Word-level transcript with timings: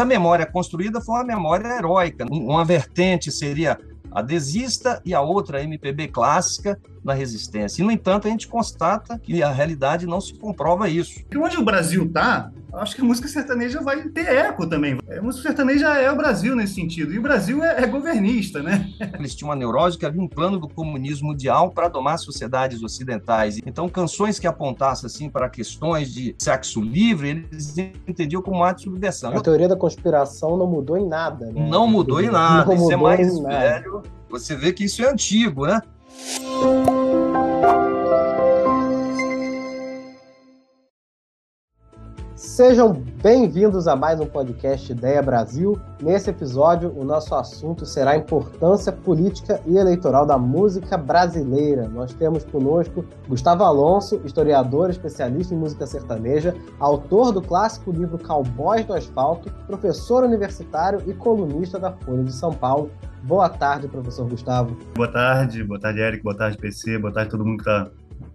A 0.00 0.04
memória 0.04 0.46
construída 0.46 1.00
foi 1.00 1.16
uma 1.16 1.24
memória 1.24 1.76
heróica. 1.76 2.24
Uma 2.30 2.64
vertente 2.64 3.32
seria 3.32 3.76
a 4.12 4.22
desista 4.22 5.02
e 5.04 5.12
a 5.12 5.20
outra 5.20 5.58
a 5.58 5.62
MPB 5.64 6.06
clássica 6.06 6.80
na 7.02 7.12
resistência. 7.12 7.82
E, 7.82 7.84
no 7.84 7.90
entanto, 7.90 8.28
a 8.28 8.30
gente 8.30 8.46
constata 8.46 9.18
que 9.18 9.42
a 9.42 9.50
realidade 9.50 10.06
não 10.06 10.20
se 10.20 10.34
comprova 10.34 10.88
isso. 10.88 11.24
Onde 11.36 11.56
o 11.56 11.64
Brasil 11.64 12.04
está, 12.04 12.52
acho 12.74 12.94
que 12.94 13.02
a 13.02 13.04
música 13.04 13.28
sertaneja 13.28 13.80
vai 13.80 14.02
ter 14.08 14.26
eco 14.26 14.66
também. 14.66 14.98
A 15.10 15.22
música 15.22 15.48
sertaneja 15.48 15.96
é 15.98 16.10
o 16.10 16.16
Brasil 16.16 16.54
nesse 16.54 16.74
sentido. 16.74 17.12
E 17.12 17.18
o 17.18 17.22
Brasil 17.22 17.62
é, 17.62 17.82
é 17.82 17.86
governista, 17.86 18.62
né? 18.62 18.88
Eles 19.18 19.34
tinham 19.34 19.48
uma 19.48 19.56
neurose 19.56 19.96
que 19.96 20.06
havia 20.06 20.20
um 20.20 20.28
plano 20.28 20.58
do 20.58 20.68
comunismo 20.68 21.28
mundial 21.28 21.70
para 21.70 21.88
domar 21.88 22.18
sociedades 22.18 22.82
ocidentais. 22.82 23.58
Então, 23.66 23.88
canções 23.88 24.38
que 24.38 24.46
apontassem 24.46 25.06
assim 25.06 25.28
para 25.28 25.48
questões 25.48 26.12
de 26.12 26.34
sexo 26.38 26.80
livre, 26.80 27.46
eles 27.52 27.76
entendiam 28.06 28.42
como 28.42 28.58
um 28.58 28.64
ato 28.64 28.78
de 28.78 28.84
subversão. 28.84 29.36
A 29.36 29.40
teoria 29.40 29.68
da 29.68 29.76
conspiração 29.76 30.56
não 30.56 30.66
mudou 30.66 30.96
em 30.96 31.06
nada. 31.06 31.46
Né? 31.46 31.68
Não 31.68 31.86
mudou 31.86 32.20
em 32.20 32.30
nada. 32.30 32.66
Não 32.66 32.74
isso 32.74 32.92
é 32.92 32.96
mais 32.96 33.38
velho. 33.38 34.02
Você 34.30 34.56
vê 34.56 34.72
que 34.72 34.84
isso 34.84 35.02
é 35.02 35.10
antigo, 35.10 35.66
né? 35.66 35.80
Sejam 42.58 42.92
bem-vindos 43.22 43.86
a 43.86 43.94
mais 43.94 44.18
um 44.18 44.26
podcast 44.26 44.90
Ideia 44.90 45.22
Brasil. 45.22 45.80
Nesse 46.02 46.30
episódio, 46.30 46.92
o 46.92 47.04
nosso 47.04 47.32
assunto 47.36 47.86
será 47.86 48.10
a 48.10 48.16
importância 48.16 48.90
política 48.90 49.60
e 49.64 49.76
eleitoral 49.76 50.26
da 50.26 50.36
música 50.36 50.98
brasileira. 50.98 51.88
Nós 51.88 52.12
temos 52.14 52.42
conosco 52.42 53.04
Gustavo 53.28 53.62
Alonso, 53.62 54.20
historiador, 54.24 54.90
especialista 54.90 55.54
em 55.54 55.56
música 55.56 55.86
sertaneja, 55.86 56.52
autor 56.80 57.30
do 57.30 57.40
clássico 57.40 57.92
livro 57.92 58.18
Cowboys 58.18 58.84
do 58.84 58.92
Asfalto, 58.92 59.52
professor 59.68 60.24
universitário 60.24 61.00
e 61.06 61.14
colunista 61.14 61.78
da 61.78 61.92
Folha 61.92 62.24
de 62.24 62.32
São 62.32 62.52
Paulo. 62.52 62.90
Boa 63.22 63.48
tarde, 63.48 63.86
professor 63.86 64.28
Gustavo. 64.28 64.76
Boa 64.96 65.06
tarde, 65.06 65.62
boa 65.62 65.78
tarde, 65.78 66.00
Eric, 66.00 66.24
boa 66.24 66.36
tarde, 66.36 66.58
PC, 66.58 66.98
boa 66.98 67.14
tarde 67.14 67.30
todo 67.30 67.46
mundo 67.46 67.62
que 67.62 67.70
está 67.70 67.88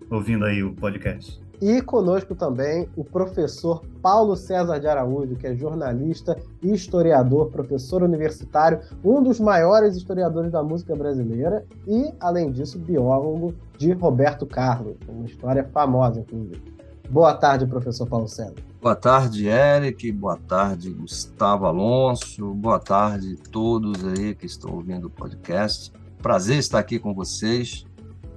ouvindo 0.09 0.45
aí 0.45 0.63
o 0.63 0.73
podcast. 0.73 1.43
E 1.65 1.81
conosco 1.81 2.35
também 2.35 2.89
o 2.93 3.05
professor 3.05 3.81
Paulo 4.01 4.35
César 4.35 4.81
de 4.81 4.85
Araújo, 4.85 5.37
que 5.37 5.47
é 5.47 5.55
jornalista 5.55 6.37
historiador, 6.61 7.49
professor 7.51 8.03
universitário, 8.03 8.81
um 9.01 9.23
dos 9.23 9.39
maiores 9.39 9.95
historiadores 9.95 10.51
da 10.51 10.61
música 10.61 10.93
brasileira 10.93 11.65
e, 11.87 12.13
além 12.19 12.51
disso, 12.51 12.77
biólogo 12.77 13.55
de 13.77 13.93
Roberto 13.93 14.45
Carlos, 14.45 14.97
uma 15.07 15.25
história 15.25 15.63
famosa, 15.71 16.19
inclusive. 16.19 16.61
Boa 17.09 17.33
tarde, 17.33 17.65
professor 17.65 18.09
Paulo 18.09 18.27
César. 18.27 18.55
Boa 18.81 18.95
tarde, 18.95 19.47
Eric. 19.47 20.11
Boa 20.11 20.37
tarde, 20.45 20.89
Gustavo 20.89 21.65
Alonso. 21.65 22.53
Boa 22.55 22.79
tarde 22.79 23.39
a 23.39 23.49
todos 23.49 24.03
aí 24.03 24.35
que 24.35 24.47
estão 24.47 24.73
ouvindo 24.73 25.07
o 25.07 25.09
podcast. 25.09 25.93
Prazer 26.21 26.57
estar 26.57 26.79
aqui 26.79 26.99
com 26.99 27.13
vocês 27.13 27.85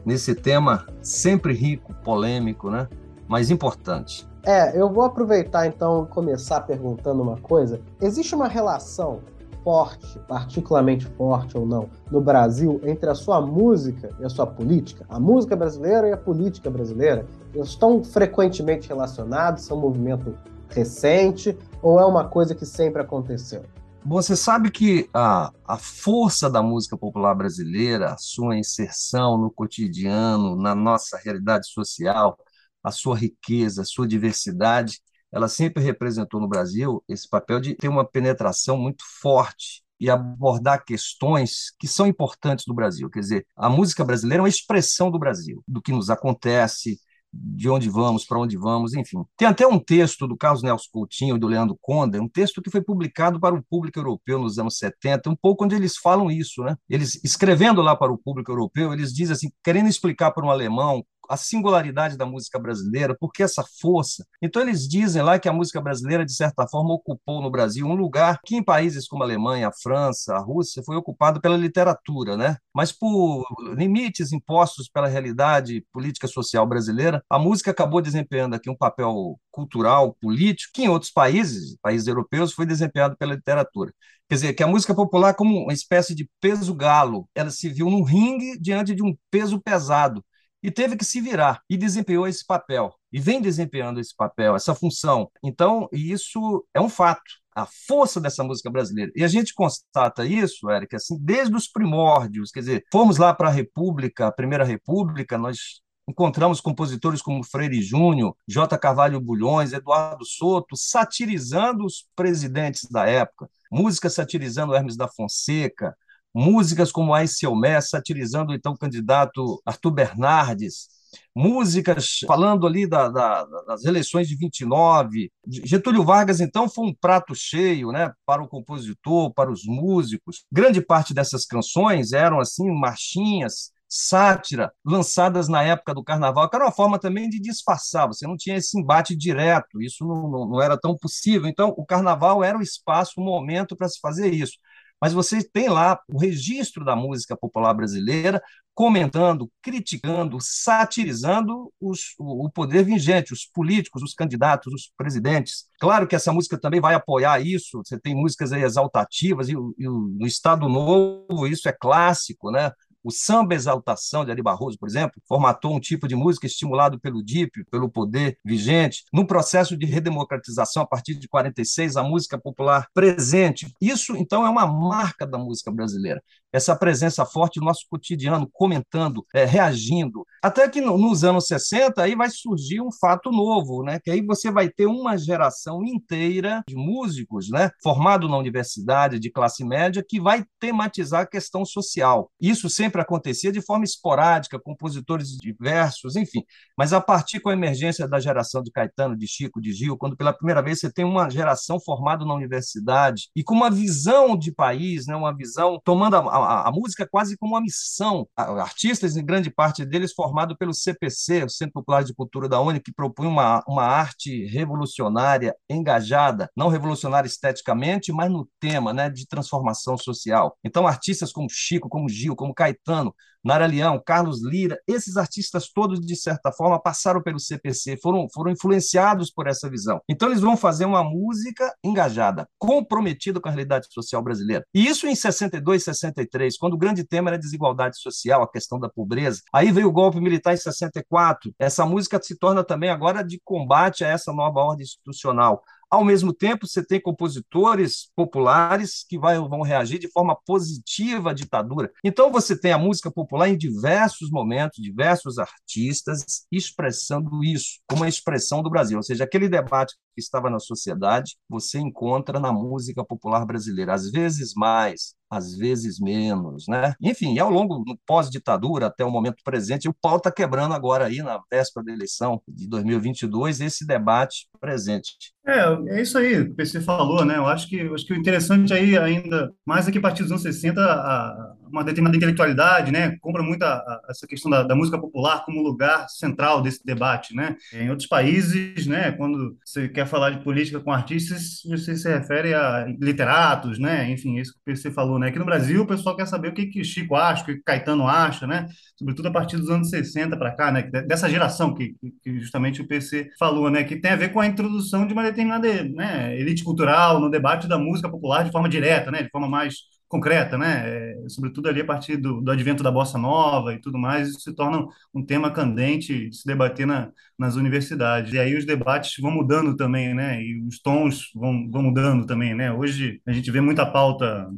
nesse 0.05 0.33
tema 0.33 0.87
sempre 1.03 1.53
rico, 1.53 1.93
polêmico, 2.05 2.71
né? 2.71 2.87
Mas 3.29 3.51
importante. 3.51 4.27
É, 4.45 4.81
eu 4.81 4.93
vou 4.93 5.05
aproveitar 5.05 5.67
então 5.67 6.05
e 6.05 6.07
começar 6.07 6.61
perguntando 6.61 7.23
uma 7.23 7.37
coisa. 7.37 7.81
Existe 8.01 8.35
uma 8.35 8.47
relação 8.47 9.21
forte, 9.65 10.21
particularmente 10.29 11.05
forte 11.05 11.59
ou 11.59 11.67
não, 11.67 11.91
no 12.09 12.21
Brasil 12.21 12.81
entre 12.85 13.11
a 13.11 13.15
sua 13.17 13.41
música 13.41 14.15
e 14.21 14.25
a 14.25 14.29
sua 14.29 14.47
política? 14.47 15.05
A 15.09 15.19
música 15.19 15.57
brasileira 15.57 16.09
e 16.09 16.13
a 16.13 16.17
política 16.17 16.71
brasileira 16.71 17.27
estão 17.53 18.05
frequentemente 18.05 18.87
relacionados? 18.87 19.65
São 19.65 19.77
um 19.77 19.81
movimento 19.81 20.39
recente 20.69 21.59
ou 21.83 21.99
é 21.99 22.07
uma 22.07 22.29
coisa 22.29 22.55
que 22.55 22.65
sempre 22.65 23.03
aconteceu? 23.03 23.65
Você 24.05 24.37
sabe 24.37 24.71
que 24.71 25.11
a, 25.13 25.51
a 25.67 25.77
força 25.77 26.49
da 26.49 26.63
música 26.63 26.97
popular 26.97 27.35
brasileira, 27.35 28.13
a 28.13 28.17
sua 28.17 28.57
inserção 28.57 29.37
no 29.37 29.51
cotidiano, 29.51 30.55
na 30.55 30.77
nossa 30.77 31.19
realidade 31.19 31.67
social, 31.67 32.39
a 32.87 32.93
sua 32.93 33.17
riqueza, 33.19 33.83
a 33.83 33.85
sua 33.85 34.07
diversidade, 34.07 35.01
ela 35.33 35.49
sempre 35.49 35.83
representou 35.83 36.41
no 36.41 36.47
Brasil 36.47 37.03
esse 37.09 37.29
papel 37.29 37.59
de 37.59 37.75
ter 37.75 37.89
uma 37.89 38.05
penetração 38.05 38.79
muito 38.79 39.03
forte 39.21 39.83
e 39.99 40.09
abordar 40.09 40.85
questões 40.85 41.73
que 41.81 41.89
são 41.89 42.07
importantes 42.07 42.65
no 42.69 42.75
Brasil. 42.75 43.11
Quer 43.11 43.21
dizer, 43.21 43.47
a 43.57 43.69
música 43.69 44.05
brasileira 44.05 44.41
é 44.41 44.45
uma 44.45 44.49
expressão 44.49 45.11
do 45.11 45.19
Brasil, 45.19 45.65
do 45.67 45.83
que 45.83 45.91
nos 45.91 46.11
acontece, 46.11 47.01
de 47.33 47.69
onde 47.69 47.91
vamos, 47.91 48.25
para 48.25 48.39
onde 48.39 48.57
vamos, 48.57 48.95
enfim. 48.95 49.25
Tem 49.37 49.49
até 49.49 49.67
um 49.67 49.81
texto 49.81 50.29
do 50.29 50.37
Carlos 50.37 50.63
Nelson 50.63 50.89
Coutinho 50.93 51.37
e 51.37 51.41
do 51.41 51.49
Leandro 51.49 51.77
Conda, 51.81 52.23
um 52.23 52.29
texto 52.29 52.63
que 52.63 52.71
foi 52.71 52.81
publicado 52.81 53.41
para 53.41 53.55
o 53.55 53.63
público 53.63 53.99
europeu 53.99 54.39
nos 54.39 54.59
anos 54.61 54.79
70, 54.79 55.29
um 55.29 55.37
pouco 55.37 55.65
onde 55.65 55.75
eles 55.75 55.97
falam 55.97 56.31
isso, 56.31 56.63
né? 56.63 56.77
Eles 56.89 57.23
escrevendo 57.25 57.83
lá 57.83 57.97
para 57.97 58.13
o 58.13 58.19
público 58.19 58.53
europeu, 58.53 58.93
eles 58.93 59.13
dizem 59.13 59.33
assim, 59.33 59.51
querendo 59.63 59.89
explicar 59.89 60.31
para 60.31 60.47
um 60.47 60.51
alemão 60.51 61.05
a 61.29 61.37
singularidade 61.37 62.17
da 62.17 62.27
música 62.27 62.59
brasileira, 62.59 63.17
por 63.19 63.33
que 63.33 63.43
essa 63.43 63.65
força? 63.81 64.27
Então, 64.43 64.63
eles 64.63 64.89
dizem 64.89 65.23
lá 65.23 65.39
que 65.39 65.49
a 65.49 65.53
música 65.53 65.81
brasileira, 65.81 66.25
de 66.25 66.35
certa 66.35 66.67
forma, 66.69 66.95
ocupou 66.95 67.41
no 67.43 67.51
Brasil 67.51 67.87
um 67.87 67.95
lugar 67.95 68.41
que, 68.45 68.57
em 68.57 68.63
países 68.63 69.07
como 69.07 69.23
a 69.23 69.27
Alemanha, 69.27 69.69
a 69.69 69.73
França, 69.73 70.35
a 70.35 70.39
Rússia, 70.39 70.83
foi 70.85 70.97
ocupado 70.97 71.41
pela 71.41 71.57
literatura, 71.57 72.37
né? 72.37 72.57
Mas 72.75 72.93
por 72.93 73.45
limites 73.77 74.33
impostos 74.33 74.89
pela 74.89 75.09
realidade 75.09 75.85
política 75.93 76.27
social 76.27 76.67
brasileira, 76.67 77.23
a 77.31 77.39
música 77.39 77.71
acabou 77.71 78.01
desempenhando 78.01 78.55
aqui 78.55 78.71
um 78.71 78.77
papel 78.77 79.39
cultural, 79.51 80.15
político, 80.21 80.73
que 80.75 80.83
em 80.83 80.89
outros 80.89 81.11
países, 81.11 81.77
países 81.83 82.07
europeus, 82.07 82.53
foi 82.53 82.67
desempenhado 82.67 83.17
pela 83.17 83.35
literatura. 83.35 83.93
Quer 84.29 84.35
dizer, 84.35 84.55
que 84.55 84.63
a 84.63 84.67
música 84.67 84.95
popular, 84.95 85.35
como 85.35 85.63
uma 85.63 85.73
espécie 85.73 86.15
de 86.15 86.29
peso 86.41 86.75
galo, 86.75 87.29
ela 87.35 87.51
se 87.51 87.69
viu 87.69 87.89
num 87.89 88.03
ringue 88.03 88.59
diante 88.61 88.95
de 88.95 89.03
um 89.03 89.17
peso 89.31 89.61
pesado 89.61 90.25
e 90.67 90.71
teve 90.73 90.97
que 90.97 91.05
se 91.05 91.21
virar 91.21 91.63
e 91.71 91.77
desempenhou 91.77 92.27
esse 92.27 92.45
papel 92.45 92.93
e 93.13 93.21
vem 93.21 93.41
desempenhando 93.41 94.01
esse 94.01 94.13
papel, 94.17 94.57
essa 94.57 94.75
função. 94.75 95.31
Então, 95.41 95.89
isso 95.93 96.67
é 96.75 96.81
um 96.81 96.89
fato. 96.89 97.23
A 97.55 97.65
força 97.87 98.21
dessa 98.21 98.43
música 98.43 98.69
brasileira. 98.69 99.13
E 99.15 99.23
a 99.23 99.29
gente 99.29 99.55
constata 99.55 100.27
isso, 100.27 100.69
Eric, 100.69 100.97
assim, 100.97 101.17
desde 101.21 101.55
os 101.55 101.69
primórdios. 101.69 102.51
Quer 102.51 102.59
dizer, 102.59 102.85
fomos 102.91 103.17
lá 103.17 103.33
para 103.33 103.47
a 103.47 103.53
República, 103.53 104.27
a 104.27 104.33
Primeira 104.33 104.65
República, 104.65 105.39
nós 105.39 105.81
encontramos 106.09 106.61
compositores 106.61 107.23
como 107.23 107.45
Freire 107.45 107.81
Júnior, 107.81 108.37
J. 108.49 108.77
Carvalho 108.77 109.21
Bulhões, 109.21 109.73
Eduardo 109.73 110.25
Soto, 110.25 110.77
satirizando 110.77 111.85
os 111.85 112.09
presidentes 112.17 112.91
da 112.91 113.07
época, 113.07 113.49
música 113.71 114.11
satirizando 114.11 114.75
Hermes 114.75 114.97
da 114.97 115.07
Fonseca, 115.07 115.97
músicas 116.37 116.93
como 116.93 117.15
Aicel 117.15 117.57
Mess, 117.57 117.89
satirizando 117.89 118.53
então 118.53 118.75
o 118.75 118.79
candidato 118.79 119.59
Arthur 119.65 119.91
Bernardes, 119.91 120.87
músicas 121.35 122.19
falando 122.27 122.67
ali 122.67 122.87
da, 122.87 123.09
da, 123.09 123.45
das 123.67 123.87
eleições 123.87 124.29
de 124.29 124.37
29. 124.37 125.33
Getúlio 125.49 126.05
Vargas, 126.05 126.39
então, 126.39 126.69
foi 126.69 126.89
um 126.89 126.95
prato 126.95 127.35
cheio 127.35 127.91
né, 127.91 128.13
para 128.27 128.43
o 128.43 128.49
compositor, 128.49 129.33
para 129.33 129.51
os 129.51 129.65
músicos. 129.65 130.45
Grande 130.53 130.83
parte 130.83 131.15
dessas 131.15 131.47
canções 131.47 132.13
eram 132.13 132.39
assim 132.39 132.71
marchinhas, 132.71 133.71
sátira, 133.89 134.71
lançadas 134.85 135.49
na 135.49 135.63
época 135.63 135.95
do 135.95 136.05
carnaval, 136.05 136.51
que 136.51 136.57
era 136.57 136.67
uma 136.67 136.73
forma 136.73 136.99
também 136.99 137.31
de 137.31 137.41
disfarçar, 137.41 138.09
você 138.09 138.27
não 138.27 138.37
tinha 138.37 138.57
esse 138.57 138.79
embate 138.79 139.17
direto, 139.17 139.81
isso 139.81 140.05
não, 140.05 140.29
não, 140.29 140.49
não 140.51 140.61
era 140.61 140.77
tão 140.79 140.95
possível. 140.99 141.49
Então, 141.49 141.73
o 141.79 141.87
carnaval 141.87 142.45
era 142.45 142.59
o 142.59 142.63
espaço, 142.63 143.15
o 143.17 143.25
momento 143.25 143.75
para 143.75 143.89
se 143.89 143.99
fazer 144.01 144.35
isso 144.35 144.59
mas 145.01 145.13
você 145.13 145.43
tem 145.43 145.69
lá 145.69 146.01
o 146.09 146.19
registro 146.19 146.85
da 146.85 146.97
música 146.97 147.37
popular 147.37 147.75
brasileira 147.75 148.43
comentando, 148.75 149.51
criticando, 149.63 150.37
satirizando 150.39 151.73
os, 151.81 152.15
o, 152.19 152.51
poder 152.51 152.85
vigente, 152.85 153.33
os 153.33 153.47
políticos, 153.47 154.03
os 154.03 154.13
candidatos, 154.13 154.71
os 154.73 154.93
presidentes. 154.99 155.65
Claro 155.81 156.07
que 156.07 156.15
essa 156.15 156.31
música 156.31 156.61
também 156.61 156.79
vai 156.79 156.95
apoiar 156.95 157.41
isso, 157.41 157.83
você 157.83 157.99
tem 157.99 158.15
músicas 158.15 158.53
exaltativas, 158.53 159.49
e, 159.49 159.53
e 159.53 159.89
no 159.89 160.27
Estado 160.27 160.69
Novo 160.69 161.47
isso 161.47 161.67
é 161.71 161.73
clássico, 161.73 162.51
né? 162.51 162.71
O 163.07 163.13
samba 163.13 163.55
exaltação 163.55 164.25
de 164.25 164.33
Ari 164.33 164.43
Barroso, 164.43 164.77
por 164.77 164.89
exemplo, 164.89 165.23
formatou 165.29 165.77
um 165.77 165.79
tipo 165.79 166.09
de 166.09 166.17
música 166.17 166.45
estimulado 166.45 166.99
pelo 166.99 167.23
DIP, 167.23 167.65
pelo 167.71 167.89
poder 167.89 168.37
vigente. 168.45 169.05
No 169.13 169.25
processo 169.25 169.77
de 169.77 169.87
redemocratização, 169.87 170.83
a 170.83 170.87
partir 170.87 171.15
de 171.15 171.29
46, 171.29 171.97
a 171.97 172.03
música 172.03 172.37
popular 172.37 172.89
presente. 172.93 173.73
Isso, 173.81 174.17
então, 174.17 174.45
é 174.45 174.51
uma 174.51 174.67
marca 174.67 175.25
da 175.25 175.39
música 175.39 175.71
brasileira. 175.71 176.21
Essa 176.53 176.77
presença 176.77 177.25
forte 177.25 177.61
no 177.61 177.67
nosso 177.67 177.85
cotidiano, 177.91 178.49
comentando, 178.53 179.25
é, 179.35 179.45
reagindo. 179.45 180.25
Até 180.43 180.69
que 180.69 180.81
no, 180.81 180.97
nos 180.97 181.25
anos 181.25 181.47
60 181.47 182.03
aí 182.03 182.15
vai 182.15 182.31
surgir 182.31 182.81
um 182.81 182.91
fato 182.93 183.31
novo, 183.31 183.83
né? 183.83 183.99
Que 184.03 184.11
aí 184.11 184.25
você 184.25 184.51
vai 184.51 184.69
ter 184.69 184.87
uma 184.87 185.17
geração 185.17 185.85
inteira 185.85 186.63
de 186.69 186.77
músicos, 186.77 187.51
né? 187.51 187.71
Formado 187.83 188.29
na 188.29 188.39
universidade 188.39 189.19
de 189.19 189.31
classe 189.31 189.65
média 189.65 190.05
que 190.07 190.21
vai 190.21 190.45
tematizar 190.61 191.23
a 191.23 191.27
questão 191.27 191.65
social. 191.65 192.31
Isso 192.41 192.71
sempre 192.71 193.01
acontecia 193.01 193.53
de 193.53 193.61
forma 193.61 193.85
esporádica, 193.85 194.59
compositores 194.59 195.37
diversos, 195.37 196.17
enfim. 196.17 196.43
Mas 196.77 196.93
a 196.93 197.01
partir 197.01 197.41
com 197.41 197.51
a 197.51 197.53
emergência 197.53 198.07
da 198.07 198.21
geração 198.21 198.63
de 198.63 198.71
Caetano, 198.71 199.17
de 199.17 199.27
Chico, 199.27 199.61
de 199.61 199.73
Gil, 199.73 199.97
quando 199.97 200.17
pela 200.17 200.33
primeira 200.33 200.63
vez 200.63 200.81
você 200.81 200.93
tem 200.93 201.05
uma 201.05 201.29
geração 201.29 201.81
formada 201.81 202.25
na 202.25 202.35
universidade 202.35 203.29
e 203.35 203.43
com 203.43 203.55
uma 203.55 203.71
visão 203.71 204.37
de 204.37 204.53
país, 204.53 205.07
né? 205.07 205.17
Uma 205.17 205.35
visão 205.35 205.81
tomando 205.85 206.17
a, 206.17 206.46
a 206.47 206.71
música 206.73 207.07
quase 207.11 207.37
como 207.37 207.55
uma 207.55 207.61
missão. 207.61 208.29
Artistas, 208.37 209.17
em 209.17 209.25
grande 209.25 209.51
parte 209.51 209.85
deles, 209.85 210.13
formado 210.13 210.57
pelo 210.57 210.73
CPC, 210.73 211.45
o 211.45 211.49
Centro 211.49 211.75
Popular 211.75 212.05
de 212.05 212.15
Cultura 212.15 212.49
da 212.49 212.61
UNE, 212.61 212.81
que 212.81 212.93
propunha 212.93 213.29
uma, 213.29 213.63
uma 213.67 213.85
arte 213.85 214.45
revolucionária, 214.47 215.55
engajada, 215.69 216.51
não 216.57 216.69
revolucionária 216.69 217.27
esteticamente, 217.27 218.13
mas 218.13 218.31
no 218.31 218.49
tema 218.61 218.93
né, 218.93 219.11
de 219.11 219.27
transformação 219.27 219.97
social. 219.99 220.57
Então, 220.65 220.87
artistas 220.87 221.33
como 221.33 221.49
Chico, 221.51 221.89
como 221.89 222.09
Gil, 222.09 222.37
como 222.37 222.55
Caetano, 222.55 223.15
Nara 223.47 223.65
Leão, 223.65 224.03
Carlos 224.05 224.43
Lira, 224.43 224.77
esses 224.89 225.17
artistas 225.17 225.69
todos, 225.73 226.01
de 226.01 226.17
certa 226.17 226.51
forma, 226.51 226.83
passaram 226.83 227.23
pelo 227.23 227.39
CPC, 227.39 227.97
foram, 228.03 228.27
foram 228.35 228.51
influenciados 228.51 229.31
por 229.31 229.47
essa 229.47 229.71
visão. 229.71 230.01
Então, 230.09 230.29
eles 230.29 230.41
vão 230.41 230.57
fazer 230.57 230.85
uma 230.85 231.05
música 231.05 231.73
engajada, 231.85 232.49
comprometida 232.59 233.41
com 233.41 233.49
a 233.49 233.53
realidade 233.53 233.87
social 233.89 234.21
brasileira. 234.21 234.67
E 234.75 234.85
isso 234.85 235.07
em 235.07 235.15
62, 235.15 235.85
63, 235.85 236.59
quando 236.59 236.75
o 236.75 236.79
grande 236.79 237.05
tema 237.05 237.29
era 237.31 237.37
a 237.37 237.41
desigualdade 237.41 238.01
social, 238.01 238.43
a 238.43 238.51
questão 238.51 238.81
da 238.81 238.89
pobreza. 238.89 239.41
Aí 239.53 239.71
veio 239.71 239.89
o 239.89 239.93
golpe 239.93 240.21
militar 240.21 240.53
em 240.53 240.57
64. 240.57 241.55
Essa 241.57 241.87
música 241.87 242.21
se 242.21 242.37
torna 242.37 242.65
também 242.65 242.91
agora 242.91 243.23
de 243.23 243.41
combate 243.45 244.05
a 244.05 244.09
essa 244.09 244.33
nova 244.33 244.59
ordem 244.59 244.83
institucional. 244.83 245.63
Ao 245.91 246.05
mesmo 246.05 246.33
tempo, 246.33 246.67
você 246.67 246.85
tem 246.85 247.01
compositores 247.01 248.11
populares 248.15 249.05
que 249.09 249.19
vai, 249.19 249.39
vão 249.39 249.63
reagir 249.63 249.99
de 249.99 250.11
forma 250.11 250.37
positiva 250.45 251.31
à 251.31 251.33
ditadura. 251.33 251.91
Então, 252.03 252.31
você 252.33 252.59
tem 252.59 252.73
a 252.73 252.79
música 252.79 253.11
popular 253.11 253.49
em 253.49 253.57
diversos 253.57 254.31
momentos, 254.31 254.83
diversos 254.83 255.39
artistas 255.39 256.45
expressando 256.51 257.43
isso 257.45 257.81
como 257.89 258.05
a 258.05 258.09
expressão 258.09 258.63
do 258.63 258.71
Brasil. 258.71 258.97
Ou 258.97 259.03
seja, 259.03 259.25
aquele 259.25 259.49
debate 259.49 259.95
que 260.17 260.21
estava 260.23 260.49
na 260.49 260.59
sociedade, 260.59 261.37
você 261.47 261.79
encontra 261.79 262.41
na 262.41 262.51
música 262.51 263.05
popular 263.05 263.45
brasileira. 263.45 263.93
Às 263.93 264.11
vezes 264.11 264.55
mais, 264.57 265.15
às 265.31 265.55
vezes 265.55 266.01
menos, 266.01 266.67
né? 266.67 266.95
Enfim, 267.03 267.39
ao 267.39 267.51
longo 267.51 267.81
do 267.81 267.99
pós-ditadura 268.07 268.87
até 268.87 269.05
o 269.05 269.11
momento 269.11 269.45
presente, 269.45 269.89
o 269.89 269.95
pau 269.95 270.17
está 270.17 270.33
quebrando 270.33 270.73
agora 270.73 271.05
aí 271.05 271.19
na 271.19 271.39
véspera 271.51 271.85
da 271.85 271.93
eleição 271.93 272.41
de 272.49 272.67
2022 272.67 273.61
esse 273.61 273.87
debate 273.87 274.49
presente. 274.59 275.35
É, 275.47 275.99
é 275.99 276.03
isso 276.03 276.17
aí 276.17 276.49
que 276.55 276.65
você 276.65 276.81
falou, 276.81 277.25
né? 277.25 277.37
Eu 277.37 277.47
acho 277.47 277.69
que, 277.69 277.81
acho 277.83 278.07
que 278.07 278.15
o 278.15 278.17
interessante 278.17 278.73
aí 278.73 278.97
ainda, 278.97 279.53
mais 279.67 279.87
aqui 279.87 279.99
a 279.99 280.03
partir 280.03 280.23
dos 280.23 280.33
anos 280.33 280.43
60, 280.43 280.81
a, 280.81 281.55
uma 281.71 281.85
determinada 281.85 282.17
intelectualidade, 282.17 282.93
né? 282.93 283.17
Compra 283.21 283.43
muito 283.43 283.63
a, 283.63 283.75
a, 283.75 284.01
essa 284.11 284.27
questão 284.27 284.51
da, 284.51 284.63
da, 284.63 284.75
música 284.75 284.99
popular 284.99 285.45
como 285.45 285.63
lugar 285.63 286.09
central 286.09 286.63
desse 286.63 286.85
debate, 286.85 287.35
né? 287.35 287.57
Em 287.73 287.91
outros 287.91 288.09
países, 288.09 288.87
né? 288.87 289.13
Quando 289.13 289.57
você 289.65 289.89
quer 289.89 290.07
falar 290.07 290.31
de 290.31 290.43
política 290.43 290.81
com 290.81 290.93
artistas, 290.93 291.63
você 291.67 291.97
se 291.97 292.09
refere 292.09 292.55
a 292.55 292.87
literatos, 293.01 293.79
né? 293.79 294.11
Enfim, 294.11 294.39
isso 294.39 294.53
que 294.65 294.77
você 294.77 294.91
falou, 294.91 295.19
né? 295.19 295.29
Aqui 295.29 295.39
no 295.39 295.45
Brasil, 295.45 295.83
o 295.83 295.87
pessoal 295.87 296.17
quer 296.17 296.27
saber 296.27 296.49
o 296.49 296.55
que 296.55 296.67
que 296.67 296.85
Chico 296.85 297.15
acha, 297.15 297.43
o 297.43 297.47
que 297.47 297.63
Caetano 297.63 298.07
acha, 298.07 298.47
né? 298.47 298.67
Sobretudo 298.99 299.29
a 299.29 299.33
partir 299.33 299.57
dos 299.57 299.71
anos 299.71 299.91
60 299.91 300.37
para 300.37 300.55
cá, 300.55 300.71
né? 300.71 300.83
Dessa 300.83 301.29
geração 301.29 301.75
que, 301.75 301.95
que 302.23 302.41
justamente 302.41 302.81
o 302.81 302.87
PC 302.87 303.31
falou, 303.39 303.71
né? 303.71 303.85
Que 303.85 303.97
tem 303.97 304.13
a 304.13 304.17
ver 304.17 304.33
com 304.33 304.41
a 304.41 304.47
introdução 304.47 305.07
de 305.07 305.13
uma 305.13 305.23
determinada 305.23 305.67
né, 305.85 306.39
elite 306.39 306.65
cultural 306.65 307.21
no 307.21 307.31
debate 307.31 307.69
da 307.69 307.79
música 307.79 308.09
popular 308.09 308.45
de 308.45 308.53
forma 308.53 308.69
direta, 308.69 309.11
né? 309.11 309.23
De 309.23 309.31
forma 309.31 309.49
mais 309.49 309.75
concreta, 310.17 310.57
né? 310.59 310.83
É, 311.25 311.29
sobretudo 311.29 311.69
ali 311.69 311.81
a 311.81 311.85
partir 311.85 312.17
do, 312.17 312.41
do, 312.41 312.51
advento 312.51 312.83
da 312.83 312.91
bossa 312.91 313.19
nova 313.19 313.75
e 313.75 313.81
tudo 313.81 313.99
mais, 313.99 314.29
isso 314.29 314.41
se 314.41 314.55
torna 314.55 314.87
um 315.15 315.25
tema 315.25 315.51
candente 315.51 316.31
de 316.31 316.37
se 316.37 316.47
debater 316.47 316.87
na, 316.87 317.11
nas 317.39 317.57
universidades. 317.57 318.33
E 318.33 318.39
aí 318.39 318.57
os 318.57 318.65
debates 318.65 319.15
vão 319.21 319.31
mudando 319.31 319.77
também, 319.77 320.15
né? 320.15 320.43
E 320.43 320.61
os 320.67 320.81
tons 320.81 321.31
vão, 321.35 321.71
vão 321.71 321.83
mudando 321.83 322.27
também, 322.27 322.55
né? 322.55 322.73
Hoje 322.73 323.21
a 323.27 323.33
gente 323.33 323.51
vê 323.51 323.61
muita 323.61 323.85
pauta 323.87 324.49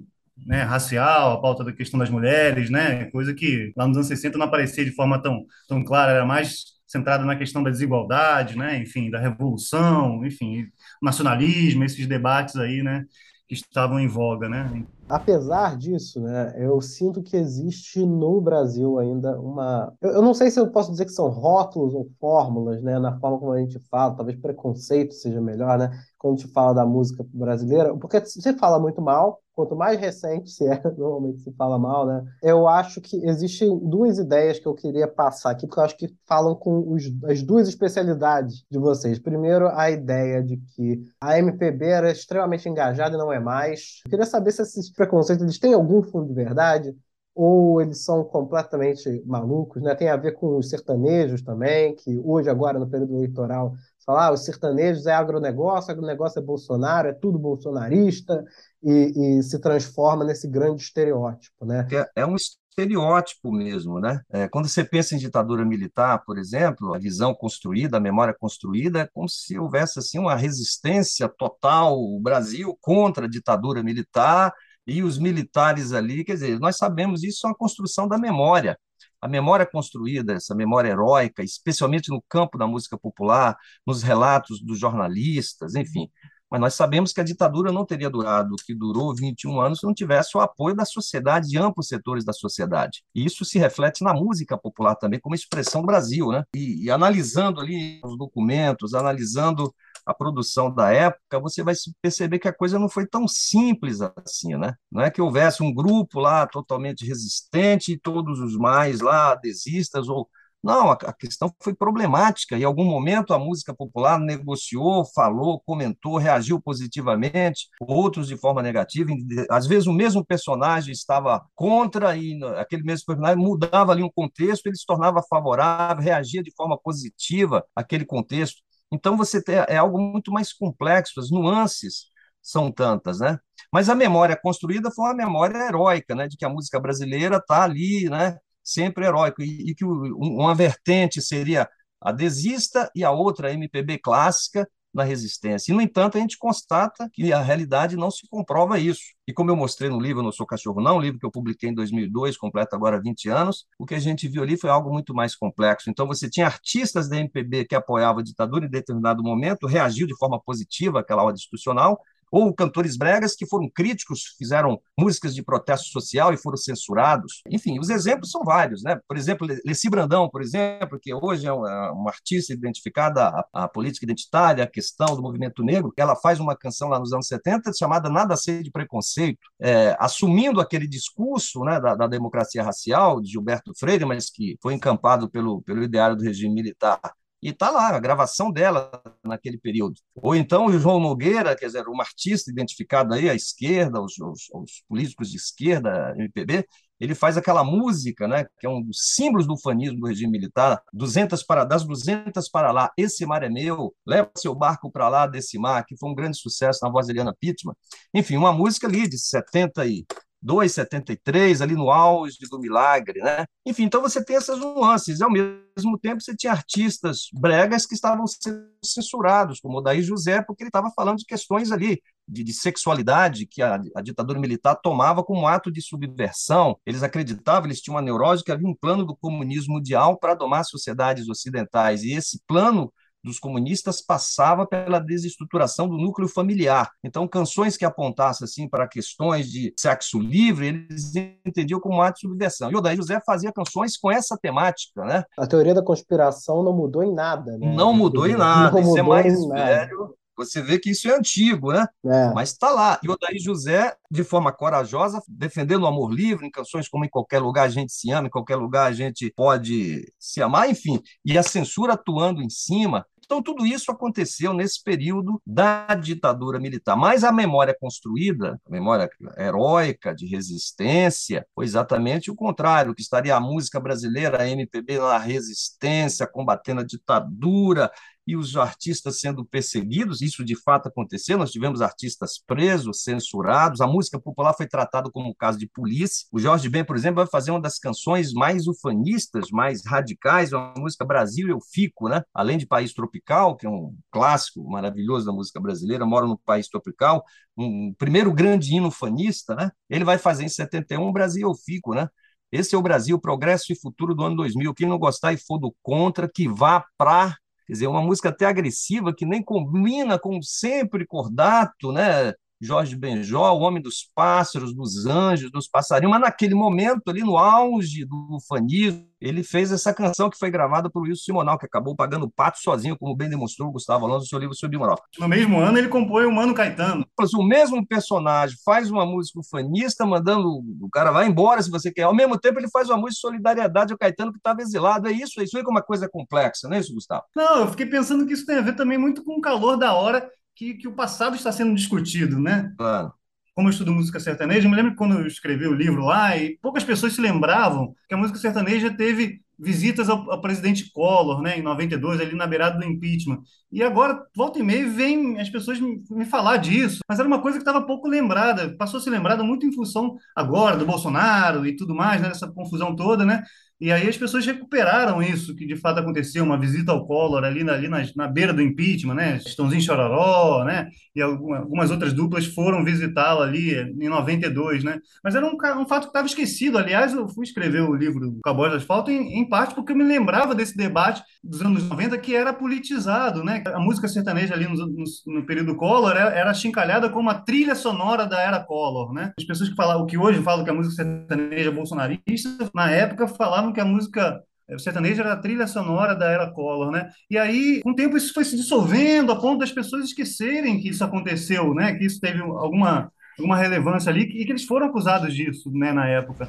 né, 0.46 0.62
racial, 0.62 1.32
a 1.32 1.40
pauta 1.40 1.64
da 1.64 1.72
questão 1.72 1.98
das 1.98 2.10
mulheres, 2.10 2.70
né? 2.70 3.06
Coisa 3.06 3.34
que 3.34 3.72
lá 3.76 3.86
nos 3.86 3.96
anos 3.96 4.08
60 4.08 4.38
não 4.38 4.46
aparecia 4.46 4.84
de 4.84 4.92
forma 4.92 5.20
tão, 5.20 5.44
tão 5.68 5.84
clara, 5.84 6.12
era 6.12 6.26
mais 6.26 6.78
centrada 6.86 7.24
na 7.24 7.36
questão 7.36 7.62
da 7.62 7.70
desigualdade, 7.70 8.56
né? 8.56 8.78
Enfim, 8.78 9.10
da 9.10 9.18
revolução, 9.18 10.24
enfim, 10.24 10.66
nacionalismo, 11.02 11.84
esses 11.84 12.06
debates 12.06 12.56
aí, 12.56 12.82
né? 12.82 13.04
Que 13.48 13.54
estavam 13.54 14.00
em 14.00 14.06
voga, 14.08 14.48
né? 14.48 14.84
Apesar 15.08 15.76
disso, 15.76 16.20
né, 16.20 16.54
eu 16.56 16.80
sinto 16.80 17.22
que 17.22 17.36
existe 17.36 18.04
no 18.04 18.40
Brasil 18.40 18.98
ainda 18.98 19.38
uma. 19.40 19.92
Eu, 20.00 20.10
eu, 20.10 20.22
não 20.22 20.34
sei 20.34 20.50
se 20.50 20.60
eu 20.60 20.70
posso 20.70 20.90
dizer 20.90 21.04
que 21.04 21.12
são 21.12 21.28
rótulos 21.28 21.94
ou 21.94 22.08
fórmulas, 22.20 22.82
né, 22.82 22.98
na 22.98 23.18
forma 23.18 23.38
como 23.38 23.52
a 23.52 23.58
gente 23.58 23.78
fala, 23.90 24.14
talvez 24.14 24.38
preconceito 24.38 25.14
seja 25.14 25.40
melhor, 25.40 25.78
né, 25.78 25.90
quando 26.18 26.34
a 26.34 26.36
gente 26.36 26.52
fala 26.52 26.74
da 26.74 26.84
música 26.86 27.24
brasileira, 27.32 27.96
porque 27.96 28.20
você 28.20 28.52
fala 28.54 28.78
muito 28.78 29.00
mal, 29.00 29.40
quanto 29.58 29.74
mais 29.74 29.98
recente 29.98 30.50
se 30.50 30.64
é, 30.68 30.80
normalmente 30.96 31.40
se 31.40 31.50
fala 31.54 31.76
mal, 31.76 32.06
né? 32.06 32.24
Eu 32.40 32.68
acho 32.68 33.00
que 33.00 33.16
existem 33.26 33.76
duas 33.76 34.16
ideias 34.16 34.60
que 34.60 34.66
eu 34.66 34.74
queria 34.74 35.08
passar 35.08 35.50
aqui, 35.50 35.66
porque 35.66 35.80
eu 35.80 35.84
acho 35.84 35.96
que 35.96 36.14
falam 36.28 36.54
com 36.54 36.92
os, 36.92 37.02
as 37.24 37.42
duas 37.42 37.68
especialidades 37.68 38.64
de 38.70 38.78
vocês. 38.78 39.18
Primeiro, 39.18 39.68
a 39.68 39.90
ideia 39.90 40.40
de 40.44 40.58
que 40.58 41.02
a 41.20 41.36
MPB 41.40 41.86
era 41.86 42.12
extremamente 42.12 42.68
engajada 42.68 43.16
e 43.16 43.18
não 43.18 43.32
é 43.32 43.40
mais. 43.40 44.00
Eu 44.04 44.10
queria 44.10 44.26
saber 44.26 44.52
se 44.52 44.62
esses 44.62 44.90
preconceitos 44.98 45.42
eles 45.42 45.58
têm 45.58 45.72
algum 45.72 46.02
fundo 46.02 46.26
de 46.26 46.34
verdade 46.34 46.94
ou 47.34 47.80
eles 47.80 48.04
são 48.04 48.24
completamente 48.24 49.22
malucos, 49.24 49.80
né? 49.80 49.94
Tem 49.94 50.08
a 50.08 50.16
ver 50.16 50.32
com 50.32 50.58
os 50.58 50.68
sertanejos 50.68 51.40
também, 51.40 51.94
que 51.94 52.18
hoje, 52.24 52.50
agora, 52.50 52.80
no 52.80 52.90
período 52.90 53.14
eleitoral, 53.14 53.74
falar 54.04 54.26
ah, 54.26 54.32
os 54.32 54.44
sertanejos 54.44 55.06
é 55.06 55.12
agronegócio, 55.12 55.92
agronegócio 55.92 56.40
é 56.40 56.42
Bolsonaro, 56.42 57.06
é 57.06 57.12
tudo 57.12 57.38
bolsonarista, 57.38 58.44
e, 58.82 59.38
e 59.38 59.42
se 59.44 59.60
transforma 59.60 60.24
nesse 60.24 60.48
grande 60.48 60.82
estereótipo, 60.82 61.64
né? 61.64 61.86
É, 61.92 62.22
é 62.22 62.26
um 62.26 62.34
estereótipo 62.34 63.52
mesmo, 63.52 64.00
né? 64.00 64.20
É, 64.30 64.48
quando 64.48 64.68
você 64.68 64.82
pensa 64.82 65.14
em 65.14 65.18
ditadura 65.18 65.64
militar, 65.64 66.24
por 66.24 66.38
exemplo, 66.38 66.92
a 66.92 66.98
visão 66.98 67.32
construída, 67.32 67.98
a 67.98 68.00
memória 68.00 68.34
construída, 68.36 69.02
é 69.02 69.06
como 69.06 69.28
se 69.28 69.56
houvesse 69.56 70.00
assim 70.00 70.18
uma 70.18 70.34
resistência 70.34 71.28
total, 71.28 71.96
o 72.00 72.18
Brasil 72.18 72.76
contra 72.80 73.26
a 73.26 73.30
ditadura 73.30 73.80
militar 73.80 74.52
e 74.88 75.02
os 75.02 75.18
militares 75.18 75.92
ali, 75.92 76.24
quer 76.24 76.34
dizer, 76.34 76.58
nós 76.58 76.76
sabemos 76.76 77.22
isso 77.22 77.46
é 77.46 77.50
uma 77.50 77.56
construção 77.56 78.08
da 78.08 78.18
memória 78.18 78.76
a 79.20 79.28
memória 79.28 79.66
construída, 79.66 80.34
essa 80.34 80.54
memória 80.54 80.90
heróica, 80.90 81.42
especialmente 81.42 82.10
no 82.10 82.22
campo 82.28 82.56
da 82.56 82.66
música 82.66 82.96
popular, 82.96 83.56
nos 83.86 84.02
relatos 84.02 84.60
dos 84.60 84.78
jornalistas, 84.78 85.74
enfim. 85.74 86.08
Mas 86.50 86.60
nós 86.60 86.74
sabemos 86.74 87.12
que 87.12 87.20
a 87.20 87.24
ditadura 87.24 87.70
não 87.70 87.84
teria 87.84 88.08
durado 88.08 88.54
o 88.54 88.56
que 88.56 88.74
durou 88.74 89.14
21 89.14 89.60
anos 89.60 89.80
se 89.80 89.86
não 89.86 89.92
tivesse 89.92 90.36
o 90.36 90.40
apoio 90.40 90.74
da 90.74 90.84
sociedade, 90.84 91.48
de 91.48 91.58
amplos 91.58 91.88
setores 91.88 92.24
da 92.24 92.32
sociedade. 92.32 93.02
E 93.14 93.24
isso 93.24 93.44
se 93.44 93.58
reflete 93.58 94.02
na 94.02 94.14
música 94.14 94.56
popular 94.56 94.94
também, 94.94 95.20
como 95.20 95.34
expressão 95.34 95.82
do 95.82 95.86
Brasil. 95.86 96.30
Né? 96.30 96.44
E, 96.54 96.84
e 96.84 96.90
analisando 96.90 97.60
ali 97.60 98.00
os 98.02 98.16
documentos, 98.16 98.94
analisando 98.94 99.74
a 100.08 100.14
produção 100.14 100.72
da 100.74 100.90
época, 100.92 101.38
você 101.38 101.62
vai 101.62 101.74
perceber 102.00 102.38
que 102.38 102.48
a 102.48 102.52
coisa 102.54 102.78
não 102.78 102.88
foi 102.88 103.06
tão 103.06 103.28
simples 103.28 104.00
assim, 104.00 104.56
né? 104.56 104.74
Não 104.90 105.02
é 105.02 105.10
que 105.10 105.20
houvesse 105.20 105.62
um 105.62 105.72
grupo 105.72 106.18
lá 106.18 106.46
totalmente 106.46 107.06
resistente 107.06 107.92
e 107.92 107.98
todos 107.98 108.40
os 108.40 108.56
mais 108.56 109.00
lá 109.00 109.34
desistas 109.34 110.08
ou 110.08 110.28
não, 110.62 110.90
a 110.90 111.12
questão 111.12 111.54
foi 111.62 111.72
problemática. 111.72 112.58
Em 112.58 112.64
algum 112.64 112.84
momento 112.84 113.32
a 113.32 113.38
música 113.38 113.72
popular 113.74 114.18
negociou, 114.18 115.04
falou, 115.14 115.62
comentou, 115.64 116.16
reagiu 116.16 116.60
positivamente, 116.60 117.68
outros 117.80 118.26
de 118.26 118.36
forma 118.36 118.60
negativa. 118.60 119.10
Às 119.50 119.66
vezes 119.66 119.86
o 119.86 119.92
mesmo 119.92 120.24
personagem 120.24 120.92
estava 120.92 121.44
contra 121.54 122.16
e 122.16 122.38
aquele 122.56 122.82
mesmo 122.82 123.06
personagem 123.06 123.42
mudava 123.42 123.92
ali 123.92 124.02
um 124.02 124.10
contexto, 124.10 124.66
ele 124.66 124.76
se 124.76 124.84
tornava 124.84 125.22
favorável, 125.22 126.02
reagia 126.02 126.42
de 126.42 126.52
forma 126.56 126.76
positiva 126.76 127.64
àquele 127.74 128.04
contexto. 128.04 128.60
Então 128.92 129.16
você 129.16 129.42
tem, 129.42 129.56
é 129.68 129.76
algo 129.76 129.98
muito 130.00 130.32
mais 130.32 130.52
complexo, 130.52 131.20
as 131.20 131.30
nuances 131.30 132.06
são 132.42 132.72
tantas, 132.72 133.20
né? 133.20 133.38
Mas 133.72 133.88
a 133.88 133.94
memória 133.94 134.36
construída 134.36 134.90
foi 134.90 135.06
uma 135.06 135.14
memória 135.14 135.58
heróica, 135.58 136.14
né? 136.14 136.28
De 136.28 136.36
que 136.36 136.44
a 136.44 136.48
música 136.48 136.80
brasileira 136.80 137.36
está 137.36 137.64
ali, 137.64 138.08
né? 138.08 138.38
Sempre 138.62 139.06
heróico 139.06 139.42
e, 139.42 139.70
e 139.70 139.74
que 139.74 139.84
uma 139.84 140.54
vertente 140.54 141.20
seria 141.22 141.68
a 142.00 142.12
desista 142.12 142.90
e 142.94 143.04
a 143.04 143.10
outra 143.10 143.48
a 143.48 143.52
MPB 143.52 143.98
clássica 143.98 144.68
na 144.92 145.04
resistência. 145.04 145.70
E, 145.70 145.74
no 145.74 145.80
entanto, 145.80 146.16
a 146.16 146.20
gente 146.20 146.38
constata 146.38 147.08
que 147.12 147.32
a 147.32 147.40
realidade 147.40 147.96
não 147.96 148.10
se 148.10 148.26
comprova 148.28 148.78
isso. 148.78 149.02
E 149.26 149.32
como 149.32 149.50
eu 149.50 149.56
mostrei 149.56 149.90
no 149.90 150.00
livro 150.00 150.20
Eu 150.20 150.24
Não 150.24 150.32
Sou 150.32 150.46
Cachorro 150.46 150.80
Não, 150.80 150.96
um 150.96 151.00
livro 151.00 151.18
que 151.18 151.26
eu 151.26 151.30
publiquei 151.30 151.68
em 151.68 151.74
2002, 151.74 152.36
completa 152.36 152.74
agora 152.74 153.00
20 153.00 153.28
anos, 153.28 153.66
o 153.78 153.84
que 153.84 153.94
a 153.94 153.98
gente 153.98 154.26
viu 154.26 154.42
ali 154.42 154.56
foi 154.56 154.70
algo 154.70 154.90
muito 154.90 155.14
mais 155.14 155.36
complexo. 155.36 155.90
Então, 155.90 156.06
você 156.06 156.28
tinha 156.28 156.46
artistas 156.46 157.08
da 157.08 157.16
MPB 157.16 157.66
que 157.66 157.74
apoiavam 157.74 158.20
a 158.20 158.24
ditadura 158.24 158.66
em 158.66 158.70
determinado 158.70 159.22
momento, 159.22 159.66
reagiu 159.66 160.06
de 160.06 160.16
forma 160.16 160.40
positiva 160.40 161.00
àquela 161.00 161.22
ordem 161.22 161.36
institucional, 161.36 162.00
ou 162.30 162.54
cantores 162.54 162.96
bregas 162.96 163.34
que 163.34 163.46
foram 163.46 163.68
críticos, 163.68 164.34
fizeram 164.38 164.80
músicas 164.98 165.34
de 165.34 165.42
protesto 165.42 165.88
social 165.88 166.32
e 166.32 166.36
foram 166.36 166.56
censurados. 166.56 167.42
Enfim, 167.48 167.78
os 167.78 167.90
exemplos 167.90 168.30
são 168.30 168.42
vários, 168.44 168.82
né? 168.82 169.00
Por 169.06 169.16
exemplo, 169.16 169.46
Leci 169.64 169.88
Brandão, 169.88 170.28
por 170.28 170.42
exemplo, 170.42 170.98
que 171.00 171.12
hoje 171.14 171.46
é 171.46 171.52
uma, 171.52 171.68
é 171.68 172.08
artista 172.08 172.52
identificada 172.52 173.28
à, 173.28 173.64
à, 173.64 173.68
política 173.68 174.04
identitária, 174.04 174.64
à 174.64 174.66
questão 174.66 175.14
do 175.14 175.22
movimento 175.22 175.62
negro, 175.62 175.92
ela 175.96 176.16
faz 176.16 176.40
uma 176.40 176.56
canção 176.56 176.88
lá 176.88 176.98
nos 176.98 177.12
anos 177.12 177.26
70 177.26 177.72
chamada 177.78 178.08
Nada 178.08 178.36
Ser 178.36 178.62
de 178.62 178.70
Preconceito, 178.70 179.38
é, 179.60 179.96
assumindo 179.98 180.60
aquele 180.60 180.86
discurso 180.86 181.60
né, 181.64 181.80
da, 181.80 181.94
da, 181.94 182.06
democracia 182.06 182.62
racial 182.62 183.20
de 183.20 183.30
Gilberto 183.30 183.72
Freire, 183.78 184.04
mas 184.04 184.30
que 184.30 184.56
foi 184.62 184.74
encampado 184.74 185.30
pelo, 185.30 185.62
pelo 185.62 185.82
ideário 185.82 186.16
do 186.16 186.24
regime 186.24 186.54
militar 186.54 187.00
e 187.42 187.50
está 187.50 187.70
lá 187.70 187.88
a 187.88 188.00
gravação 188.00 188.50
dela 188.50 188.90
naquele 189.24 189.58
período. 189.58 189.94
Ou 190.14 190.34
então 190.34 190.66
o 190.66 190.78
João 190.78 191.00
Nogueira, 191.00 191.56
quer 191.56 191.66
dizer, 191.66 191.88
um 191.88 192.00
artista 192.00 192.50
identificado 192.50 193.14
aí 193.14 193.30
à 193.30 193.34
esquerda, 193.34 194.00
os, 194.00 194.18
os, 194.18 194.48
os, 194.52 194.82
políticos 194.88 195.30
de 195.30 195.36
esquerda, 195.36 196.14
MPB, 196.16 196.66
ele 197.00 197.14
faz 197.14 197.36
aquela 197.36 197.62
música, 197.62 198.26
né, 198.26 198.44
que 198.58 198.66
é 198.66 198.68
um 198.68 198.82
dos 198.82 199.14
símbolos 199.14 199.46
do 199.46 199.56
fanismo 199.56 200.00
do 200.00 200.06
regime 200.06 200.32
militar, 200.32 200.82
200 200.92 201.44
para, 201.44 201.64
das 201.64 201.84
200 201.84 202.48
para 202.48 202.72
lá, 202.72 202.90
esse 202.96 203.24
mar 203.24 203.44
é 203.44 203.48
meu, 203.48 203.94
leva 204.04 204.30
seu 204.36 204.54
barco 204.54 204.90
para 204.90 205.08
lá 205.08 205.26
desse 205.26 205.58
mar, 205.58 205.84
que 205.86 205.96
foi 205.96 206.10
um 206.10 206.14
grande 206.14 206.36
sucesso 206.38 206.80
na 206.82 206.90
voz 206.90 207.06
de 207.06 207.12
Eliana 207.12 207.34
Pittman. 207.38 207.74
Enfim, 208.12 208.36
uma 208.36 208.52
música 208.52 208.88
ali 208.88 209.08
de 209.08 209.16
70 209.16 209.86
e 209.86 210.04
2,73, 210.44 211.60
ali 211.60 211.74
no 211.74 211.90
auge 211.90 212.38
do 212.50 212.58
milagre, 212.58 213.20
né? 213.20 213.44
Enfim, 213.66 213.84
então 213.84 214.00
você 214.00 214.24
tem 214.24 214.36
essas 214.36 214.58
nuances. 214.58 215.20
Ao 215.20 215.30
mesmo 215.30 215.98
tempo, 216.00 216.20
você 216.20 216.34
tinha 216.36 216.52
artistas 216.52 217.28
bregas 217.32 217.86
que 217.86 217.94
estavam 217.94 218.26
sendo 218.26 218.68
censurados, 218.84 219.60
como 219.60 219.78
o 219.78 219.80
Daí 219.80 220.02
José, 220.02 220.42
porque 220.42 220.62
ele 220.62 220.68
estava 220.68 220.90
falando 220.94 221.18
de 221.18 221.24
questões 221.24 221.72
ali 221.72 222.00
de, 222.26 222.44
de 222.44 222.52
sexualidade 222.52 223.46
que 223.46 223.62
a, 223.62 223.80
a, 223.96 224.02
ditadura 224.02 224.38
militar 224.38 224.76
tomava 224.76 225.24
como 225.24 225.46
ato 225.46 225.72
de 225.72 225.82
subversão. 225.82 226.78
Eles 226.86 227.02
acreditavam, 227.02 227.66
eles 227.66 227.80
tinham 227.80 227.96
uma 227.96 228.02
neurose 228.02 228.44
que 228.44 228.52
havia 228.52 228.68
um 228.68 228.74
plano 228.74 229.04
do 229.04 229.16
comunismo 229.16 229.74
mundial 229.74 230.18
para 230.18 230.34
domar 230.34 230.64
sociedades 230.64 231.28
ocidentais. 231.28 232.02
E 232.02 232.12
esse 232.12 232.40
plano 232.46 232.92
dos 233.22 233.38
comunistas 233.38 234.00
passava 234.00 234.66
pela 234.66 234.98
desestruturação 234.98 235.88
do 235.88 235.96
núcleo 235.96 236.28
familiar. 236.28 236.90
Então, 237.02 237.26
canções 237.26 237.76
que 237.76 237.84
apontassem 237.84 238.44
assim 238.44 238.68
para 238.68 238.88
questões 238.88 239.50
de 239.50 239.74
sexo 239.78 240.18
livre, 240.18 240.68
eles 240.68 241.12
entendiam 241.44 241.80
como 241.80 242.00
ato 242.00 242.14
de 242.14 242.20
subversão. 242.20 242.70
E 242.70 242.76
o 242.76 242.80
Daí 242.80 242.96
José 242.96 243.20
fazia 243.24 243.52
canções 243.52 243.96
com 243.96 244.10
essa 244.10 244.36
temática, 244.36 245.04
né? 245.04 245.24
A 245.38 245.46
teoria 245.46 245.74
da 245.74 245.82
conspiração 245.82 246.62
não 246.62 246.72
mudou 246.72 247.02
em 247.02 247.14
nada, 247.14 247.56
né? 247.58 247.74
Não 247.74 247.92
mudou 247.92 248.26
em 248.26 248.36
nada. 248.36 248.70
Não 248.72 248.80
Isso 248.80 248.98
é 248.98 249.02
mais 249.02 249.46
velho. 249.46 250.17
Você 250.38 250.62
vê 250.62 250.78
que 250.78 250.90
isso 250.90 251.08
é 251.08 251.16
antigo, 251.16 251.72
né? 251.72 251.86
É. 252.04 252.32
Mas 252.32 252.52
está 252.52 252.70
lá. 252.70 252.98
E 253.02 253.10
o 253.10 253.16
Daí 253.16 253.38
José, 253.38 253.94
de 254.10 254.24
forma 254.24 254.52
corajosa, 254.52 255.20
defendendo 255.28 255.82
o 255.82 255.86
amor 255.86 256.12
livre, 256.12 256.46
em 256.46 256.50
canções 256.50 256.88
como 256.88 257.04
Em 257.04 257.08
Qualquer 257.08 257.40
Lugar 257.40 257.64
a 257.64 257.68
Gente 257.68 257.92
Se 257.92 258.10
Ama, 258.10 258.28
em 258.28 258.30
qualquer 258.30 258.56
lugar 258.56 258.86
a 258.86 258.92
gente 258.92 259.32
pode 259.36 260.12
se 260.18 260.40
amar, 260.40 260.70
enfim. 260.70 261.02
E 261.24 261.36
a 261.36 261.42
censura 261.42 261.94
atuando 261.94 262.40
em 262.40 262.48
cima. 262.48 263.04
Então, 263.28 263.42
tudo 263.42 263.66
isso 263.66 263.92
aconteceu 263.92 264.54
nesse 264.54 264.82
período 264.82 265.38
da 265.46 265.94
ditadura 265.94 266.58
militar. 266.58 266.96
Mas 266.96 267.22
a 267.24 267.30
memória 267.30 267.76
construída, 267.78 268.58
a 268.64 268.70
memória 268.70 269.06
heróica 269.36 270.14
de 270.14 270.26
resistência, 270.26 271.46
foi 271.54 271.66
exatamente 271.66 272.30
o 272.30 272.34
contrário, 272.34 272.94
que 272.94 273.02
estaria 273.02 273.36
a 273.36 273.40
música 273.40 273.78
brasileira, 273.78 274.42
a 274.42 274.48
MPB 274.48 274.98
na 274.98 275.18
resistência, 275.18 276.26
combatendo 276.26 276.80
a 276.80 276.84
ditadura, 276.84 277.90
e 278.28 278.36
os 278.36 278.54
artistas 278.58 279.20
sendo 279.20 279.42
perseguidos, 279.42 280.20
isso 280.20 280.44
de 280.44 280.54
fato 280.54 280.86
aconteceu, 280.86 281.38
nós 281.38 281.50
tivemos 281.50 281.80
artistas 281.80 282.38
presos, 282.46 283.02
censurados, 283.02 283.80
a 283.80 283.86
música 283.86 284.20
popular 284.20 284.52
foi 284.52 284.66
tratada 284.66 285.10
como 285.10 285.30
um 285.30 285.34
caso 285.34 285.58
de 285.58 285.66
polícia. 285.66 286.26
O 286.30 286.38
Jorge 286.38 286.68
Ben, 286.68 286.84
por 286.84 286.94
exemplo, 286.94 287.16
vai 287.16 287.26
fazer 287.26 287.52
uma 287.52 287.60
das 287.60 287.78
canções 287.78 288.34
mais 288.34 288.66
ufanistas, 288.66 289.50
mais 289.50 289.80
radicais, 289.82 290.52
uma 290.52 290.74
música 290.76 291.06
Brasil 291.06 291.48
Eu 291.48 291.58
Fico, 291.72 292.06
né? 292.06 292.22
Além 292.34 292.58
de 292.58 292.66
País 292.66 292.92
Tropical, 292.92 293.56
que 293.56 293.64
é 293.64 293.70
um 293.70 293.96
clássico 294.10 294.62
maravilhoso 294.68 295.24
da 295.24 295.32
música 295.32 295.58
brasileira, 295.58 296.04
mora 296.04 296.26
no 296.26 296.36
País 296.36 296.68
Tropical, 296.68 297.24
um 297.56 297.94
primeiro 297.94 298.30
grande 298.30 298.74
hino 298.74 298.88
ufanista, 298.88 299.54
né? 299.54 299.70
Ele 299.88 300.04
vai 300.04 300.18
fazer 300.18 300.44
em 300.44 300.50
71 300.50 301.10
Brasil 301.12 301.48
Eu 301.48 301.54
Fico, 301.54 301.94
né? 301.94 302.06
Esse 302.52 302.74
é 302.74 302.78
o 302.78 302.82
Brasil, 302.82 303.18
progresso 303.18 303.72
e 303.72 303.80
futuro 303.80 304.14
do 304.14 304.22
ano 304.22 304.36
2000. 304.36 304.74
Quem 304.74 304.86
não 304.86 304.98
gostar 304.98 305.32
e 305.32 305.38
for 305.38 305.58
do 305.58 305.74
contra, 305.82 306.28
que 306.28 306.46
vá 306.46 306.84
para 306.98 307.34
Quer 307.68 307.74
dizer, 307.74 307.88
uma 307.88 308.02
música 308.02 308.30
até 308.30 308.46
agressiva 308.46 309.14
que 309.14 309.26
nem 309.26 309.42
combina 309.44 310.18
com 310.18 310.40
sempre 310.42 311.06
cordato, 311.06 311.92
né? 311.92 312.32
Jorge 312.60 312.96
Benjó, 312.96 313.52
o 313.52 313.60
homem 313.60 313.80
dos 313.80 314.10
pássaros, 314.14 314.74
dos 314.74 315.06
anjos, 315.06 315.50
dos 315.50 315.68
passarinhos, 315.68 316.10
mas 316.10 316.20
naquele 316.20 316.54
momento, 316.54 317.08
ali 317.08 317.22
no 317.22 317.38
auge 317.38 318.04
do 318.04 318.38
fanismo, 318.48 319.06
ele 319.20 319.42
fez 319.42 319.72
essa 319.72 319.92
canção 319.92 320.30
que 320.30 320.38
foi 320.38 320.50
gravada 320.50 320.88
por 320.90 321.02
Wilson 321.02 321.24
Simonal, 321.24 321.58
que 321.58 321.66
acabou 321.66 321.94
pagando 321.94 322.26
o 322.26 322.30
pato 322.30 322.58
sozinho, 322.58 322.96
como 322.96 323.16
bem 323.16 323.28
demonstrou 323.28 323.68
o 323.68 323.72
Gustavo 323.72 324.04
Alonso 324.04 324.20
no 324.20 324.26
seu 324.26 324.38
livro 324.38 324.54
sobre 324.54 324.78
moral. 324.78 324.98
No 325.18 325.28
mesmo 325.28 325.58
ano, 325.58 325.78
ele 325.78 325.88
compõe 325.88 326.24
o 326.24 326.32
Mano 326.32 326.54
Caetano. 326.54 327.04
O 327.36 327.42
mesmo 327.42 327.84
personagem 327.86 328.56
faz 328.64 328.90
uma 328.90 329.04
música 329.04 329.40
fanista, 329.50 330.06
mandando 330.06 330.48
o 330.80 330.88
cara 330.92 331.10
vai 331.10 331.26
embora 331.26 331.62
se 331.62 331.70
você 331.70 331.92
quer. 331.92 332.02
Ao 332.02 332.14
mesmo 332.14 332.38
tempo, 332.38 332.58
ele 332.58 332.70
faz 332.70 332.88
uma 332.88 332.96
música 332.96 333.14
de 333.14 333.20
solidariedade 333.20 333.92
ao 333.92 333.98
Caetano 333.98 334.32
que 334.32 334.38
estava 334.38 334.62
exilado. 334.62 335.08
É 335.08 335.12
isso, 335.12 335.40
é 335.40 335.44
isso 335.44 335.56
aí 335.56 335.62
que 335.62 335.68
é 335.68 335.72
uma 335.72 335.82
coisa 335.82 336.08
complexa, 336.08 336.68
não 336.68 336.76
é 336.76 336.80
isso, 336.80 336.94
Gustavo? 336.94 337.24
Não, 337.34 337.60
eu 337.60 337.68
fiquei 337.68 337.86
pensando 337.86 338.26
que 338.26 338.32
isso 338.32 338.46
tem 338.46 338.56
a 338.56 338.62
ver 338.62 338.76
também 338.76 338.98
muito 338.98 339.24
com 339.24 339.36
o 339.36 339.40
calor 339.40 339.76
da 339.76 339.94
hora 339.94 340.28
que, 340.58 340.74
que 340.74 340.88
o 340.88 340.92
passado 340.92 341.36
está 341.36 341.52
sendo 341.52 341.72
discutido, 341.72 342.40
né? 342.40 342.74
Claro. 342.76 343.12
Como 343.54 343.68
eu 343.68 343.70
estudo 343.70 343.92
música 343.92 344.18
sertaneja, 344.18 344.66
eu 344.66 344.70
me 344.70 344.76
lembro 344.76 344.96
quando 344.96 345.14
eu 345.14 345.26
escrevi 345.26 345.68
o 345.68 345.74
livro 345.74 346.04
lá, 346.04 346.36
e 346.36 346.58
poucas 346.60 346.82
pessoas 346.82 347.12
se 347.12 347.20
lembravam 347.20 347.94
que 348.08 348.14
a 348.14 348.16
música 348.16 348.38
sertaneja 348.38 348.90
teve 348.90 349.40
visitas 349.56 350.08
ao, 350.08 350.30
ao, 350.30 350.40
presidente 350.40 350.90
Collor, 350.92 351.42
né, 351.42 351.58
em 351.58 351.62
92, 351.62 352.20
ali 352.20 352.34
na 352.34 352.46
beirada 352.46 352.78
do 352.78 352.84
impeachment. 352.84 353.40
E 353.70 353.82
agora, 353.82 354.24
volta 354.34 354.58
e 354.58 354.62
meia, 354.62 354.88
vem 354.88 355.40
as 355.40 355.50
pessoas 355.50 355.80
me, 355.80 356.00
me 356.10 356.24
falar 356.24 356.58
disso. 356.58 357.00
Mas 357.08 357.18
era 357.18 357.26
uma 357.26 357.42
coisa 357.42 357.58
que 357.58 357.62
estava 357.62 357.84
pouco 357.84 358.08
lembrada, 358.08 358.76
passou 358.76 358.98
a 358.98 359.02
ser 359.02 359.10
lembrada 359.10 359.42
muito 359.42 359.66
em 359.66 359.72
função 359.72 360.16
agora 360.34 360.76
do 360.76 360.86
Bolsonaro 360.86 361.66
e 361.66 361.74
tudo 361.74 361.94
mais, 361.94 362.20
né, 362.20 362.28
essa 362.28 362.48
confusão 362.48 362.94
toda, 362.94 363.24
né? 363.24 363.42
E 363.80 363.92
aí 363.92 364.08
as 364.08 364.16
pessoas 364.16 364.44
recuperaram 364.44 365.22
isso, 365.22 365.54
que 365.54 365.64
de 365.64 365.76
fato 365.76 366.00
aconteceu, 366.00 366.44
uma 366.44 366.58
visita 366.58 366.90
ao 366.90 367.06
Collor 367.06 367.44
ali 367.44 367.62
na, 367.62 367.74
ali 367.74 367.86
na, 367.86 368.02
na 368.16 368.26
beira 368.26 368.52
do 368.52 368.60
impeachment, 368.60 369.14
né? 369.14 369.36
Estãozinho 369.36 369.80
Chororó, 369.80 370.64
né? 370.64 370.88
E 371.14 371.22
algumas 371.22 371.90
outras 371.90 372.12
duplas 372.12 372.46
foram 372.46 372.84
visitá-lo 372.84 373.40
ali 373.40 373.74
em 373.74 374.08
92, 374.08 374.82
né? 374.82 374.98
Mas 375.22 375.36
era 375.36 375.46
um, 375.46 375.56
um 375.80 375.86
fato 375.86 376.02
que 376.02 376.08
estava 376.08 376.26
esquecido. 376.26 376.76
Aliás, 376.76 377.12
eu 377.12 377.28
fui 377.28 377.44
escrever 377.44 377.82
o 377.82 377.94
livro 377.94 378.38
Cowboys 378.42 378.72
de 378.72 378.78
Asfalto 378.78 379.10
em, 379.10 379.38
em, 379.38 379.48
parte 379.48 379.74
porque 379.74 379.92
eu 379.92 379.96
me 379.96 380.04
lembrava 380.04 380.54
desse 380.54 380.76
debate 380.76 381.22
dos 381.42 381.62
anos 381.62 381.88
90 381.88 382.18
que 382.18 382.34
era 382.34 382.52
politizado, 382.52 383.44
né? 383.44 383.62
A 383.66 383.78
música 383.78 384.08
sertaneja 384.08 384.54
ali 384.54 384.66
no, 384.66 384.74
no, 384.74 385.04
no 385.26 385.46
período 385.46 385.76
Collor 385.76 386.10
era, 386.10 386.30
era 386.30 386.54
chincalhada 386.54 387.08
como 387.08 387.30
a 387.30 387.34
trilha 387.34 387.76
sonora 387.76 388.26
da 388.26 388.40
era 388.40 388.58
Collor, 388.58 389.12
né? 389.12 389.32
As 389.38 389.44
pessoas 389.44 389.68
que 389.68 389.76
falavam, 389.76 390.04
que 390.04 390.18
hoje 390.18 390.42
falam 390.42 390.64
que 390.64 390.70
a 390.70 390.74
música 390.74 390.96
sertaneja 390.96 391.70
é 391.70 391.72
bolsonarista, 391.72 392.70
na 392.74 392.90
época 392.90 393.28
falavam 393.28 393.67
que 393.72 393.80
a 393.80 393.84
música 393.84 394.42
o 394.70 394.78
sertanejo 394.78 395.22
era 395.22 395.32
a 395.32 395.36
trilha 395.36 395.66
sonora 395.66 396.14
da 396.14 396.30
era 396.30 396.50
Collor, 396.50 396.90
né? 396.90 397.10
E 397.30 397.38
aí, 397.38 397.80
com 397.82 397.90
o 397.90 397.94
tempo, 397.94 398.18
isso 398.18 398.34
foi 398.34 398.44
se 398.44 398.54
dissolvendo 398.54 399.32
a 399.32 399.36
ponto 399.36 399.60
das 399.60 399.72
pessoas 399.72 400.04
esquecerem 400.04 400.78
que 400.78 400.90
isso 400.90 401.02
aconteceu, 401.02 401.72
né? 401.72 401.94
Que 401.94 402.04
isso 402.04 402.20
teve 402.20 402.40
alguma, 402.42 403.10
alguma 403.38 403.56
relevância 403.56 404.10
ali 404.10 404.22
e 404.22 404.44
que 404.44 404.52
eles 404.52 404.64
foram 404.64 404.88
acusados 404.88 405.34
disso, 405.34 405.70
né, 405.72 405.92
na 405.92 406.06
época. 406.06 406.48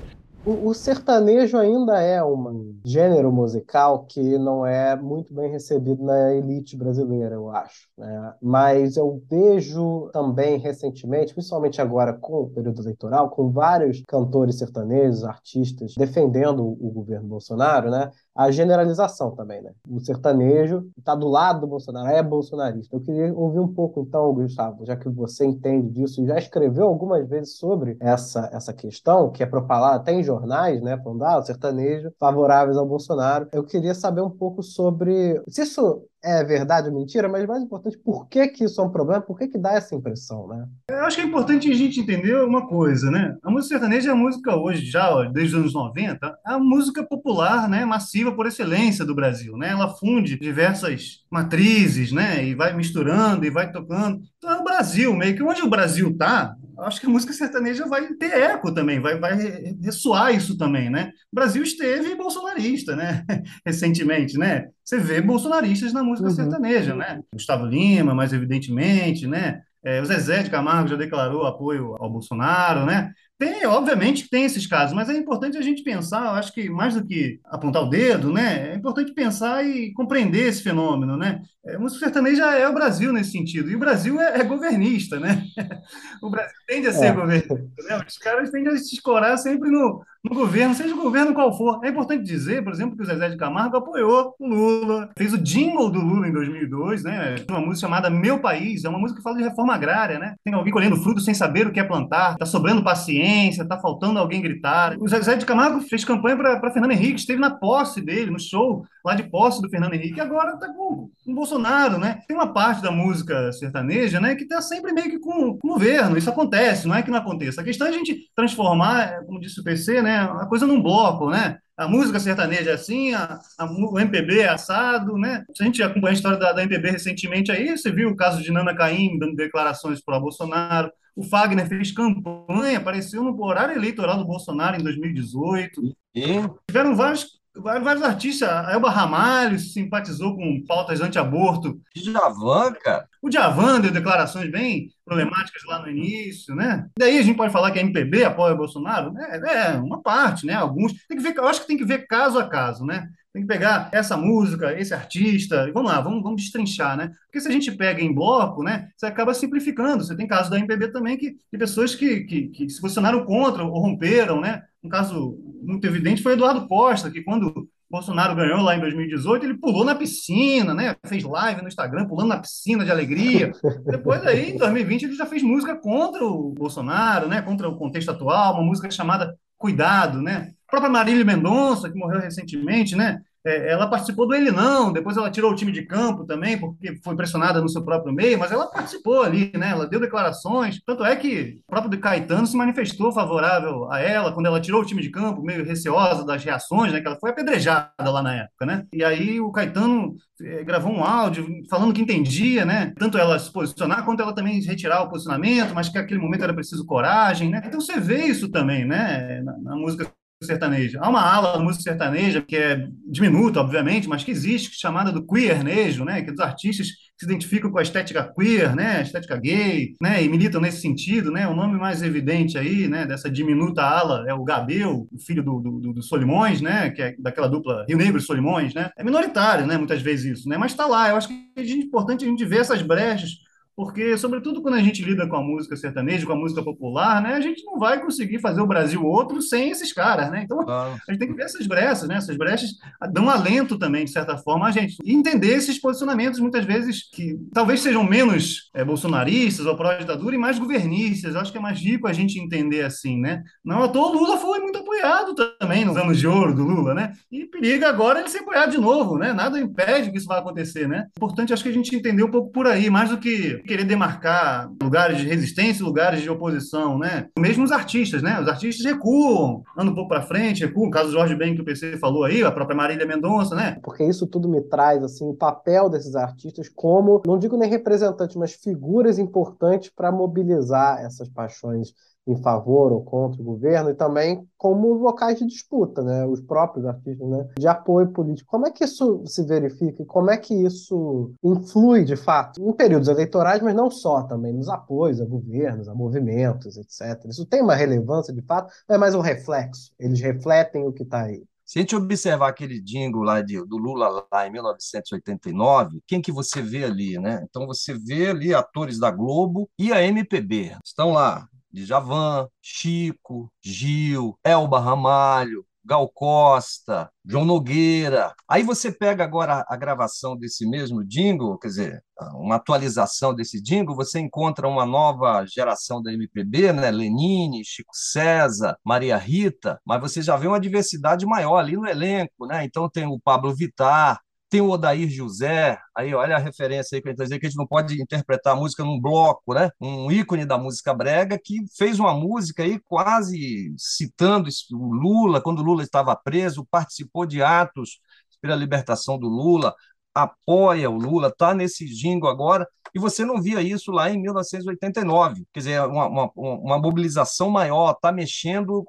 O, 0.50 0.70
o, 0.70 0.74
sertanejo 0.74 1.60
ainda 1.60 2.02
é 2.02 2.24
um 2.24 2.76
gênero 2.84 3.32
musical 3.32 4.06
que 4.06 4.36
não 4.40 4.66
é 4.66 4.96
muito 4.96 5.32
bem 5.32 5.52
recebido 5.52 6.04
na 6.04 6.34
elite 6.34 6.76
brasileira, 6.76 7.36
eu 7.36 7.52
acho. 7.52 7.88
Né? 7.96 8.34
Mas 8.42 8.98
eu 8.98 9.22
vejo 9.30 10.10
também 10.12 10.58
recentemente, 10.58 11.36
principalmente 11.36 11.80
agora 11.80 12.14
com 12.14 12.42
o 12.42 12.50
período 12.50 12.82
eleitoral, 12.82 13.30
com 13.30 13.52
vários 13.52 14.02
cantores 14.08 14.58
sertanejos, 14.58 15.24
artistas 15.24 15.94
defendendo 15.96 16.66
o 16.66 16.90
governo 16.90 17.28
Bolsonaro, 17.28 17.92
né? 17.92 18.10
A 18.36 18.52
generalização 18.52 19.32
também, 19.32 19.62
né? 19.62 19.72
O 19.90 20.00
sertanejo 20.00 20.90
está 20.98 21.16
do 21.16 21.28
lado 21.28 21.62
do 21.62 21.68
Bolsonaro, 21.68 22.08
é 22.08 22.24
bolsonarista. 22.24 22.96
Eu 22.96 23.02
queria 23.02 23.34
ouvir 23.34 23.60
um 23.60 23.68
pouco, 23.68 24.02
então, 24.02 24.34
Gustavo, 24.34 24.86
já 24.86 24.96
que 24.96 25.10
você 25.10 25.46
entende 25.46 25.90
disso 25.90 26.22
e 26.22 26.28
já 26.28 26.38
escreveu 26.38 26.88
algumas 26.88 27.28
vezes 27.28 27.58
sobre 27.58 27.98
essa, 28.00 28.50
essa 28.54 28.74
questão, 28.74 29.32
que 29.32 29.44
é 29.44 29.46
propalada 29.46 29.98
até 29.98 30.14
em 30.14 30.24
jornais, 30.24 30.82
né? 30.82 30.98
Falando, 31.04 31.24
ah, 31.24 31.40
o 31.40 31.44
sertanejo 31.44 32.12
favoráveis 32.20 32.78
ao 32.78 32.86
Bolsonaro. 32.86 33.48
Eu 33.52 33.64
queria 33.64 33.94
saber 33.94 34.22
um 34.22 34.30
pouco 34.30 34.64
sobre 34.64 35.42
se 35.48 35.64
isso 35.64 36.04
é 36.24 36.44
verdade 36.44 36.90
ou 36.90 36.96
mentira, 36.96 37.30
mas 37.30 37.46
mais 37.46 37.64
importante, 37.64 37.98
por 37.98 38.28
que 38.28 38.48
que 38.48 38.66
isso 38.66 38.80
é 38.82 38.84
um 38.84 38.90
problema? 38.90 39.22
Por 39.22 39.38
que 39.38 39.48
que 39.48 39.58
dá 39.58 39.74
essa 39.74 39.96
impressão, 39.96 40.48
né? 40.48 40.68
Eu 40.90 41.06
acho 41.06 41.16
que 41.16 41.22
é 41.22 41.26
importante 41.26 41.72
a 41.72 41.76
gente 41.76 42.00
entender 42.00 42.36
uma 42.44 42.68
coisa, 42.68 43.10
né? 43.10 43.38
A 43.44 43.50
música 43.50 43.76
sertaneja 43.76 44.10
é 44.10 44.14
a 44.14 44.16
música 44.16 44.56
hoje, 44.56 44.86
já 44.86 45.10
desde 45.24 45.56
os 45.56 45.62
anos 45.62 45.74
90, 45.74 46.28
é 46.28 46.52
a 46.52 46.60
música 46.60 47.04
popular, 47.04 47.70
né, 47.70 47.86
massiva 47.86 48.32
por 48.32 48.46
excelência 48.46 49.06
do 49.06 49.16
Brasil, 49.16 49.58
né? 49.58 49.70
Ela 49.70 49.90
funde 49.96 50.38
diversas 50.38 51.24
matrizes, 51.32 52.12
né, 52.12 52.46
e 52.46 52.54
vai 52.54 52.76
misturando 52.76 53.46
e 53.46 53.50
vai 53.50 53.72
tocando. 53.72 54.22
Então 54.38 54.52
é 54.52 54.60
o 54.60 54.64
Brasil, 54.64 55.14
meio 55.16 55.36
que 55.36 55.44
onde 55.44 55.62
o 55.62 55.70
Brasil 55.70 56.16
tá, 56.18 56.56
acho 56.84 57.00
que 57.00 57.08
a 57.08 57.10
música 57.10 57.34
sertaneja 57.34 57.86
vai 57.88 58.08
ter 58.14 58.34
eco 58.34 58.74
também, 58.74 59.00
vai, 59.00 59.20
vai 59.20 59.36
ressoar 59.82 60.34
isso 60.34 60.58
também, 60.58 60.90
né? 60.90 61.12
O 61.32 61.36
Brasil 61.36 61.64
esteve 61.64 62.16
bolsonarista, 62.16 62.96
né? 62.96 63.26
Recentemente, 63.66 64.38
né? 64.38 64.68
Você 64.84 64.98
vê 64.98 65.22
bolsonaristas 65.22 65.94
na 65.94 66.04
música 66.04 66.30
uhum. 66.30 66.36
sertaneja, 66.36 66.96
né? 66.96 67.22
Gustavo 67.34 67.66
Lima, 67.66 68.16
mais 68.16 68.34
evidentemente, 68.34 69.28
né? 69.28 69.62
É, 69.84 70.02
o 70.02 70.06
Zezé 70.06 70.44
de 70.44 70.50
Camargo 70.50 70.90
já 70.90 70.96
declarou 70.96 71.46
apoio 71.46 71.96
ao 72.00 72.10
Bolsonaro, 72.10 72.86
né? 72.86 73.14
Tem, 73.40 73.66
obviamente 73.66 74.24
que 74.24 74.30
tem 74.30 74.44
esses 74.44 74.68
casos, 74.68 74.94
mas 74.94 75.08
é 75.08 75.14
importante 75.14 75.58
a 75.58 75.62
gente 75.62 75.82
pensar, 75.82 76.26
eu 76.26 76.32
acho 76.32 76.54
que 76.54 76.70
mais 76.70 76.94
do 76.94 77.06
que 77.06 77.40
apontar 77.46 77.84
o 77.84 77.90
dedo, 77.90 78.34
né? 78.34 78.74
É 78.74 78.76
importante 78.76 79.14
pensar 79.14 79.66
e 79.66 79.94
compreender 79.94 80.46
esse 80.50 80.62
fenômeno, 80.62 81.16
né? 81.16 81.42
É, 81.66 81.76
a 81.76 81.80
música 81.80 82.04
sertaneja 82.04 82.54
é 82.54 82.68
o 82.68 82.74
Brasil 82.74 83.14
nesse 83.14 83.32
sentido, 83.32 83.72
e 83.72 83.78
o 83.78 83.80
Brasil 83.80 84.20
é, 84.20 84.42
é 84.42 84.44
governista, 84.44 85.22
né? 85.22 85.42
o 86.22 86.30
Brasil 86.30 86.54
tende 86.68 86.88
a 86.88 86.92
ser 86.92 87.06
é. 87.06 87.12
governista, 87.14 87.54
né? 87.56 88.04
Os 88.06 88.18
caras 88.18 88.50
tendem 88.50 88.74
a 88.74 88.78
se 88.78 88.94
escorar 88.94 89.38
sempre 89.38 89.72
no, 89.72 90.04
no 90.24 90.36
governo, 90.36 90.76
seja 90.76 90.94
o 90.94 91.02
governo 91.02 91.34
qual 91.34 91.58
for. 91.58 91.80
É 91.84 91.90
importante 91.90 92.24
dizer, 92.24 92.64
por 92.64 92.74
exemplo, 92.74 92.98
que 92.98 93.04
o 93.04 93.06
Zezé 93.06 93.30
de 93.30 93.38
Camargo 93.38 93.78
apoiou 93.78 94.36
o 94.38 94.48
Lula, 94.48 95.10
fez 95.18 95.34
o 95.34 95.38
jingle 95.38 95.90
do 95.90 96.00
Lula 96.00 96.28
em 96.28 96.34
2002, 96.34 97.04
né? 97.04 97.36
Uma 97.50 97.62
música 97.62 97.88
chamada 97.88 98.10
Meu 98.10 98.40
País, 98.40 98.84
é 98.84 98.90
uma 98.90 99.00
música 99.00 99.20
que 99.20 99.24
fala 99.24 99.38
de 99.38 99.44
reforma 99.44 99.74
agrária, 99.74 100.20
né? 100.20 100.36
Tem 100.44 100.54
alguém 100.54 100.74
colhendo 100.74 100.98
fruto 100.98 101.22
sem 101.22 101.34
saber 101.34 101.68
o 101.68 101.72
que 101.72 101.80
é 101.80 101.84
plantar, 101.84 102.36
tá 102.36 102.46
sobrando 102.46 102.84
paciência, 102.84 103.29
tá 103.68 103.80
faltando 103.80 104.20
alguém 104.20 104.42
gritar. 104.42 104.96
O 105.00 105.08
Zezé 105.08 105.36
de 105.36 105.46
Camargo 105.46 105.82
fez 105.82 106.04
campanha 106.06 106.38
para 106.38 106.72
Fernando 106.72 106.92
Henrique, 106.92 107.20
esteve 107.20 107.40
na 107.40 107.52
posse 107.52 108.02
dele, 108.02 108.32
no 108.32 108.40
show 108.40 108.86
lá 109.06 109.16
de 109.16 109.24
posse 109.24 109.62
do 109.62 109.70
Fernando 109.70 109.94
Henrique, 109.94 110.20
agora 110.20 110.58
tá 110.58 110.68
com, 110.68 111.10
com 111.26 111.32
o 111.32 111.36
Bolsonaro, 111.36 111.98
né? 111.98 112.20
Tem 112.28 112.36
uma 112.36 112.52
parte 112.54 112.82
da 112.82 112.92
música 112.92 113.52
sertaneja, 113.54 114.20
né, 114.20 114.36
que 114.36 114.46
tá 114.46 114.62
sempre 114.62 114.92
meio 114.92 115.10
que 115.10 115.20
com, 115.20 115.58
com 115.58 115.68
o 115.68 115.72
governo. 115.74 116.18
Isso 116.18 116.30
acontece, 116.30 116.88
não 116.88 116.96
é 116.96 117.02
que 117.02 117.12
não 117.12 117.18
aconteça. 117.18 117.62
A 117.62 117.64
questão 117.64 117.88
é 117.88 117.90
a 117.90 117.94
gente 117.94 118.30
transformar, 118.36 119.24
como 119.26 119.40
disse 119.40 119.60
o 119.60 119.64
PC, 119.64 120.02
né? 120.02 120.20
A 120.20 120.46
coisa 120.46 120.68
num 120.68 120.82
bloco, 120.82 121.30
né? 121.30 121.58
A 121.80 121.88
música 121.88 122.20
sertaneja 122.20 122.72
é 122.72 122.74
assim, 122.74 123.14
a, 123.14 123.40
a, 123.58 123.66
o 123.66 123.98
MPB 123.98 124.42
é 124.42 124.50
assado, 124.50 125.18
né? 125.18 125.46
Se 125.56 125.64
a 125.64 125.66
gente 125.66 125.82
acompanha 125.82 126.12
a 126.12 126.14
história 126.14 126.38
da, 126.38 126.52
da 126.52 126.62
MPB 126.62 126.92
recentemente 126.92 127.54
aí, 127.54 127.70
você 127.70 127.90
viu 127.90 128.10
o 128.10 128.18
caso 128.18 128.44
de 128.44 128.52
Nana 128.52 128.76
Caymmi 128.76 129.18
dando 129.18 129.34
declarações 129.34 130.04
para 130.04 130.18
o 130.18 130.22
Bolsonaro, 130.22 130.92
o 131.16 131.24
Fagner 131.24 131.70
fez 131.70 131.94
campanha, 131.94 132.78
apareceu 132.78 133.24
no 133.24 133.42
horário 133.42 133.78
eleitoral 133.78 134.18
do 134.18 134.26
Bolsonaro 134.26 134.76
em 134.76 134.84
2018. 134.84 135.82
E? 136.14 136.24
Tiveram 136.68 136.98
vários 136.98 137.39
vários 137.56 138.04
artistas, 138.04 138.48
a 138.48 138.72
Elba 138.72 138.90
Ramalho 138.90 139.60
simpatizou 139.60 140.36
com 140.36 140.64
pautas 140.68 141.02
anti-aborto. 141.02 141.80
Djavan, 141.96 142.74
cara. 142.74 143.08
O 143.22 143.30
Djavan 143.30 143.82
deu 143.82 143.92
declarações 143.92 144.52
bem 144.52 144.90
problemáticas 145.06 145.64
lá 145.66 145.82
no 145.82 145.90
início, 145.90 146.56
né? 146.56 146.88
Daí 146.98 147.18
a 147.18 147.22
gente 147.22 147.36
pode 147.36 147.52
falar 147.52 147.72
que 147.72 147.80
a 147.80 147.82
MPB 147.82 148.24
apoia 148.24 148.54
o 148.54 148.58
Bolsonaro? 148.58 149.14
É, 149.18 149.74
é 149.74 149.78
uma 149.78 150.02
parte, 150.02 150.46
né? 150.46 150.54
Alguns. 150.54 150.94
Tem 151.08 151.18
que 151.18 151.24
ver, 151.24 151.36
eu 151.36 151.48
acho 151.48 151.62
que 151.62 151.68
tem 151.68 151.78
que 151.78 151.86
ver 151.86 152.08
caso 152.08 152.38
a 152.40 152.48
caso, 152.48 152.86
né? 152.86 153.10
Tem 153.32 153.44
que 153.44 153.48
pegar 153.48 153.90
essa 153.92 154.18
música, 154.18 154.80
esse 154.80 154.92
artista, 154.94 155.68
e 155.68 155.72
vamos 155.72 155.92
lá, 155.92 156.02
vamos, 156.02 156.24
vamos 156.24 156.42
destrinchar, 156.42 156.98
né? 156.98 157.12
Porque 157.28 157.40
se 157.40 157.48
a 157.48 157.52
gente 157.52 157.72
pega 157.72 158.02
em 158.02 158.14
bloco, 158.14 158.64
né, 158.64 158.90
você 158.98 159.06
acaba 159.06 159.36
simplificando. 159.36 160.04
Você 160.04 160.16
tem 160.16 160.28
casos 160.28 160.50
da 160.50 160.58
MPB 160.58 160.92
também 160.92 161.16
que, 161.16 161.38
de 161.52 161.58
pessoas 161.58 161.94
que, 161.94 162.22
que, 162.22 162.48
que 162.48 162.70
se 162.70 162.82
posicionaram 162.82 163.24
contra 163.24 163.64
ou 163.64 163.80
romperam, 163.80 164.42
né? 164.42 164.64
Um 164.84 164.90
caso 164.90 165.38
muito 165.62 165.86
evidente 165.86 166.24
foi 166.24 166.34
Eduardo 166.34 166.68
Costa, 166.68 167.12
que 167.12 167.22
quando 167.22 167.68
Bolsonaro 167.90 168.36
ganhou 168.36 168.62
lá 168.62 168.76
em 168.76 168.80
2018, 168.80 169.46
ele 169.46 169.58
pulou 169.58 169.84
na 169.84 169.96
piscina, 169.96 170.74
né? 170.74 170.96
Fez 171.06 171.24
live 171.24 171.62
no 171.62 171.68
Instagram, 171.68 172.06
pulando 172.06 172.30
na 172.30 172.40
piscina 172.40 172.86
de 172.86 172.92
alegria. 172.92 173.52
Depois 173.86 174.26
aí, 174.26 174.52
em 174.52 174.58
2020, 174.58 175.04
ele 175.04 175.16
já 175.16 175.26
fez 175.26 175.42
música 175.42 175.76
contra 175.76 176.24
o 176.24 176.54
Bolsonaro, 176.54 177.28
né? 177.28 177.42
Contra 177.42 177.68
o 177.68 177.78
contexto 177.78 178.12
atual, 178.12 178.54
uma 178.54 178.64
música 178.64 178.92
chamada 178.92 179.36
Cuidado, 179.58 180.22
né? 180.22 180.54
A 180.68 180.72
própria 180.72 180.90
Marília 180.90 181.26
Mendonça, 181.26 181.90
que 181.92 181.98
morreu 181.98 182.22
recentemente, 182.22 182.96
né? 182.96 183.20
É, 183.46 183.72
ela 183.72 183.88
participou 183.88 184.28
do 184.28 184.36
Ele 184.36 184.52
Não, 184.52 184.92
depois 184.92 185.16
ela 185.16 185.32
tirou 185.32 185.52
o 185.52 185.56
time 185.56 185.72
de 185.72 185.84
campo 185.84 186.26
também, 186.26 186.58
porque 186.60 187.00
foi 187.04 187.16
pressionada 187.16 187.62
no 187.62 187.70
seu 187.70 187.84
próprio 187.84 188.14
meio, 188.14 188.38
mas 188.38 188.52
ela 188.52 188.68
participou 188.68 189.24
ali, 189.24 189.52
né? 189.56 189.72
Ela 189.72 189.88
deu 189.88 190.00
declarações. 190.00 190.82
Tanto 190.86 191.06
é 191.06 191.16
que 191.16 191.62
o 191.68 191.72
próprio 191.72 192.00
Caetano 192.00 192.46
se 192.46 192.58
manifestou 192.58 193.12
favorável 193.12 193.90
a 193.92 194.00
ela 194.00 194.32
quando 194.32 194.48
ela 194.48 194.60
tirou 194.60 194.82
o 194.82 194.86
time 194.86 195.02
de 195.02 195.10
campo, 195.10 195.42
meio 195.42 195.66
receosa 195.66 196.26
das 196.26 196.44
reações, 196.44 196.92
né? 196.92 197.00
Que 197.00 197.08
ela 197.08 197.20
foi 197.20 197.32
apedrejada 197.32 197.92
lá 198.00 198.22
na 198.22 198.36
época, 198.36 198.66
né? 198.66 198.86
E 198.92 199.04
aí 199.04 199.40
o 199.40 199.52
Caetano 199.52 200.16
é, 200.42 200.64
gravou 200.64 200.92
um 200.92 201.04
áudio 201.04 201.48
falando 201.70 201.94
que 201.94 202.02
entendia, 202.02 202.66
né? 202.66 202.94
Tanto 202.98 203.18
ela 203.18 203.40
se 203.40 203.52
posicionar 203.52 204.04
quanto 204.04 204.22
ela 204.22 204.34
também 204.34 204.62
retirar 204.62 205.04
o 205.04 205.10
posicionamento, 205.10 205.74
mas 205.74 205.90
que 205.90 205.98
naquele 205.98 206.20
momento 206.20 206.44
era 206.44 206.54
preciso 206.54 206.86
coragem, 206.86 207.50
né? 207.50 207.62
Então 207.66 207.80
você 207.80 208.00
vê 208.00 208.26
isso 208.26 208.50
também, 208.50 208.86
né? 208.86 209.42
na, 209.42 209.58
na 209.58 209.76
música 209.76 210.12
sertaneja. 210.42 211.00
Há 211.02 211.10
uma 211.10 211.22
ala 211.22 211.54
da 211.54 211.60
música 211.60 211.84
sertaneja 211.84 212.42
que 212.42 212.56
é 212.56 212.88
diminuta, 213.06 213.60
obviamente, 213.60 214.08
mas 214.08 214.24
que 214.24 214.32
existe, 214.32 214.80
chamada 214.80 215.12
do 215.12 215.26
queernejo, 215.26 216.06
né, 216.06 216.22
que 216.22 216.30
é 216.30 216.32
dos 216.32 216.40
artistas 216.40 216.88
que 216.88 217.20
se 217.20 217.26
identificam 217.26 217.70
com 217.70 217.78
a 217.78 217.82
estética 217.82 218.24
queer, 218.34 218.74
né, 218.74 219.00
a 219.00 219.02
estética 219.02 219.36
gay, 219.36 219.96
né, 220.02 220.24
e 220.24 220.30
militam 220.30 220.62
nesse 220.62 220.80
sentido, 220.80 221.30
né, 221.30 221.46
o 221.46 221.54
nome 221.54 221.78
mais 221.78 222.02
evidente 222.02 222.58
aí, 222.58 222.88
né, 222.88 223.06
dessa 223.06 223.30
diminuta 223.30 223.82
ala 223.82 224.24
é 224.30 224.34
o 224.34 224.44
Gabel, 224.46 225.08
o 225.12 225.20
filho 225.20 225.44
do, 225.44 225.60
do, 225.60 225.94
do 225.94 226.02
Solimões, 226.02 226.62
né, 226.62 226.90
que 226.92 227.02
é 227.02 227.16
daquela 227.20 227.50
dupla 227.50 227.86
Rio 227.86 227.98
Negro 227.98 228.18
e 228.18 228.22
Solimões, 228.22 228.74
né, 228.74 228.92
é 228.98 229.04
minoritário, 229.04 229.68
né, 229.68 229.78
muitas 229.78 230.02
vezes 230.02 230.40
isso, 230.40 230.48
né, 230.48 230.58
mas 230.58 230.72
está 230.72 230.86
lá, 230.86 231.10
eu 231.10 231.18
acho 231.18 231.28
que 231.28 231.34
é 231.58 231.62
importante 231.62 232.24
a 232.24 232.28
gente 232.28 232.46
ver 232.46 232.62
essas 232.62 232.82
brechas 232.82 233.32
porque, 233.80 234.18
sobretudo, 234.18 234.62
quando 234.62 234.74
a 234.74 234.82
gente 234.82 235.02
lida 235.02 235.26
com 235.26 235.38
a 235.38 235.42
música 235.42 235.74
sertaneja, 235.74 236.26
com 236.26 236.34
a 236.34 236.36
música 236.36 236.62
popular, 236.62 237.24
né, 237.24 237.36
a 237.36 237.40
gente 237.40 237.64
não 237.64 237.80
vai 237.80 237.98
conseguir 238.02 238.38
fazer 238.40 238.60
o 238.60 238.68
Brasil 238.68 239.06
outro 239.06 239.42
sem 239.42 239.70
esses 239.70 239.94
caras, 239.94 240.30
né? 240.30 240.42
Então, 240.44 240.60
ah. 240.68 240.98
a 241.08 241.12
gente 241.14 241.20
tem 241.20 241.30
que 241.30 241.34
ver 241.34 241.44
essas 241.44 241.66
brechas, 241.66 242.06
né? 242.06 242.18
Essas 242.18 242.36
brechas 242.36 242.72
dão 243.14 243.30
alento 243.30 243.80
também, 243.80 244.04
de 244.04 244.12
certa 244.12 244.38
forma, 244.38 244.68
a 244.68 244.72
gente. 244.72 244.98
E 245.02 245.14
entender 245.14 245.56
esses 245.56 245.80
posicionamentos, 245.80 246.42
muitas 246.42 246.66
vezes, 246.66 247.10
que 247.10 247.40
talvez 247.54 247.80
sejam 247.80 248.04
menos 248.04 248.70
é, 248.74 248.84
bolsonaristas 248.84 249.66
ou 249.66 249.78
pró-ditadura 249.78 250.36
e 250.36 250.38
mais 250.38 250.60
governistas. 250.60 251.34
Eu 251.34 251.40
acho 251.40 251.54
que 251.54 251.58
é 251.58 251.62
mais 251.62 251.80
rico 251.80 252.06
a 252.06 252.12
gente 252.12 252.38
entender 252.38 252.82
assim, 252.82 253.18
né? 253.18 253.42
Não 253.64 253.82
à 253.82 253.88
toa, 253.88 254.10
o 254.10 254.14
Lula 254.14 254.38
foi 254.40 254.60
muito 254.60 254.80
apoiado 254.80 255.34
também 255.58 255.86
nos 255.86 255.96
anos 255.96 256.20
de 256.20 256.28
ouro 256.28 256.54
do 256.54 256.66
Lula, 256.66 256.94
né? 256.94 257.14
E 257.32 257.46
periga 257.46 257.88
agora 257.88 258.20
ele 258.20 258.28
ser 258.28 258.40
apoiado 258.40 258.72
de 258.72 258.78
novo, 258.78 259.18
né? 259.18 259.32
Nada 259.32 259.58
impede 259.58 260.12
que 260.12 260.18
isso 260.18 260.28
vá 260.28 260.40
acontecer, 260.40 260.86
né? 260.86 261.08
Importante, 261.16 261.54
acho 261.54 261.64
que 261.64 261.70
a 261.70 261.74
gente 261.74 261.96
entender 261.96 262.24
um 262.24 262.30
pouco 262.30 262.52
por 262.52 262.68
aí, 262.68 262.90
mais 262.90 263.10
do 263.10 263.18
que 263.18 263.69
querer 263.70 263.84
demarcar 263.84 264.72
lugares 264.82 265.20
de 265.20 265.28
resistência 265.28 265.86
lugares 265.86 266.22
de 266.22 266.30
oposição, 266.30 266.98
né? 266.98 267.28
Mesmo 267.38 267.64
os 267.64 267.72
artistas, 267.72 268.24
né? 268.24 268.42
Os 268.42 268.48
artistas 268.48 268.84
recuam, 268.84 269.64
andam 269.78 269.94
um 269.94 269.96
pouco 269.96 270.10
para 270.10 270.24
frente, 270.24 270.66
recuam. 270.66 270.88
O 270.88 270.92
caso 270.92 271.10
do 271.10 271.14
Jorge 271.14 271.36
Ben 271.36 271.54
que 271.54 271.62
o 271.62 271.66
PC 271.66 271.98
falou 271.98 272.24
aí, 272.24 272.44
a 272.44 272.52
própria 272.52 272.76
Marília 272.76 273.06
Mendonça, 273.06 273.56
né? 273.56 273.78
Porque 273.84 274.04
isso 274.04 274.26
tudo 274.26 274.50
me 274.50 274.62
traz 274.62 275.04
assim 275.04 275.30
o 275.30 275.36
papel 275.36 275.88
desses 275.90 276.16
artistas 276.16 276.68
como, 276.68 277.22
não 277.26 277.38
digo 277.38 277.56
nem 277.56 277.70
representantes, 277.70 278.36
mas 278.36 278.54
figuras 278.54 279.20
importantes 279.20 279.92
para 279.96 280.12
mobilizar 280.12 281.00
essas 281.02 281.30
paixões 281.30 281.94
em 282.28 282.36
favor 282.42 282.92
ou 282.92 283.04
contra 283.04 283.42
o 283.42 283.46
governo 283.46 283.90
e 283.90 283.96
também 283.96 284.48
como 284.58 284.94
locais 284.94 285.40
de 285.40 285.46
disputa, 285.46 286.02
né? 286.02 286.26
Os 286.26 286.42
próprios 286.42 286.86
artistas, 286.86 287.28
né? 287.28 287.48
De 287.58 287.68
apoio 287.68 288.12
político. 288.12 288.50
Como 288.50 288.68
é 288.68 288.72
que 288.72 288.84
isso 288.84 289.24
se 289.26 289.44
verifica? 289.44 290.06
Como 290.06 290.30
é 290.30 290.38
que 290.38 290.54
isso 290.54 291.32
influi, 291.44 292.04
de 292.04 292.16
fato, 292.16 292.62
em 292.62 292.74
períodos 292.74 293.08
eleitorais, 293.08 293.62
mas 293.62 293.76
não 293.76 293.90
só 293.90 294.24
também 294.24 294.54
nos 294.54 294.70
apoios 294.70 295.22
a 295.22 295.26
governos, 295.26 295.88
a 295.88 295.96
movimentos, 295.96 296.78
etc. 296.78 297.26
Isso 297.26 297.46
tem 297.46 297.62
uma 297.62 297.76
relevância, 297.76 298.34
de 298.34 298.42
fato, 298.42 298.72
é 298.88 298.98
mais 298.98 299.16
um 299.16 299.22
reflexo. 299.22 299.92
Eles 300.00 300.20
refletem 300.20 300.88
o 300.88 300.94
que 300.94 301.04
está 301.04 301.24
aí. 301.24 301.44
Se 301.70 301.78
a 301.78 301.82
gente 301.84 301.96
observar 301.96 302.50
aquele 302.50 302.82
jingle 302.82 303.22
lá 303.22 303.44
de, 303.44 303.64
do 303.64 303.78
Lula 303.78 304.26
lá 304.32 304.48
em 304.48 304.52
1989, 304.52 306.02
quem 306.08 306.20
que 306.20 306.32
você 306.32 306.64
vê 306.64 306.84
ali, 306.84 307.20
né? 307.20 307.46
Então 307.48 307.68
você 307.68 307.94
vê 307.94 308.32
ali 308.32 308.56
atores 308.56 309.00
da 309.00 309.12
Globo 309.12 309.70
e 309.78 309.94
a 309.94 310.02
MPB. 310.04 310.76
Estão 310.84 311.12
lá 311.12 311.48
Djavan, 311.72 312.48
Chico, 312.62 313.52
Gil, 313.62 314.38
Elba 314.44 314.80
Ramalho, 314.80 315.66
Gal 315.90 316.08
Costa, 316.10 317.12
João 317.26 317.46
Nogueira. 317.46 318.34
Aí 318.48 318.62
você 318.64 318.92
pega 318.92 319.24
agora 319.24 319.66
a 319.68 319.76
gravação 319.76 320.38
desse 320.38 320.68
mesmo 320.70 321.04
jingle, 321.04 321.58
quer 321.58 321.68
dizer, 321.68 322.04
uma 322.36 322.56
atualização 322.58 323.34
desse 323.34 323.62
jingle, 323.62 323.96
você 323.96 324.20
encontra 324.20 324.68
uma 324.68 324.86
nova 324.86 325.46
geração 325.48 326.02
da 326.02 326.14
MPB, 326.14 326.74
né? 326.74 326.92
Lenine, 326.92 327.66
Chico 327.66 327.92
César, 327.94 328.78
Maria 328.86 329.18
Rita, 329.18 329.80
mas 329.86 330.00
você 330.00 330.22
já 330.22 330.36
vê 330.36 330.48
uma 330.48 330.60
diversidade 330.60 331.26
maior 331.26 331.58
ali 331.58 331.76
no 331.76 331.88
elenco, 331.88 332.46
né? 332.46 332.64
Então 332.64 332.90
tem 332.90 333.08
o 333.08 333.20
Pablo 333.20 333.56
Vittar, 333.56 334.20
tem 334.50 334.62
o 334.62 334.70
Odair 334.70 335.10
José, 335.10 335.78
aí 335.96 336.14
olha 336.14 336.36
a 336.36 336.40
referência 336.40 336.96
aí 336.96 337.02
que 337.02 337.10
a 337.10 337.12
gente 337.12 337.22
dizer 337.22 337.40
que 337.40 337.46
a 337.46 337.50
gente 337.50 337.58
não 337.58 337.68
pode 337.68 338.02
interpretar 338.02 338.54
a 338.54 338.56
música 338.56 338.84
num 338.84 339.00
bloco, 339.00 339.54
né? 339.54 339.70
Um 339.80 340.12
ícone 340.12 340.46
da 340.46 340.58
música 340.58 340.94
brega 340.94 341.40
que 341.44 341.60
fez 341.78 342.00
uma 342.00 342.14
música 342.14 342.64
aí 342.64 342.80
quase 342.80 343.74
citando 343.78 344.50
o 344.72 344.94
Lula, 344.94 345.42
quando 345.42 345.60
o 345.60 345.64
Lula 345.64 345.84
estava 345.84 346.16
preso, 346.16 346.66
participou 346.70 347.26
de 347.26 347.44
atos 347.44 348.00
pela 348.42 348.56
libertação 348.56 349.20
do 349.20 349.28
Lula, 349.28 349.76
apoia 350.24 350.90
o 350.90 350.98
Lula, 350.98 351.28
está 351.30 351.54
nesse 351.54 351.88
jingo 351.88 352.28
agora, 352.28 352.68
e 352.94 353.00
você 353.00 353.24
não 353.24 353.42
via 353.42 353.62
isso 353.62 353.92
lá 353.92 354.10
em 354.10 354.20
1989. 354.20 355.46
Quer 355.54 355.60
dizer, 355.60 355.82
uma, 355.82 356.08
uma, 356.08 356.32
uma 356.36 356.78
mobilização 356.80 357.50
maior, 357.50 357.92
está 357.92 358.12
mexendo 358.12 358.84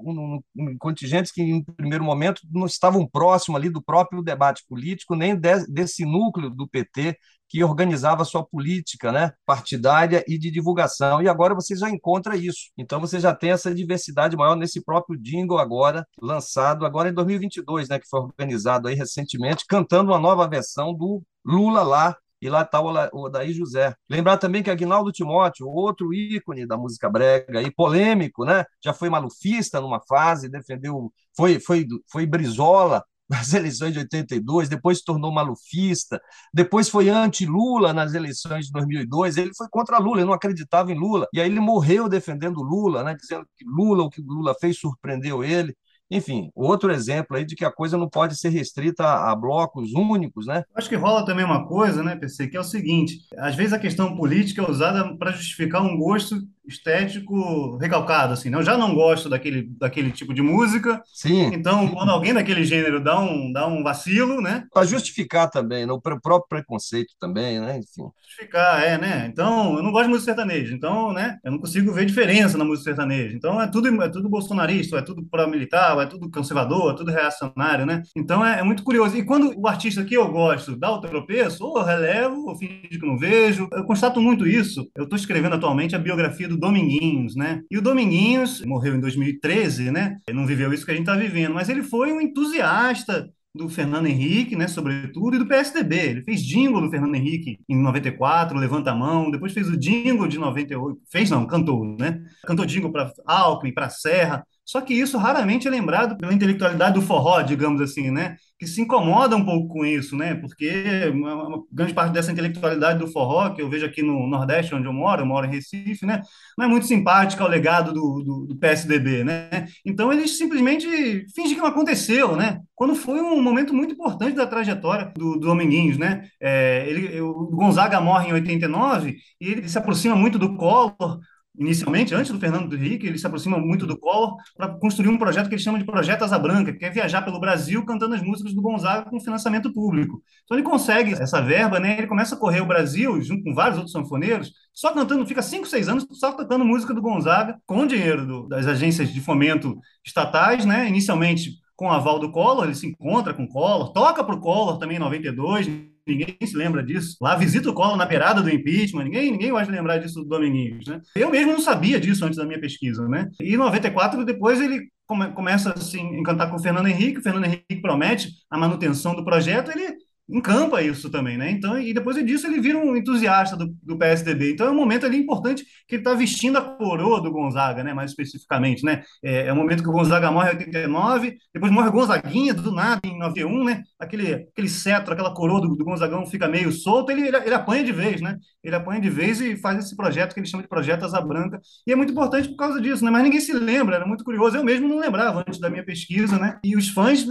em 0.56 0.76
contingentes 0.78 1.32
que, 1.32 1.42
em 1.42 1.62
primeiro 1.62 2.04
momento, 2.04 2.40
não 2.50 2.66
estavam 2.66 3.06
próximos 3.06 3.58
ali 3.58 3.68
do 3.68 3.82
próprio 3.82 4.22
debate 4.22 4.64
político, 4.68 5.14
nem 5.14 5.36
de, 5.36 5.66
desse 5.66 6.04
núcleo 6.04 6.50
do 6.50 6.66
PT 6.68 7.16
que 7.50 7.64
organizava 7.64 8.24
sua 8.24 8.44
política 8.46 9.10
né, 9.10 9.32
partidária 9.44 10.24
e 10.28 10.38
de 10.38 10.52
divulgação. 10.52 11.20
E 11.20 11.28
agora 11.28 11.52
você 11.52 11.74
já 11.74 11.90
encontra 11.90 12.36
isso. 12.36 12.70
Então 12.78 13.00
você 13.00 13.18
já 13.18 13.34
tem 13.34 13.50
essa 13.50 13.74
diversidade 13.74 14.36
maior 14.36 14.54
nesse 14.54 14.82
próprio 14.84 15.20
jingle 15.20 15.58
agora, 15.58 16.06
lançado 16.22 16.86
agora 16.86 17.08
em 17.08 17.12
2022, 17.12 17.88
né, 17.88 17.98
que 17.98 18.08
foi 18.08 18.20
organizado 18.20 18.86
aí 18.86 18.94
recentemente, 18.94 19.64
cantando 19.68 20.12
uma 20.12 20.18
nova 20.18 20.48
versão 20.48 20.94
do 20.94 21.22
Lula 21.44 21.82
lá, 21.82 22.16
e 22.42 22.48
lá 22.48 22.62
está 22.62 22.80
o 22.80 23.24
Odaí 23.24 23.52
José. 23.52 23.94
Lembrar 24.08 24.38
também 24.38 24.62
que 24.62 24.70
Aguinaldo 24.70 25.12
Timóteo, 25.12 25.68
outro 25.68 26.14
ícone 26.14 26.66
da 26.66 26.76
música 26.76 27.10
brega 27.10 27.60
e 27.60 27.70
polêmico, 27.70 28.44
né? 28.46 28.64
Já 28.82 28.94
foi 28.94 29.10
malufista 29.10 29.80
numa 29.80 30.00
fase, 30.08 30.48
defendeu, 30.48 31.12
foi, 31.36 31.60
foi, 31.60 31.86
foi 32.10 32.24
Brizola 32.26 33.04
nas 33.30 33.54
eleições 33.54 33.92
de 33.92 34.00
82, 34.00 34.68
depois 34.68 34.98
se 34.98 35.04
tornou 35.04 35.32
malufista, 35.32 36.20
depois 36.52 36.88
foi 36.88 37.08
anti-Lula 37.08 37.92
nas 37.92 38.12
eleições 38.12 38.66
de 38.66 38.72
2002, 38.72 39.36
ele 39.36 39.52
foi 39.56 39.68
contra 39.70 39.98
Lula, 39.98 40.18
ele 40.18 40.26
não 40.26 40.34
acreditava 40.34 40.90
em 40.90 40.98
Lula, 40.98 41.28
e 41.32 41.40
aí 41.40 41.48
ele 41.48 41.60
morreu 41.60 42.08
defendendo 42.08 42.60
Lula, 42.60 43.04
né, 43.04 43.14
dizendo 43.14 43.46
que 43.56 43.64
Lula, 43.64 44.02
o 44.02 44.10
que 44.10 44.20
Lula 44.20 44.54
fez 44.60 44.78
surpreendeu 44.78 45.44
ele. 45.44 45.74
Enfim, 46.12 46.50
outro 46.56 46.90
exemplo 46.90 47.36
aí 47.36 47.44
de 47.44 47.54
que 47.54 47.64
a 47.64 47.70
coisa 47.70 47.96
não 47.96 48.08
pode 48.08 48.36
ser 48.36 48.48
restrita 48.48 49.04
a, 49.04 49.34
blocos 49.36 49.92
únicos, 49.92 50.44
né? 50.44 50.64
Acho 50.74 50.88
que 50.88 50.96
rola 50.96 51.24
também 51.24 51.44
uma 51.44 51.68
coisa, 51.68 52.02
né, 52.02 52.16
PC, 52.16 52.48
que 52.48 52.56
é 52.56 52.60
o 52.60 52.64
seguinte: 52.64 53.20
às 53.38 53.54
vezes 53.54 53.72
a 53.72 53.78
questão 53.78 54.16
política 54.16 54.60
é 54.60 54.68
usada 54.68 55.16
para 55.16 55.30
justificar 55.30 55.82
um 55.82 55.96
gosto 55.96 56.42
estético 56.70 57.76
recalcado, 57.76 58.32
assim, 58.32 58.50
né? 58.50 58.56
Eu 58.56 58.62
já 58.62 58.76
não 58.76 58.94
gosto 58.94 59.28
daquele, 59.28 59.62
daquele 59.78 60.10
tipo 60.10 60.32
de 60.32 60.42
música. 60.42 61.02
Sim. 61.12 61.50
Então, 61.52 61.88
quando 61.88 62.10
alguém 62.10 62.32
daquele 62.32 62.64
gênero 62.64 63.02
dá 63.02 63.18
um, 63.18 63.52
dá 63.52 63.66
um 63.66 63.82
vacilo, 63.82 64.40
né? 64.40 64.64
Para 64.72 64.86
justificar 64.86 65.50
também, 65.50 65.86
né? 65.86 65.92
o 65.92 66.00
próprio 66.00 66.48
preconceito 66.48 67.14
também, 67.18 67.60
né? 67.60 67.78
Enfim. 67.78 68.10
Justificar, 68.22 68.82
é, 68.82 68.96
né? 68.96 69.28
Então, 69.30 69.76
eu 69.76 69.82
não 69.82 69.92
gosto 69.92 70.04
de 70.04 70.10
música 70.10 70.32
sertaneja, 70.32 70.74
então, 70.74 71.12
né? 71.12 71.38
Eu 71.44 71.52
não 71.52 71.58
consigo 71.58 71.92
ver 71.92 72.06
diferença 72.06 72.56
na 72.56 72.64
música 72.64 72.90
sertaneja. 72.90 73.34
Então, 73.34 73.60
é 73.60 73.66
tudo, 73.66 74.02
é 74.02 74.08
tudo 74.08 74.28
bolsonarista, 74.28 74.98
é 74.98 75.02
tudo 75.02 75.24
pró-militar, 75.24 75.98
é 75.98 76.06
tudo 76.06 76.30
conservador, 76.30 76.92
é 76.92 76.96
tudo 76.96 77.10
reacionário, 77.10 77.84
né? 77.84 78.02
Então, 78.16 78.44
é, 78.44 78.60
é, 78.60 78.62
muito 78.62 78.82
curioso. 78.82 79.16
E 79.16 79.24
quando 79.24 79.52
o 79.58 79.66
artista 79.66 80.04
que 80.04 80.14
eu 80.14 80.30
gosto 80.30 80.76
dá 80.76 80.90
o 80.90 81.00
tropeço, 81.00 81.64
ou 81.64 81.78
eu 81.78 81.84
relevo, 81.84 82.46
ou 82.46 82.56
finge 82.56 82.98
que 82.98 83.06
não 83.06 83.18
vejo. 83.18 83.68
Eu 83.72 83.84
constato 83.84 84.20
muito 84.20 84.46
isso. 84.46 84.90
Eu 84.96 85.04
estou 85.04 85.16
escrevendo 85.16 85.54
atualmente 85.54 85.96
a 85.96 85.98
biografia 85.98 86.48
do 86.48 86.58
Dominguinhos, 86.60 87.34
né? 87.34 87.62
E 87.70 87.78
o 87.78 87.82
Dominguinhos 87.82 88.64
morreu 88.64 88.94
em 88.94 89.00
2013, 89.00 89.90
né? 89.90 90.18
Ele 90.28 90.38
não 90.38 90.46
viveu 90.46 90.72
isso 90.72 90.84
que 90.84 90.90
a 90.90 90.94
gente 90.94 91.08
está 91.08 91.16
vivendo, 91.16 91.54
mas 91.54 91.68
ele 91.68 91.82
foi 91.82 92.12
um 92.12 92.20
entusiasta 92.20 93.30
do 93.54 93.68
Fernando 93.68 94.06
Henrique, 94.06 94.54
né, 94.54 94.68
sobretudo, 94.68 95.34
e 95.34 95.38
do 95.38 95.46
PSDB. 95.46 95.96
Ele 95.96 96.22
fez 96.22 96.42
jingle 96.42 96.80
do 96.80 96.90
Fernando 96.90 97.16
Henrique 97.16 97.58
em 97.68 97.76
94, 97.76 98.56
Levanta 98.56 98.92
a 98.92 98.94
Mão, 98.94 99.30
depois 99.30 99.52
fez 99.52 99.68
o 99.68 99.76
jingle 99.76 100.28
de 100.28 100.38
98, 100.38 101.00
fez 101.10 101.30
não, 101.30 101.46
cantou, 101.46 101.84
né? 101.98 102.22
Cantou 102.46 102.64
jingle 102.64 102.92
para 102.92 103.12
Alckmin, 103.26 103.72
para 103.72 103.88
Serra, 103.88 104.46
só 104.70 104.80
que 104.80 104.94
isso 104.94 105.18
raramente 105.18 105.66
é 105.66 105.70
lembrado 105.70 106.16
pela 106.16 106.32
intelectualidade 106.32 106.94
do 106.94 107.02
forró, 107.02 107.42
digamos 107.42 107.80
assim, 107.80 108.08
né? 108.12 108.36
Que 108.56 108.68
se 108.68 108.80
incomoda 108.80 109.34
um 109.34 109.44
pouco 109.44 109.66
com 109.66 109.84
isso, 109.84 110.16
né? 110.16 110.36
Porque 110.36 111.10
uma, 111.12 111.48
uma 111.48 111.62
grande 111.72 111.92
parte 111.92 112.12
dessa 112.12 112.30
intelectualidade 112.30 113.00
do 113.00 113.08
forró, 113.08 113.50
que 113.50 113.60
eu 113.60 113.68
vejo 113.68 113.84
aqui 113.84 114.00
no 114.00 114.28
Nordeste, 114.28 114.72
onde 114.72 114.86
eu 114.86 114.92
moro, 114.92 115.22
eu 115.22 115.26
moro 115.26 115.44
em 115.44 115.50
Recife, 115.50 116.06
né? 116.06 116.22
Não 116.56 116.66
é 116.66 116.68
muito 116.68 116.86
simpática 116.86 117.42
ao 117.42 117.50
legado 117.50 117.92
do, 117.92 118.22
do, 118.22 118.46
do 118.46 118.56
PSDB, 118.58 119.24
né? 119.24 119.66
Então 119.84 120.12
eles 120.12 120.38
simplesmente 120.38 120.86
fingem 121.34 121.56
que 121.56 121.60
não 121.60 121.66
aconteceu, 121.66 122.36
né? 122.36 122.60
Quando 122.76 122.94
foi 122.94 123.20
um 123.20 123.42
momento 123.42 123.74
muito 123.74 123.94
importante 123.94 124.36
da 124.36 124.46
trajetória 124.46 125.12
do, 125.16 125.32
do 125.32 125.40
Dominguinhos, 125.48 125.98
né? 125.98 126.28
É, 126.40 126.88
ele, 126.88 127.20
o 127.20 127.48
Gonzaga 127.56 128.00
morre 128.00 128.28
em 128.28 128.34
89 128.34 129.16
e 129.40 129.48
ele 129.48 129.68
se 129.68 129.76
aproxima 129.76 130.14
muito 130.14 130.38
do 130.38 130.56
Collor, 130.56 131.18
inicialmente, 131.58 132.14
antes 132.14 132.30
do 132.30 132.38
Fernando 132.38 132.74
Henrique, 132.74 133.06
ele 133.06 133.18
se 133.18 133.26
aproxima 133.26 133.58
muito 133.58 133.86
do 133.86 133.98
Collor 133.98 134.36
para 134.56 134.68
construir 134.68 135.08
um 135.08 135.18
projeto 135.18 135.48
que 135.48 135.54
ele 135.54 135.62
chama 135.62 135.78
de 135.78 135.84
Projeto 135.84 136.22
Asa 136.22 136.38
Branca, 136.38 136.72
que 136.72 136.84
é 136.84 136.90
viajar 136.90 137.22
pelo 137.22 137.40
Brasil 137.40 137.84
cantando 137.84 138.14
as 138.14 138.22
músicas 138.22 138.54
do 138.54 138.62
Gonzaga 138.62 139.08
com 139.10 139.20
financiamento 139.20 139.72
público. 139.72 140.22
Então 140.44 140.56
ele 140.56 140.66
consegue 140.66 141.12
essa 141.12 141.40
verba, 141.40 141.80
né? 141.80 141.98
Ele 141.98 142.06
começa 142.06 142.34
a 142.34 142.38
correr 142.38 142.60
o 142.60 142.66
Brasil 142.66 143.20
junto 143.22 143.42
com 143.42 143.54
vários 143.54 143.76
outros 143.76 143.92
sanfoneiros, 143.92 144.52
só 144.72 144.92
cantando, 144.92 145.26
fica 145.26 145.42
5, 145.42 145.66
6 145.66 145.88
anos 145.88 146.06
só 146.12 146.32
cantando 146.32 146.64
música 146.64 146.94
do 146.94 147.02
Gonzaga 147.02 147.58
com 147.66 147.86
dinheiro 147.86 148.26
do, 148.26 148.48
das 148.48 148.66
agências 148.66 149.12
de 149.12 149.20
fomento 149.20 149.78
estatais, 150.04 150.64
né? 150.64 150.88
Inicialmente 150.88 151.58
com 151.76 151.86
o 151.86 151.90
aval 151.90 152.18
do 152.18 152.30
Collor, 152.30 152.64
ele 152.64 152.74
se 152.74 152.86
encontra 152.86 153.32
com 153.32 153.44
o 153.44 153.48
Collor, 153.48 153.92
toca 153.92 154.22
para 154.22 154.34
o 154.34 154.40
Collor 154.40 154.78
também 154.78 154.98
em 154.98 155.00
92, 155.00 155.66
ninguém 156.10 156.36
se 156.44 156.56
lembra 156.56 156.82
disso. 156.82 157.16
Lá 157.20 157.36
visita 157.36 157.70
o 157.70 157.74
Collor 157.74 157.96
na 157.96 158.06
beirada 158.06 158.42
do 158.42 158.50
impeachment, 158.50 159.04
ninguém, 159.04 159.30
ninguém 159.30 159.52
vai 159.52 159.64
lembrar 159.64 159.98
disso 159.98 160.20
do 160.20 160.28
Dominguinhos, 160.28 160.86
né? 160.86 161.00
Eu 161.14 161.30
mesmo 161.30 161.52
não 161.52 161.60
sabia 161.60 162.00
disso 162.00 162.24
antes 162.24 162.36
da 162.36 162.44
minha 162.44 162.60
pesquisa, 162.60 163.06
né? 163.08 163.28
E 163.40 163.54
em 163.54 163.56
94, 163.56 164.24
depois 164.24 164.60
ele 164.60 164.88
come, 165.06 165.32
começa 165.32 165.72
assim, 165.72 166.00
a 166.00 166.18
encantar 166.18 166.50
com 166.50 166.56
o 166.56 166.62
Fernando 166.62 166.88
Henrique, 166.88 167.18
o 167.18 167.22
Fernando 167.22 167.44
Henrique 167.44 167.80
promete 167.82 168.30
a 168.50 168.56
manutenção 168.56 169.14
do 169.14 169.24
projeto, 169.24 169.70
ele 169.70 169.96
encampa 170.32 170.82
isso 170.82 171.10
também, 171.10 171.36
né? 171.36 171.50
Então, 171.50 171.78
e 171.78 171.92
depois 171.92 172.16
disso 172.24 172.46
ele 172.46 172.60
vira 172.60 172.78
um 172.78 172.96
entusiasta 172.96 173.56
do, 173.56 173.74
do 173.82 173.98
PSDB. 173.98 174.52
Então 174.52 174.66
é 174.66 174.70
um 174.70 174.74
momento 174.76 175.06
ali 175.06 175.18
importante 175.18 175.64
que 175.86 175.96
ele 175.96 176.02
está 176.02 176.14
vestindo 176.14 176.58
a 176.58 176.62
coroa 176.62 177.20
do 177.20 177.30
Gonzaga, 177.30 177.82
né? 177.82 177.92
Mais 177.92 178.10
especificamente, 178.10 178.84
né? 178.84 179.02
É, 179.22 179.46
é 179.46 179.52
o 179.52 179.56
momento 179.56 179.82
que 179.82 179.88
o 179.88 179.92
Gonzaga 179.92 180.30
morre 180.30 180.52
em 180.52 180.56
89, 180.56 181.36
depois 181.52 181.72
morre 181.72 181.90
Gonzaguinha 181.90 182.54
do 182.54 182.72
nada 182.72 183.00
em 183.04 183.18
91, 183.18 183.64
né? 183.64 183.82
Aquele, 183.98 184.32
aquele 184.34 184.68
cetro, 184.68 185.12
aquela 185.12 185.34
coroa 185.34 185.60
do, 185.60 185.74
do 185.74 185.84
Gonzagão 185.84 186.24
fica 186.26 186.48
meio 186.48 186.70
solto, 186.72 187.10
ele, 187.10 187.26
ele, 187.26 187.36
ele, 187.36 187.54
apanha 187.54 187.84
de 187.84 187.92
vez, 187.92 188.20
né? 188.20 188.36
Ele 188.62 188.74
apanha 188.74 189.00
de 189.00 189.10
vez 189.10 189.40
e 189.40 189.56
faz 189.56 189.84
esse 189.84 189.96
projeto 189.96 190.34
que 190.34 190.40
ele 190.40 190.46
chama 190.46 190.62
de 190.62 190.68
Projeto 190.68 191.04
Asa 191.04 191.20
Branca. 191.20 191.60
E 191.86 191.92
é 191.92 191.96
muito 191.96 192.12
importante 192.12 192.48
por 192.48 192.56
causa 192.56 192.80
disso, 192.80 193.04
né? 193.04 193.10
Mas 193.10 193.22
ninguém 193.22 193.40
se 193.40 193.52
lembra, 193.52 193.96
era 193.96 194.06
muito 194.06 194.24
curioso. 194.24 194.56
Eu 194.56 194.64
mesmo 194.64 194.88
não 194.88 194.98
lembrava 194.98 195.44
antes 195.46 195.58
da 195.58 195.70
minha 195.70 195.84
pesquisa, 195.84 196.38
né? 196.38 196.58
E 196.62 196.76
os 196.76 196.88
fãs 196.88 197.26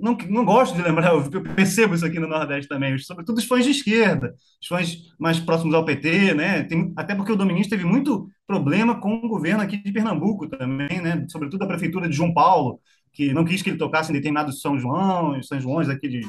não, 0.00 0.16
não 0.28 0.44
gostam 0.44 0.76
de 0.76 0.82
lembrar, 0.82 1.12
eu 1.12 1.42
percebo 1.54 1.94
isso 1.94 2.04
aqui 2.04 2.18
no 2.18 2.28
Nordeste 2.40 2.68
também, 2.68 2.96
sobretudo 2.98 3.38
os 3.38 3.44
fãs 3.44 3.64
de 3.64 3.70
esquerda, 3.70 4.34
os 4.60 4.66
fãs 4.68 4.96
mais 5.18 5.38
próximos 5.38 5.74
ao 5.74 5.84
PT, 5.84 6.34
né? 6.34 6.62
Tem, 6.64 6.92
até 6.96 7.14
porque 7.14 7.32
o 7.32 7.36
Domingos 7.36 7.68
teve 7.68 7.84
muito 7.84 8.28
problema 8.46 9.00
com 9.00 9.14
o 9.14 9.28
governo 9.28 9.62
aqui 9.62 9.76
de 9.76 9.92
Pernambuco 9.92 10.48
também, 10.48 11.00
né? 11.00 11.24
Sobretudo 11.28 11.62
a 11.62 11.66
prefeitura 11.66 12.08
de 12.08 12.16
João 12.16 12.32
Paulo, 12.34 12.80
que 13.12 13.32
não 13.32 13.44
quis 13.44 13.62
que 13.62 13.70
ele 13.70 13.78
tocasse 13.78 14.10
em 14.10 14.14
determinados 14.14 14.60
São 14.60 14.78
João, 14.78 15.42
São 15.42 15.60
Joões 15.60 15.88
aqui 15.88 16.08
de, 16.08 16.20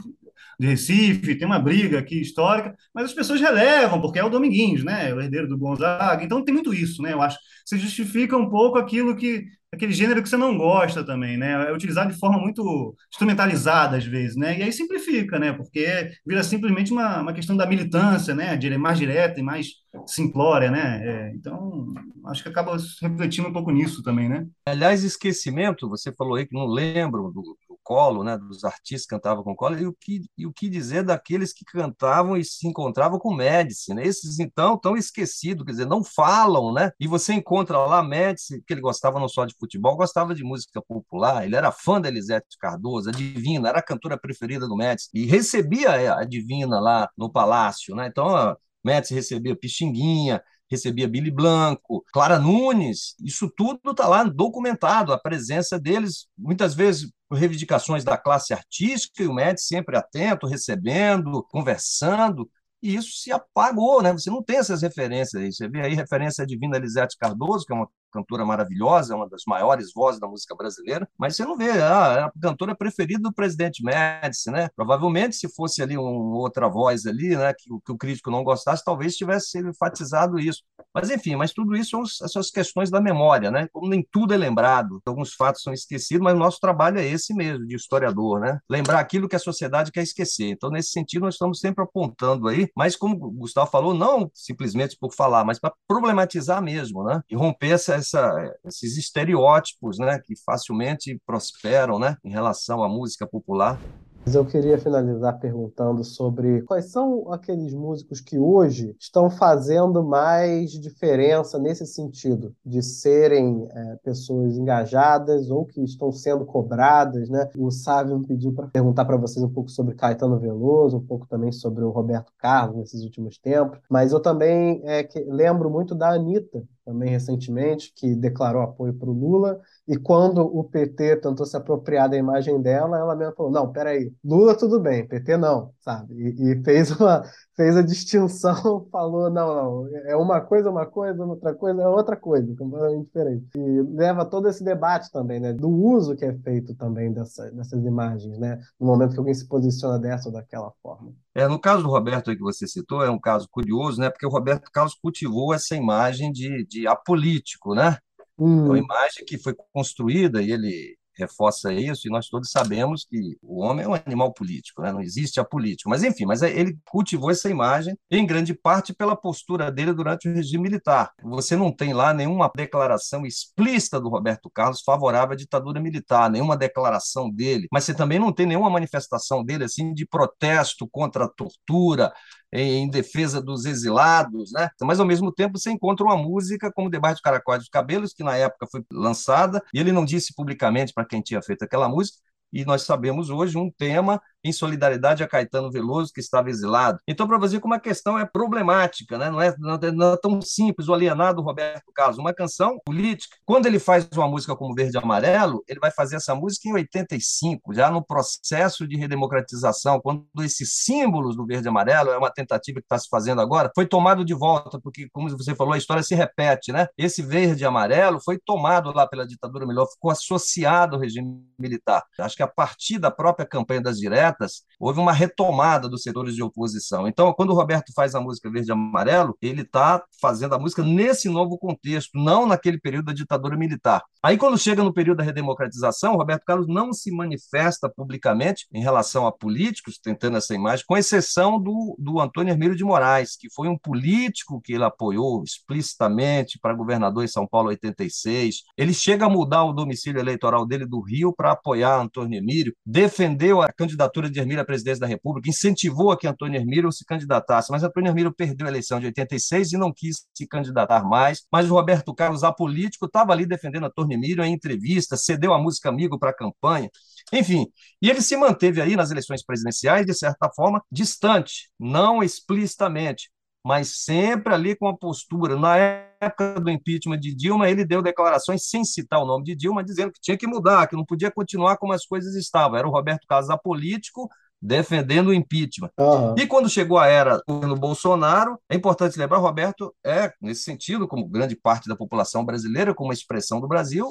de 0.59 0.67
Recife, 0.67 1.35
tem 1.35 1.47
uma 1.47 1.59
briga 1.59 1.99
aqui 1.99 2.21
histórica, 2.21 2.75
mas 2.93 3.05
as 3.05 3.13
pessoas 3.13 3.41
relevam, 3.41 4.01
porque 4.01 4.19
é 4.19 4.23
o 4.23 4.29
Dominguinhos, 4.29 4.83
né? 4.83 5.13
O 5.13 5.21
herdeiro 5.21 5.47
do 5.47 5.57
Gonzaga, 5.57 6.23
então 6.23 6.43
tem 6.43 6.53
muito 6.53 6.73
isso, 6.73 7.01
né? 7.01 7.13
Eu 7.13 7.21
acho. 7.21 7.37
Você 7.65 7.77
justifica 7.77 8.37
um 8.37 8.49
pouco 8.49 8.77
aquilo 8.77 9.15
que 9.15 9.45
aquele 9.71 9.93
gênero 9.93 10.21
que 10.21 10.29
você 10.29 10.37
não 10.37 10.57
gosta 10.57 11.05
também, 11.05 11.37
né? 11.37 11.69
É 11.69 11.73
utilizado 11.73 12.11
de 12.11 12.19
forma 12.19 12.37
muito 12.37 12.95
instrumentalizada 13.11 13.97
às 13.97 14.05
vezes, 14.05 14.35
né? 14.35 14.59
E 14.59 14.63
aí 14.63 14.73
simplifica, 14.73 15.39
né? 15.39 15.53
Porque 15.53 16.11
vira 16.25 16.43
simplesmente 16.43 16.91
uma, 16.91 17.21
uma 17.21 17.33
questão 17.33 17.55
da 17.55 17.65
militância, 17.65 18.35
né? 18.35 18.59
Mais 18.77 18.99
direta 18.99 19.39
e 19.39 19.43
mais 19.43 19.67
simplória, 20.07 20.69
né? 20.69 21.01
É, 21.03 21.31
então, 21.35 21.93
acho 22.27 22.43
que 22.43 22.49
acaba 22.49 22.77
refletindo 23.01 23.47
um 23.47 23.53
pouco 23.53 23.71
nisso 23.71 24.03
também, 24.03 24.27
né? 24.27 24.45
Aliás, 24.65 25.03
esquecimento, 25.03 25.89
você 25.89 26.11
falou 26.13 26.35
aí 26.35 26.45
que 26.45 26.53
não 26.53 26.65
lembro 26.65 27.31
do, 27.33 27.41
do 27.41 27.57
Colo, 27.83 28.23
né? 28.23 28.37
Dos 28.37 28.63
artistas 28.63 29.03
que 29.03 29.15
cantavam 29.15 29.43
com 29.43 29.55
Colo, 29.55 29.77
e 29.77 29.85
o 29.85 29.93
que, 29.93 30.21
e 30.37 30.45
o 30.45 30.53
que 30.53 30.69
dizer 30.69 31.03
daqueles 31.03 31.53
que 31.53 31.65
cantavam 31.65 32.37
e 32.37 32.43
se 32.45 32.67
encontravam 32.67 33.19
com 33.19 33.33
Médici, 33.33 33.93
né? 33.93 34.05
Esses, 34.05 34.39
então, 34.39 34.75
estão 34.75 34.95
esquecidos, 34.95 35.65
quer 35.65 35.71
dizer, 35.71 35.87
não 35.87 36.03
falam, 36.03 36.73
né? 36.73 36.91
E 36.99 37.07
você 37.07 37.33
encontra 37.33 37.77
lá 37.77 38.03
Médici, 38.03 38.63
que 38.65 38.73
ele 38.73 38.81
gostava 38.81 39.19
não 39.19 39.27
só 39.27 39.45
de 39.45 39.55
futebol, 39.59 39.95
gostava 39.97 40.33
de 40.35 40.43
música 40.43 40.81
popular, 40.81 41.45
ele 41.45 41.55
era 41.55 41.71
fã 41.71 41.99
da 41.99 42.09
Elisete 42.09 42.57
Cardoso, 42.59 43.09
a 43.09 43.11
Divina, 43.11 43.69
era 43.69 43.79
a 43.79 43.83
cantora 43.83 44.17
preferida 44.17 44.67
do 44.67 44.75
Médici, 44.75 45.09
e 45.13 45.25
recebia 45.25 46.15
a 46.15 46.23
Divina 46.23 46.79
lá 46.79 47.09
no 47.17 47.31
palácio, 47.31 47.95
né? 47.95 48.07
Então, 48.07 48.55
Médici 48.83 49.13
recebia 49.13 49.55
Pixinguinha, 49.55 50.41
recebia 50.71 51.07
Billy 51.07 51.29
Blanco, 51.29 52.03
Clara 52.13 52.39
Nunes, 52.39 53.15
isso 53.21 53.51
tudo 53.55 53.91
está 53.91 54.07
lá 54.07 54.23
documentado, 54.23 55.11
a 55.11 55.19
presença 55.19 55.77
deles, 55.77 56.27
muitas 56.37 56.73
vezes 56.73 57.11
reivindicações 57.35 58.03
da 58.03 58.17
classe 58.17 58.53
artística, 58.53 59.23
e 59.23 59.27
o 59.27 59.33
Médici 59.33 59.67
sempre 59.67 59.97
atento, 59.97 60.47
recebendo, 60.47 61.43
conversando, 61.49 62.49
e 62.81 62.95
isso 62.95 63.11
se 63.17 63.31
apagou, 63.31 64.01
né? 64.01 64.11
Você 64.11 64.29
não 64.29 64.43
tem 64.43 64.57
essas 64.57 64.81
referências 64.81 65.41
aí. 65.41 65.53
Você 65.53 65.67
vê 65.67 65.81
aí 65.81 65.93
referência 65.93 66.43
à 66.43 66.47
Divina 66.47 66.77
Elisete 66.77 67.15
Cardoso, 67.17 67.65
que 67.65 67.73
é 67.73 67.75
uma 67.75 67.87
cantora 68.11 68.45
maravilhosa, 68.45 69.13
é 69.13 69.15
uma 69.15 69.29
das 69.29 69.43
maiores 69.47 69.91
vozes 69.93 70.19
da 70.19 70.27
música 70.27 70.55
brasileira, 70.55 71.07
mas 71.17 71.35
você 71.35 71.45
não 71.45 71.57
vê, 71.57 71.71
ah, 71.71 72.15
é 72.17 72.23
a 72.23 72.31
cantora 72.41 72.75
preferida 72.75 73.23
do 73.23 73.33
presidente 73.33 73.83
Médici, 73.83 74.51
né? 74.51 74.69
Provavelmente, 74.75 75.35
se 75.35 75.53
fosse 75.53 75.81
ali 75.81 75.97
uma 75.97 76.37
outra 76.37 76.67
voz 76.67 77.05
ali, 77.05 77.35
né, 77.35 77.53
que, 77.53 77.69
que 77.85 77.91
o 77.91 77.97
crítico 77.97 78.31
não 78.31 78.43
gostasse, 78.43 78.83
talvez 78.83 79.15
tivesse 79.15 79.59
enfatizado 79.59 80.39
isso. 80.39 80.63
Mas, 80.93 81.09
enfim, 81.09 81.35
mas 81.35 81.53
tudo 81.53 81.75
isso 81.75 82.05
são 82.05 82.25
essas 82.25 82.49
questões 82.49 82.89
da 82.89 82.99
memória, 82.99 83.49
né? 83.49 83.67
Como 83.71 83.87
nem 83.87 84.05
tudo 84.11 84.33
é 84.33 84.37
lembrado, 84.37 85.01
alguns 85.05 85.33
fatos 85.33 85.61
são 85.61 85.71
esquecidos, 85.73 86.23
mas 86.23 86.33
o 86.33 86.39
nosso 86.39 86.59
trabalho 86.59 86.99
é 86.99 87.07
esse 87.07 87.33
mesmo, 87.33 87.65
de 87.65 87.75
historiador, 87.75 88.39
né? 88.39 88.59
Lembrar 88.69 88.99
aquilo 88.99 89.27
que 89.27 89.35
a 89.35 89.39
sociedade 89.39 89.91
quer 89.91 90.03
esquecer. 90.03 90.49
Então, 90.49 90.69
nesse 90.69 90.91
sentido, 90.91 91.23
nós 91.23 91.35
estamos 91.35 91.59
sempre 91.59 91.83
apontando 91.83 92.47
aí, 92.47 92.69
mas 92.75 92.95
como 92.95 93.15
o 93.15 93.31
Gustavo 93.31 93.69
falou, 93.69 93.93
não 93.93 94.29
simplesmente 94.33 94.97
por 94.99 95.13
falar, 95.13 95.45
mas 95.45 95.59
para 95.59 95.73
problematizar 95.87 96.61
mesmo, 96.61 97.03
né? 97.03 97.21
E 97.29 97.35
romper 97.35 97.71
essa, 97.71 98.00
essa, 98.01 98.53
esses 98.65 98.97
estereótipos, 98.97 99.97
né, 99.97 100.19
que 100.19 100.35
facilmente 100.43 101.19
prosperam, 101.25 101.97
né, 101.97 102.17
em 102.23 102.31
relação 102.31 102.83
à 102.83 102.89
música 102.89 103.25
popular. 103.25 103.79
Mas 104.23 104.35
eu 104.35 104.45
queria 104.45 104.77
finalizar 104.77 105.39
perguntando 105.39 106.03
sobre 106.03 106.61
quais 106.61 106.91
são 106.91 107.31
aqueles 107.33 107.73
músicos 107.73 108.21
que 108.21 108.37
hoje 108.37 108.95
estão 108.99 109.31
fazendo 109.31 110.03
mais 110.03 110.71
diferença 110.71 111.57
nesse 111.57 111.87
sentido, 111.87 112.53
de 112.63 112.83
serem 112.83 113.67
é, 113.71 113.95
pessoas 114.03 114.55
engajadas 114.57 115.49
ou 115.49 115.65
que 115.65 115.83
estão 115.83 116.11
sendo 116.11 116.45
cobradas, 116.45 117.29
né? 117.29 117.49
O 117.57 117.71
Sávio 117.71 118.19
me 118.19 118.27
pediu 118.27 118.53
para 118.53 118.67
perguntar 118.67 119.05
para 119.05 119.17
vocês 119.17 119.43
um 119.43 119.49
pouco 119.49 119.71
sobre 119.71 119.95
Caetano 119.95 120.39
Veloso, 120.39 120.97
um 120.97 121.05
pouco 121.05 121.25
também 121.27 121.51
sobre 121.51 121.83
o 121.83 121.89
Roberto 121.89 122.31
Carlos 122.37 122.77
nesses 122.77 123.03
últimos 123.03 123.39
tempos, 123.39 123.79
mas 123.89 124.11
eu 124.11 124.19
também 124.19 124.81
é, 124.85 125.07
lembro 125.27 125.69
muito 125.69 125.95
da 125.95 126.11
Anitta, 126.13 126.63
também 126.91 127.09
recentemente, 127.09 127.93
que 127.95 128.15
declarou 128.15 128.61
apoio 128.61 128.93
para 128.93 129.09
o 129.09 129.13
Lula, 129.13 129.59
e 129.91 129.97
quando 129.97 130.39
o 130.39 130.63
PT 130.63 131.17
tentou 131.17 131.45
se 131.45 131.57
apropriar 131.57 132.09
da 132.09 132.15
imagem 132.15 132.61
dela, 132.61 132.97
ela 132.97 133.13
mesma 133.13 133.33
falou: 133.35 133.51
não, 133.51 133.69
peraí, 133.73 134.13
Lula 134.23 134.57
tudo 134.57 134.79
bem, 134.79 135.05
PT 135.05 135.35
não, 135.35 135.73
sabe? 135.81 136.13
E, 136.13 136.53
e 136.53 136.63
fez, 136.63 136.91
uma, 136.91 137.23
fez 137.57 137.75
a 137.75 137.81
distinção, 137.81 138.87
falou: 138.89 139.29
não, 139.29 139.53
não, 139.53 139.97
é 140.05 140.15
uma 140.15 140.39
coisa 140.39 140.71
uma 140.71 140.85
coisa, 140.85 141.25
outra 141.25 141.53
coisa 141.53 141.81
é 141.81 141.87
outra 141.89 142.15
coisa, 142.15 142.55
completamente 142.55 143.05
diferente. 143.05 143.45
E 143.53 143.81
leva 143.93 144.23
todo 144.23 144.47
esse 144.47 144.63
debate 144.63 145.11
também, 145.11 145.41
né, 145.41 145.51
do 145.51 145.69
uso 145.69 146.15
que 146.15 146.23
é 146.23 146.33
feito 146.37 146.73
também 146.75 147.11
dessa, 147.11 147.51
dessas 147.51 147.83
imagens, 147.83 148.39
né, 148.39 148.61
no 148.79 148.87
momento 148.87 149.11
que 149.11 149.19
alguém 149.19 149.33
se 149.33 149.45
posiciona 149.45 149.99
dessa 149.99 150.29
ou 150.29 150.33
daquela 150.33 150.71
forma. 150.81 151.11
É, 151.35 151.45
no 151.49 151.59
caso 151.59 151.83
do 151.83 151.89
Roberto 151.89 152.33
que 152.33 152.41
você 152.41 152.65
citou, 152.65 153.03
é 153.03 153.09
um 153.09 153.19
caso 153.19 153.47
curioso, 153.51 153.99
né? 153.99 154.09
Porque 154.09 154.25
o 154.25 154.29
Roberto 154.29 154.69
Carlos 154.71 154.95
cultivou 154.95 155.53
essa 155.53 155.75
imagem 155.75 156.31
de, 156.31 156.65
de 156.65 156.87
apolítico, 156.87 157.73
né? 157.73 157.97
Hum. 158.41 158.65
É 158.65 158.69
uma 158.69 158.79
imagem 158.79 159.23
que 159.23 159.37
foi 159.37 159.53
construída 159.71 160.41
e 160.41 160.51
ele 160.51 160.97
reforça 161.13 161.71
isso, 161.71 162.07
e 162.07 162.09
nós 162.11 162.27
todos 162.27 162.49
sabemos 162.49 163.05
que 163.05 163.37
o 163.41 163.61
homem 163.61 163.85
é 163.85 163.87
um 163.87 163.93
animal 163.93 164.33
político, 164.33 164.81
né? 164.81 164.91
não 164.91 165.01
existe 165.01 165.39
a 165.39 165.45
política. 165.45 165.89
Mas, 165.89 166.03
enfim, 166.03 166.25
mas 166.25 166.41
ele 166.41 166.77
cultivou 166.85 167.29
essa 167.29 167.49
imagem 167.49 167.95
em 168.09 168.25
grande 168.25 168.53
parte 168.53 168.93
pela 168.93 169.15
postura 169.15 169.71
dele 169.71 169.93
durante 169.93 170.27
o 170.27 170.33
regime 170.33 170.63
militar. 170.63 171.11
Você 171.23 171.55
não 171.55 171.71
tem 171.71 171.93
lá 171.93 172.13
nenhuma 172.13 172.51
declaração 172.55 173.25
explícita 173.25 173.99
do 173.99 174.09
Roberto 174.09 174.49
Carlos 174.49 174.81
favorável 174.81 175.33
à 175.33 175.35
ditadura 175.35 175.79
militar, 175.79 176.29
nenhuma 176.29 176.57
declaração 176.57 177.29
dele, 177.29 177.67
mas 177.71 177.83
você 177.83 177.93
também 177.93 178.17
não 178.17 178.31
tem 178.31 178.45
nenhuma 178.45 178.69
manifestação 178.69 179.43
dele 179.43 179.65
assim 179.65 179.93
de 179.93 180.05
protesto 180.05 180.87
contra 180.89 181.25
a 181.25 181.29
tortura, 181.29 182.11
em 182.51 182.89
defesa 182.89 183.41
dos 183.41 183.65
exilados, 183.65 184.51
né? 184.51 184.69
Mas 184.81 184.99
ao 184.99 185.05
mesmo 185.05 185.31
tempo 185.31 185.57
você 185.57 185.71
encontra 185.71 186.05
uma 186.05 186.17
música 186.17 186.71
como 186.71 186.89
Debaixo 186.89 187.15
dos 187.15 187.21
Caracóis 187.21 187.59
dos 187.59 187.69
Cabelos, 187.69 188.13
que 188.13 188.23
na 188.23 188.35
época 188.35 188.67
foi 188.69 188.83
lançada, 188.91 189.63
e 189.73 189.79
ele 189.79 189.91
não 189.91 190.03
disse 190.05 190.33
publicamente 190.35 190.93
para 190.93 191.05
quem 191.05 191.21
tinha 191.21 191.41
feito 191.41 191.63
aquela 191.63 191.87
música, 191.87 192.17
e 192.51 192.65
nós 192.65 192.83
sabemos 192.83 193.29
hoje 193.29 193.57
um 193.57 193.69
tema 193.69 194.21
em 194.43 194.51
solidariedade 194.51 195.23
a 195.23 195.27
Caetano 195.27 195.71
Veloso, 195.71 196.11
que 196.13 196.19
estava 196.19 196.49
exilado. 196.49 196.99
Então, 197.07 197.27
para 197.27 197.37
você 197.37 197.59
como 197.59 197.73
a 197.73 197.79
questão 197.79 198.17
é 198.17 198.25
problemática, 198.25 199.17
né? 199.17 199.29
não, 199.29 199.41
é, 199.41 199.55
não, 199.57 199.75
é, 199.75 199.91
não 199.91 200.13
é 200.13 200.17
tão 200.17 200.41
simples 200.41 200.87
o 200.87 200.93
alienado 200.93 201.41
Roberto 201.41 201.91
Carlos. 201.93 202.17
Uma 202.17 202.33
canção 202.33 202.79
política. 202.83 203.37
Quando 203.45 203.65
ele 203.65 203.79
faz 203.79 204.07
uma 204.15 204.27
música 204.27 204.55
como 204.55 204.73
Verde 204.73 204.97
e 204.97 204.99
Amarelo, 204.99 205.63
ele 205.67 205.79
vai 205.79 205.91
fazer 205.91 206.15
essa 206.15 206.33
música 206.33 206.67
em 206.69 206.73
85, 206.73 207.73
já 207.73 207.91
no 207.91 208.03
processo 208.03 208.87
de 208.87 208.97
redemocratização, 208.97 210.01
quando 210.01 210.25
esses 210.39 210.73
símbolos 210.73 211.35
do 211.35 211.45
Verde 211.45 211.67
e 211.67 211.69
Amarelo, 211.69 212.09
é 212.09 212.17
uma 212.17 212.31
tentativa 212.31 212.79
que 212.79 212.85
está 212.85 212.97
se 212.97 213.07
fazendo 213.09 213.41
agora, 213.41 213.71
foi 213.75 213.85
tomado 213.85 214.25
de 214.25 214.33
volta, 214.33 214.79
porque, 214.81 215.07
como 215.11 215.29
você 215.29 215.55
falou, 215.55 215.73
a 215.73 215.77
história 215.77 216.03
se 216.03 216.15
repete. 216.15 216.71
Né? 216.71 216.87
Esse 216.97 217.21
Verde 217.21 217.63
e 217.63 217.65
Amarelo 217.65 218.19
foi 218.23 218.39
tomado 218.43 218.91
lá 218.91 219.07
pela 219.07 219.27
ditadura 219.27 219.65
militar, 219.65 219.85
ficou 219.87 220.11
associado 220.11 220.95
ao 220.95 221.01
regime 221.01 221.45
militar. 221.59 222.03
Acho 222.19 222.35
que 222.35 222.40
a 222.41 222.47
partir 222.47 222.99
da 222.99 223.11
própria 223.11 223.45
campanha 223.45 223.81
das 223.81 223.97
diretas, 223.97 224.63
houve 224.79 224.99
uma 224.99 225.13
retomada 225.13 225.87
dos 225.87 226.03
setores 226.03 226.35
de 226.35 226.43
oposição. 226.43 227.07
Então, 227.07 227.33
quando 227.33 227.51
o 227.51 227.55
Roberto 227.55 227.91
faz 227.93 228.15
a 228.15 228.21
música 228.21 228.49
Verde 228.49 228.69
e 228.69 228.73
Amarelo, 228.73 229.37
ele 229.41 229.61
está 229.61 230.03
fazendo 230.19 230.55
a 230.55 230.59
música 230.59 230.83
nesse 230.83 231.29
novo 231.29 231.57
contexto, 231.57 232.11
não 232.15 232.45
naquele 232.45 232.79
período 232.79 233.05
da 233.05 233.13
ditadura 233.13 233.57
militar. 233.57 234.03
Aí, 234.23 234.37
quando 234.37 234.57
chega 234.57 234.83
no 234.83 234.93
período 234.93 235.17
da 235.17 235.23
redemocratização, 235.23 236.15
Roberto 236.15 236.45
Carlos 236.45 236.67
não 236.67 236.93
se 236.93 237.11
manifesta 237.11 237.89
publicamente 237.89 238.67
em 238.71 238.81
relação 238.81 239.25
a 239.25 239.31
políticos, 239.31 239.97
tentando 239.97 240.37
essa 240.37 240.53
imagem, 240.53 240.85
com 240.87 240.97
exceção 240.97 241.61
do, 241.61 241.95
do 241.97 242.19
Antônio 242.19 242.51
Hermílio 242.51 242.75
de 242.75 242.83
Moraes, 242.83 243.35
que 243.35 243.49
foi 243.53 243.67
um 243.67 243.77
político 243.77 244.61
que 244.61 244.73
ele 244.73 244.83
apoiou 244.83 245.43
explicitamente 245.43 246.59
para 246.59 246.73
governador 246.73 247.23
em 247.23 247.27
São 247.27 247.47
Paulo 247.47 247.69
em 247.69 247.73
86. 247.73 248.63
Ele 248.77 248.93
chega 248.93 249.25
a 249.25 249.29
mudar 249.29 249.63
o 249.63 249.73
domicílio 249.73 250.19
eleitoral 250.19 250.65
dele 250.65 250.85
do 250.85 251.01
Rio 251.01 251.33
para 251.33 251.51
apoiar 251.51 251.99
Antônio 251.99 252.30
Hermílio, 252.37 252.75
defendeu 252.85 253.61
a 253.61 253.71
candidatura 253.71 254.29
de 254.29 254.39
Hermílio 254.39 254.61
à 254.61 254.65
presidência 254.65 255.01
da 255.01 255.07
República, 255.07 255.49
incentivou 255.49 256.11
a 256.11 256.17
que 256.17 256.27
Antônio 256.27 256.59
Hermílio 256.59 256.91
se 256.91 257.05
candidatasse, 257.05 257.71
mas 257.71 257.83
Antônio 257.83 258.09
Hermílio 258.09 258.33
perdeu 258.33 258.67
a 258.67 258.69
eleição 258.69 258.99
de 258.99 259.07
86 259.07 259.73
e 259.73 259.77
não 259.77 259.93
quis 259.93 260.25
se 260.33 260.47
candidatar 260.47 261.03
mais, 261.03 261.45
mas 261.51 261.69
o 261.69 261.73
Roberto 261.73 262.13
Carlos, 262.13 262.43
apolítico, 262.43 263.05
estava 263.05 263.31
ali 263.33 263.45
defendendo 263.45 263.85
Antônio 263.85 264.15
Hermílio 264.15 264.43
em 264.43 264.53
entrevista, 264.53 265.17
cedeu 265.17 265.53
a 265.53 265.59
música 265.59 265.89
Amigo 265.89 266.17
para 266.17 266.29
a 266.29 266.35
campanha, 266.35 266.89
enfim, 267.33 267.67
e 268.01 268.09
ele 268.09 268.21
se 268.21 268.35
manteve 268.37 268.81
aí 268.81 268.95
nas 268.95 269.11
eleições 269.11 269.43
presidenciais, 269.43 270.05
de 270.05 270.13
certa 270.13 270.49
forma, 270.55 270.81
distante, 270.91 271.69
não 271.79 272.23
explicitamente, 272.23 273.29
mas 273.63 274.03
sempre 274.03 274.53
ali 274.53 274.75
com 274.75 274.87
a 274.87 274.97
postura. 274.97 275.55
Na 275.55 275.77
época 275.77 276.59
do 276.59 276.69
impeachment 276.69 277.19
de 277.19 277.33
Dilma, 277.33 277.69
ele 277.69 277.85
deu 277.85 278.01
declarações 278.01 278.67
sem 278.67 278.83
citar 278.83 279.21
o 279.21 279.25
nome 279.25 279.45
de 279.45 279.55
Dilma, 279.55 279.83
dizendo 279.83 280.11
que 280.11 280.19
tinha 280.19 280.37
que 280.37 280.47
mudar, 280.47 280.87
que 280.87 280.95
não 280.95 281.05
podia 281.05 281.31
continuar 281.31 281.77
como 281.77 281.93
as 281.93 282.05
coisas 282.05 282.35
estavam. 282.35 282.77
Era 282.77 282.87
o 282.87 282.91
Roberto 282.91 283.25
Carlos 283.27 283.49
apolítico 283.49 284.29
defendendo 284.61 285.29
o 285.29 285.33
impeachment. 285.33 285.89
Uhum. 285.99 286.35
E 286.37 286.45
quando 286.45 286.69
chegou 286.69 286.99
a 286.99 287.07
era 287.07 287.41
do 287.47 287.75
Bolsonaro, 287.75 288.59
é 288.69 288.75
importante 288.75 289.17
lembrar, 289.17 289.39
Roberto 289.39 289.93
é, 290.05 290.31
nesse 290.39 290.63
sentido, 290.63 291.07
como 291.07 291.27
grande 291.27 291.55
parte 291.55 291.89
da 291.89 291.95
população 291.95 292.45
brasileira, 292.45 292.93
como 292.93 293.09
uma 293.09 293.13
expressão 293.13 293.59
do 293.59 293.67
Brasil, 293.67 294.07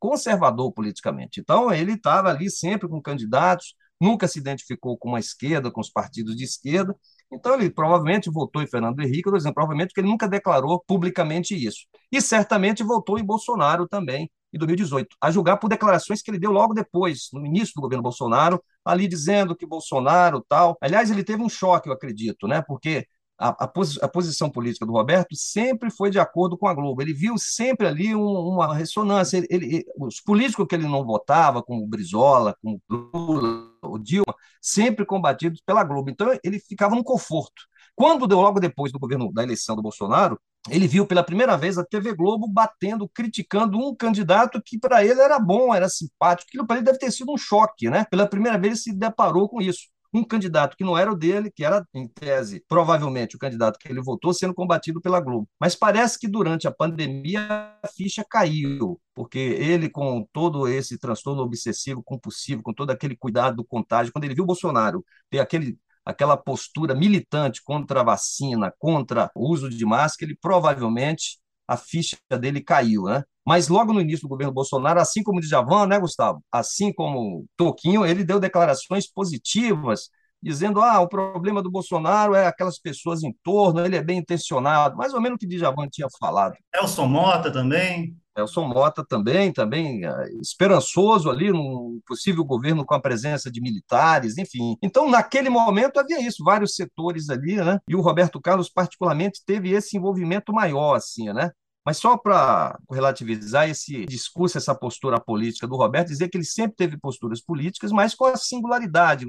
conservador 0.00 0.72
politicamente. 0.72 1.40
Então, 1.40 1.72
ele 1.72 1.92
estava 1.92 2.28
ali 2.28 2.50
sempre 2.50 2.88
com 2.88 3.00
candidatos, 3.00 3.76
nunca 4.00 4.26
se 4.26 4.40
identificou 4.40 4.98
com 4.98 5.14
a 5.14 5.20
esquerda, 5.20 5.70
com 5.70 5.80
os 5.80 5.88
partidos 5.88 6.34
de 6.34 6.42
esquerda, 6.42 6.96
então, 7.32 7.54
ele 7.54 7.70
provavelmente 7.70 8.30
votou 8.30 8.62
em 8.62 8.66
Fernando 8.66 9.00
Henrique, 9.00 9.22
por 9.22 9.36
exemplo, 9.36 9.54
provavelmente 9.54 9.88
porque 9.88 10.00
ele 10.00 10.08
nunca 10.08 10.28
declarou 10.28 10.82
publicamente 10.86 11.54
isso. 11.54 11.86
E 12.10 12.20
certamente 12.20 12.82
votou 12.82 13.18
em 13.18 13.24
Bolsonaro 13.24 13.88
também, 13.88 14.30
em 14.52 14.58
2018, 14.58 15.16
a 15.18 15.30
julgar 15.30 15.56
por 15.56 15.68
declarações 15.68 16.20
que 16.20 16.30
ele 16.30 16.38
deu 16.38 16.52
logo 16.52 16.74
depois, 16.74 17.28
no 17.32 17.46
início 17.46 17.72
do 17.74 17.80
governo 17.80 18.02
Bolsonaro, 18.02 18.62
ali 18.84 19.08
dizendo 19.08 19.56
que 19.56 19.66
Bolsonaro 19.66 20.44
tal. 20.46 20.76
Aliás, 20.78 21.10
ele 21.10 21.24
teve 21.24 21.42
um 21.42 21.48
choque, 21.48 21.88
eu 21.88 21.94
acredito, 21.94 22.46
né? 22.46 22.60
Porque 22.60 23.06
a, 23.42 23.48
a, 23.64 23.66
posi 23.66 23.98
a, 24.00 24.06
posição 24.06 24.48
política 24.48 24.86
do 24.86 24.92
Roberto 24.92 25.34
sempre 25.34 25.90
foi 25.90 26.10
de 26.10 26.18
acordo 26.20 26.56
com 26.56 26.68
a 26.68 26.74
Globo. 26.74 27.02
Ele 27.02 27.12
viu 27.12 27.36
sempre 27.36 27.88
ali 27.88 28.14
um, 28.14 28.24
uma 28.24 28.72
ressonância. 28.72 29.38
Ele, 29.38 29.46
ele, 29.50 29.84
os 29.98 30.20
políticos 30.20 30.64
que 30.68 30.76
ele 30.76 30.86
não 30.86 31.04
votava, 31.04 31.60
como 31.60 31.82
o 31.82 31.86
Brizola, 31.88 32.56
como 32.62 32.80
o 32.88 32.94
Lula, 32.94 33.68
o 33.82 33.98
Dilma, 33.98 34.32
sempre 34.60 35.04
combatidos 35.04 35.60
pela 35.66 35.82
Globo. 35.82 36.08
Então, 36.08 36.28
ele 36.44 36.60
ficava 36.60 36.94
num 36.94 37.02
conforto. 37.02 37.62
Quando 37.96 38.28
deu 38.28 38.40
logo 38.40 38.60
depois 38.60 38.92
do 38.92 38.98
governo 38.98 39.32
da 39.32 39.42
eleição 39.42 39.74
do 39.74 39.82
Bolsonaro, 39.82 40.38
ele 40.70 40.86
viu 40.86 41.04
pela 41.04 41.24
primeira 41.24 41.56
vez 41.56 41.76
a 41.76 41.84
TV 41.84 42.14
Globo 42.14 42.46
batendo, 42.46 43.08
criticando 43.08 43.76
um 43.76 43.94
candidato 43.94 44.62
que 44.64 44.78
para 44.78 45.04
ele 45.04 45.20
era 45.20 45.38
bom, 45.40 45.74
era 45.74 45.88
simpático. 45.88 46.48
Aquilo 46.48 46.66
para 46.66 46.76
ele 46.76 46.84
deve 46.84 46.98
ter 46.98 47.10
sido 47.10 47.32
um 47.32 47.36
choque, 47.36 47.90
né? 47.90 48.04
Pela 48.08 48.28
primeira 48.28 48.56
vez 48.56 48.74
ele 48.74 48.80
se 48.80 48.92
deparou 48.92 49.48
com 49.48 49.60
isso. 49.60 49.88
Um 50.12 50.24
candidato 50.24 50.76
que 50.76 50.84
não 50.84 50.96
era 50.96 51.10
o 51.10 51.16
dele, 51.16 51.50
que 51.50 51.64
era, 51.64 51.86
em 51.94 52.06
tese, 52.06 52.64
provavelmente 52.68 53.36
o 53.36 53.38
candidato 53.38 53.78
que 53.78 53.88
ele 53.88 54.02
votou, 54.02 54.34
sendo 54.34 54.54
combatido 54.54 55.00
pela 55.00 55.20
Globo. 55.20 55.48
Mas 55.58 55.74
parece 55.74 56.18
que 56.18 56.28
durante 56.28 56.68
a 56.68 56.72
pandemia 56.72 57.40
a 57.82 57.88
ficha 57.88 58.24
caiu, 58.28 59.00
porque 59.14 59.38
ele, 59.38 59.88
com 59.88 60.26
todo 60.32 60.68
esse 60.68 60.98
transtorno 60.98 61.42
obsessivo 61.42 62.02
compulsivo, 62.02 62.62
com 62.62 62.72
todo 62.72 62.90
aquele 62.90 63.16
cuidado 63.16 63.56
do 63.56 63.64
contágio, 63.64 64.12
quando 64.12 64.24
ele 64.24 64.34
viu 64.34 64.44
o 64.44 64.46
Bolsonaro 64.46 65.04
ter 65.30 65.38
aquele 65.40 65.78
aquela 66.04 66.36
postura 66.36 66.94
militante 66.94 67.62
contra 67.62 68.00
a 68.00 68.04
vacina, 68.04 68.72
contra 68.78 69.30
o 69.36 69.48
uso 69.48 69.70
de 69.70 69.84
máscara, 69.86 70.30
ele 70.30 70.38
provavelmente 70.40 71.38
a 71.66 71.76
ficha 71.76 72.16
dele 72.40 72.60
caiu, 72.60 73.04
né? 73.04 73.22
Mas 73.44 73.68
logo 73.68 73.92
no 73.92 74.00
início 74.00 74.22
do 74.22 74.28
governo 74.28 74.52
Bolsonaro, 74.52 75.00
assim 75.00 75.22
como 75.22 75.38
o 75.38 75.40
Djavan, 75.40 75.86
né, 75.86 75.98
Gustavo? 75.98 76.42
Assim 76.50 76.92
como 76.92 77.44
Toquinho, 77.56 78.06
ele 78.06 78.24
deu 78.24 78.38
declarações 78.38 79.10
positivas, 79.10 80.08
dizendo: 80.42 80.80
ah, 80.80 81.00
o 81.00 81.08
problema 81.08 81.62
do 81.62 81.70
Bolsonaro 81.70 82.34
é 82.34 82.46
aquelas 82.46 82.78
pessoas 82.78 83.22
em 83.22 83.34
torno, 83.42 83.84
ele 83.84 83.96
é 83.96 84.02
bem 84.02 84.18
intencionado, 84.18 84.96
mais 84.96 85.12
ou 85.14 85.20
menos 85.20 85.36
o 85.36 85.38
que 85.38 85.46
Djavan 85.46 85.88
tinha 85.88 86.08
falado. 86.18 86.54
Elson 86.74 87.06
Mota 87.06 87.50
também. 87.50 88.16
Elson 88.36 88.66
Mota 88.66 89.04
também, 89.06 89.52
também 89.52 90.06
é, 90.06 90.12
esperançoso 90.40 91.30
ali 91.30 91.50
num 91.50 92.00
possível 92.06 92.44
governo 92.44 92.84
com 92.84 92.94
a 92.94 93.00
presença 93.00 93.50
de 93.50 93.60
militares, 93.60 94.38
enfim. 94.38 94.76
Então, 94.82 95.10
naquele 95.10 95.50
momento 95.50 95.98
havia 96.00 96.20
isso, 96.20 96.42
vários 96.42 96.74
setores 96.74 97.28
ali, 97.28 97.56
né? 97.56 97.78
E 97.86 97.94
o 97.94 98.00
Roberto 98.00 98.40
Carlos 98.40 98.70
particularmente 98.70 99.42
teve 99.44 99.70
esse 99.70 99.96
envolvimento 99.96 100.52
maior, 100.52 100.94
assim, 100.94 101.30
né? 101.32 101.50
Mas 101.84 101.98
só 101.98 102.16
para 102.16 102.78
relativizar 102.90 103.68
esse 103.68 104.06
discurso, 104.06 104.56
essa 104.56 104.74
postura 104.74 105.20
política 105.20 105.66
do 105.66 105.76
Roberto, 105.76 106.08
dizer 106.08 106.28
que 106.28 106.36
ele 106.36 106.44
sempre 106.44 106.76
teve 106.76 106.96
posturas 106.96 107.40
políticas, 107.40 107.90
mas 107.90 108.14
com 108.14 108.26
a 108.26 108.36
singularidade, 108.36 109.26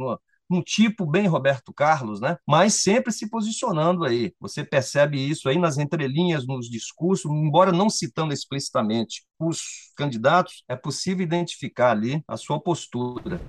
um 0.50 0.62
tipo 0.62 1.06
bem 1.06 1.26
Roberto 1.26 1.74
Carlos, 1.74 2.22
né? 2.22 2.38
Mas 2.48 2.76
sempre 2.76 3.12
se 3.12 3.30
posicionando 3.30 4.06
aí. 4.06 4.34
Você 4.40 4.64
percebe 4.64 5.18
isso 5.18 5.50
aí 5.50 5.58
nas 5.58 5.78
entrelinhas, 5.78 6.46
nos 6.46 6.70
discursos, 6.70 7.32
embora 7.32 7.72
não 7.72 7.90
citando 7.90 8.34
explicitamente 8.34 9.26
os 9.40 9.92
candidatos, 9.96 10.64
é 10.68 10.76
possível 10.76 11.24
identificar 11.24 11.92
ali 11.92 12.24
a 12.28 12.38
sua 12.38 12.62
postura. 12.62 13.42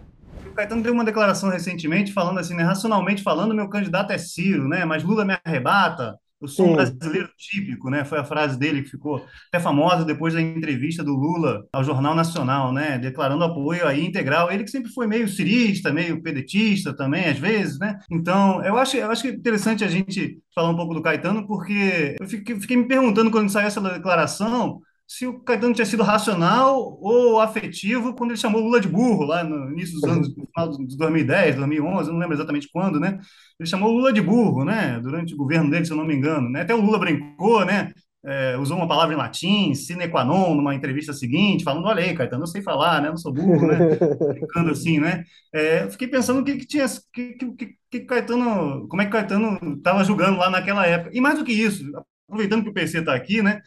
O 0.46 0.52
Caetano 0.54 0.82
deu 0.82 0.92
uma 0.92 1.04
declaração 1.04 1.50
recentemente 1.50 2.12
falando 2.12 2.38
assim, 2.38 2.54
né, 2.54 2.62
racionalmente 2.62 3.22
falando, 3.22 3.54
meu 3.54 3.68
candidato 3.68 4.12
é 4.12 4.18
Ciro, 4.18 4.68
né? 4.68 4.84
Mas 4.84 5.02
Lula 5.02 5.24
me 5.24 5.36
arrebata. 5.44 6.18
O 6.40 6.48
som 6.48 6.66
Sim. 6.66 6.72
brasileiro 6.74 7.28
típico, 7.38 7.88
né? 7.88 8.04
Foi 8.04 8.18
a 8.18 8.24
frase 8.24 8.58
dele 8.58 8.82
que 8.82 8.90
ficou 8.90 9.24
até 9.48 9.58
famosa 9.62 10.04
depois 10.04 10.34
da 10.34 10.40
entrevista 10.42 11.02
do 11.02 11.12
Lula 11.12 11.64
ao 11.72 11.82
Jornal 11.82 12.14
Nacional, 12.14 12.72
né? 12.72 12.98
Declarando 12.98 13.44
apoio 13.44 13.86
aí 13.86 14.04
integral. 14.04 14.50
Ele 14.50 14.64
que 14.64 14.70
sempre 14.70 14.92
foi 14.92 15.06
meio 15.06 15.28
cirista, 15.28 15.92
meio 15.92 16.22
pedetista 16.22 16.94
também, 16.94 17.26
às 17.26 17.38
vezes, 17.38 17.78
né? 17.78 17.98
Então, 18.10 18.62
eu 18.64 18.76
acho, 18.76 18.96
eu 18.96 19.10
acho 19.10 19.22
que 19.22 19.28
é 19.28 19.32
interessante 19.32 19.84
a 19.84 19.88
gente 19.88 20.38
falar 20.54 20.70
um 20.70 20.76
pouco 20.76 20.92
do 20.92 21.02
Caetano, 21.02 21.46
porque 21.46 22.16
eu 22.20 22.26
fiquei, 22.26 22.60
fiquei 22.60 22.76
me 22.76 22.86
perguntando 22.88 23.30
quando 23.30 23.50
saiu 23.50 23.66
essa 23.66 23.80
declaração 23.80 24.80
se 25.06 25.26
o 25.26 25.40
Caetano 25.40 25.74
tinha 25.74 25.84
sido 25.84 26.02
racional 26.02 26.98
ou 27.00 27.40
afetivo 27.40 28.14
quando 28.14 28.30
ele 28.30 28.40
chamou 28.40 28.60
Lula 28.62 28.80
de 28.80 28.88
burro, 28.88 29.24
lá 29.24 29.44
no 29.44 29.70
início 29.70 29.94
dos 29.94 30.04
anos, 30.04 30.34
no 30.34 30.46
final 30.46 30.70
de 30.70 30.96
2010, 30.96 31.56
2011, 31.56 32.08
eu 32.08 32.12
não 32.12 32.20
lembro 32.20 32.34
exatamente 32.34 32.68
quando, 32.72 32.98
né? 32.98 33.18
Ele 33.60 33.68
chamou 33.68 33.92
Lula 33.92 34.12
de 34.12 34.22
burro, 34.22 34.64
né? 34.64 34.98
Durante 35.00 35.34
o 35.34 35.36
governo 35.36 35.70
dele, 35.70 35.84
se 35.84 35.92
eu 35.92 35.96
não 35.96 36.06
me 36.06 36.14
engano, 36.14 36.48
né? 36.48 36.62
Até 36.62 36.74
o 36.74 36.80
Lula 36.80 36.98
brincou, 36.98 37.64
né? 37.64 37.92
É, 38.26 38.56
usou 38.56 38.78
uma 38.78 38.88
palavra 38.88 39.14
em 39.14 39.18
latim, 39.18 39.74
sine 39.74 40.08
qua 40.08 40.24
non, 40.24 40.54
numa 40.54 40.74
entrevista 40.74 41.12
seguinte, 41.12 41.62
falando, 41.62 41.86
olha 41.86 42.02
aí, 42.02 42.14
Caetano, 42.14 42.44
eu 42.44 42.46
sei 42.46 42.62
falar, 42.62 43.02
né? 43.02 43.10
Não 43.10 43.18
sou 43.18 43.32
burro, 43.32 43.66
né? 43.66 43.76
Brincando 44.32 44.70
assim, 44.70 44.98
né? 44.98 45.24
É, 45.52 45.88
fiquei 45.90 46.08
pensando 46.08 46.40
o 46.40 46.44
que, 46.44 46.56
que 46.56 46.66
tinha, 46.66 46.86
que, 47.12 47.34
que, 47.34 47.76
que 47.90 48.00
Caetano, 48.00 48.88
como 48.88 49.02
é 49.02 49.04
que 49.04 49.12
Caetano 49.12 49.58
estava 49.76 50.02
julgando 50.02 50.38
lá 50.38 50.48
naquela 50.48 50.86
época. 50.86 51.10
E 51.14 51.20
mais 51.20 51.38
do 51.38 51.44
que 51.44 51.52
isso, 51.52 51.84
aproveitando 52.26 52.64
que 52.64 52.70
o 52.70 52.72
PC 52.74 53.00
está 53.00 53.14
aqui, 53.14 53.42
né? 53.42 53.60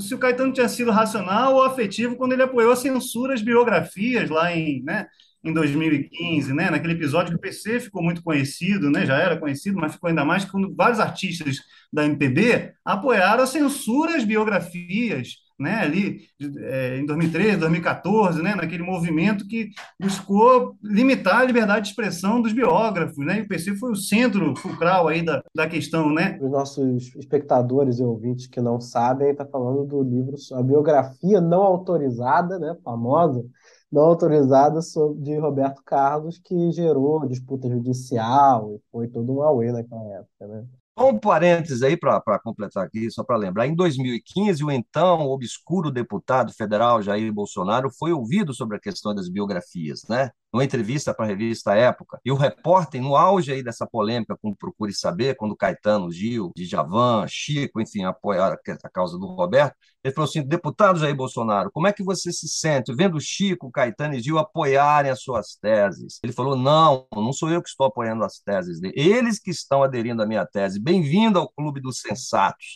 Se 0.00 0.14
o 0.14 0.18
Caetano 0.18 0.52
tinha 0.52 0.68
sido 0.68 0.90
racional 0.90 1.54
ou 1.54 1.62
afetivo 1.64 2.16
quando 2.16 2.32
ele 2.32 2.42
apoiou 2.42 2.72
a 2.72 2.76
censura 2.76 3.34
às 3.34 3.42
biografias 3.42 4.30
lá 4.30 4.54
em, 4.54 4.82
né, 4.82 5.06
em 5.42 5.52
2015, 5.52 6.52
né, 6.54 6.70
naquele 6.70 6.94
episódio 6.94 7.30
que 7.30 7.36
o 7.36 7.40
PC 7.40 7.80
ficou 7.80 8.02
muito 8.02 8.22
conhecido, 8.22 8.90
né, 8.90 9.04
já 9.04 9.18
era 9.18 9.36
conhecido, 9.36 9.78
mas 9.78 9.92
ficou 9.92 10.08
ainda 10.08 10.24
mais 10.24 10.44
quando 10.44 10.74
vários 10.74 11.00
artistas 11.00 11.58
da 11.92 12.04
MPB 12.06 12.72
apoiaram 12.84 13.42
a 13.42 13.46
censura 13.46 14.16
às 14.16 14.24
biografias 14.24 15.43
né, 15.58 15.80
ali 15.80 16.22
é, 16.58 16.98
em 16.98 17.06
2013, 17.06 17.58
2014, 17.58 18.42
né, 18.42 18.54
naquele 18.54 18.82
movimento 18.82 19.46
que 19.46 19.70
buscou 20.00 20.76
limitar 20.82 21.40
a 21.40 21.44
liberdade 21.44 21.82
de 21.82 21.88
expressão 21.90 22.40
dos 22.42 22.52
biógrafos, 22.52 23.24
né, 23.24 23.38
e 23.38 23.42
o 23.42 23.48
PC 23.48 23.76
foi 23.76 23.92
o 23.92 23.96
centro 23.96 24.54
fulcral 24.56 25.08
aí 25.08 25.24
da, 25.24 25.42
da 25.54 25.68
questão, 25.68 26.12
né. 26.12 26.38
Os 26.40 26.50
nossos 26.50 27.14
espectadores 27.16 27.98
e 27.98 28.02
ouvintes 28.02 28.46
que 28.46 28.60
não 28.60 28.80
sabem, 28.80 29.30
está 29.30 29.46
falando 29.46 29.84
do 29.84 30.02
livro, 30.02 30.34
a 30.52 30.62
biografia 30.62 31.40
não 31.40 31.62
autorizada, 31.62 32.58
né, 32.58 32.76
famosa, 32.84 33.44
não 33.90 34.02
autorizada 34.02 34.80
de 35.18 35.38
Roberto 35.38 35.82
Carlos, 35.84 36.38
que 36.38 36.72
gerou 36.72 37.26
disputa 37.28 37.68
judicial 37.68 38.74
e 38.74 38.80
foi 38.90 39.06
todo 39.06 39.32
um 39.32 39.42
auê 39.42 39.70
naquela 39.70 40.02
época, 40.16 40.46
né. 40.48 40.64
Um 40.96 41.18
parênteses 41.18 41.82
aí 41.82 41.96
para 41.96 42.38
completar 42.38 42.86
aqui, 42.86 43.10
só 43.10 43.24
para 43.24 43.36
lembrar. 43.36 43.66
Em 43.66 43.74
2015, 43.74 44.62
o 44.62 44.70
então 44.70 45.22
obscuro 45.22 45.90
deputado 45.90 46.52
federal 46.52 47.02
Jair 47.02 47.32
Bolsonaro 47.32 47.90
foi 47.90 48.12
ouvido 48.12 48.54
sobre 48.54 48.76
a 48.76 48.80
questão 48.80 49.12
das 49.12 49.28
biografias, 49.28 50.02
né? 50.08 50.30
Numa 50.54 50.64
entrevista 50.64 51.12
para 51.12 51.24
a 51.24 51.28
revista 51.28 51.74
Época, 51.74 52.20
e 52.24 52.30
o 52.30 52.36
repórter, 52.36 53.02
no 53.02 53.16
auge 53.16 53.52
aí 53.52 53.60
dessa 53.60 53.84
polêmica 53.84 54.38
com 54.40 54.54
Procure 54.54 54.94
Saber, 54.94 55.34
quando 55.34 55.56
Caetano, 55.56 56.12
Gil, 56.12 56.52
Djavan, 56.56 57.26
Chico, 57.28 57.80
enfim, 57.80 58.04
apoiaram 58.04 58.56
a 58.84 58.88
causa 58.88 59.18
do 59.18 59.26
Roberto, 59.26 59.74
ele 60.04 60.14
falou 60.14 60.28
assim, 60.28 60.46
deputado 60.46 60.98
Jair 60.98 61.16
Bolsonaro, 61.16 61.70
como 61.72 61.88
é 61.88 61.92
que 61.92 62.04
você 62.04 62.30
se 62.30 62.46
sente 62.46 62.94
vendo 62.94 63.18
Chico, 63.18 63.70
Caetano 63.70 64.14
e 64.14 64.20
Gil 64.20 64.38
apoiarem 64.38 65.10
as 65.10 65.22
suas 65.22 65.56
teses? 65.60 66.20
Ele 66.22 66.32
falou, 66.32 66.56
não, 66.56 67.06
não 67.12 67.32
sou 67.32 67.50
eu 67.50 67.62
que 67.62 67.70
estou 67.70 67.86
apoiando 67.86 68.22
as 68.22 68.38
teses 68.38 68.78
dele, 68.78 68.92
eles 68.94 69.40
que 69.40 69.50
estão 69.50 69.82
aderindo 69.82 70.22
à 70.22 70.26
minha 70.26 70.44
tese. 70.46 70.78
Bem-vindo 70.78 71.38
ao 71.38 71.48
clube 71.48 71.80
dos 71.80 72.00
sensatos. 72.00 72.74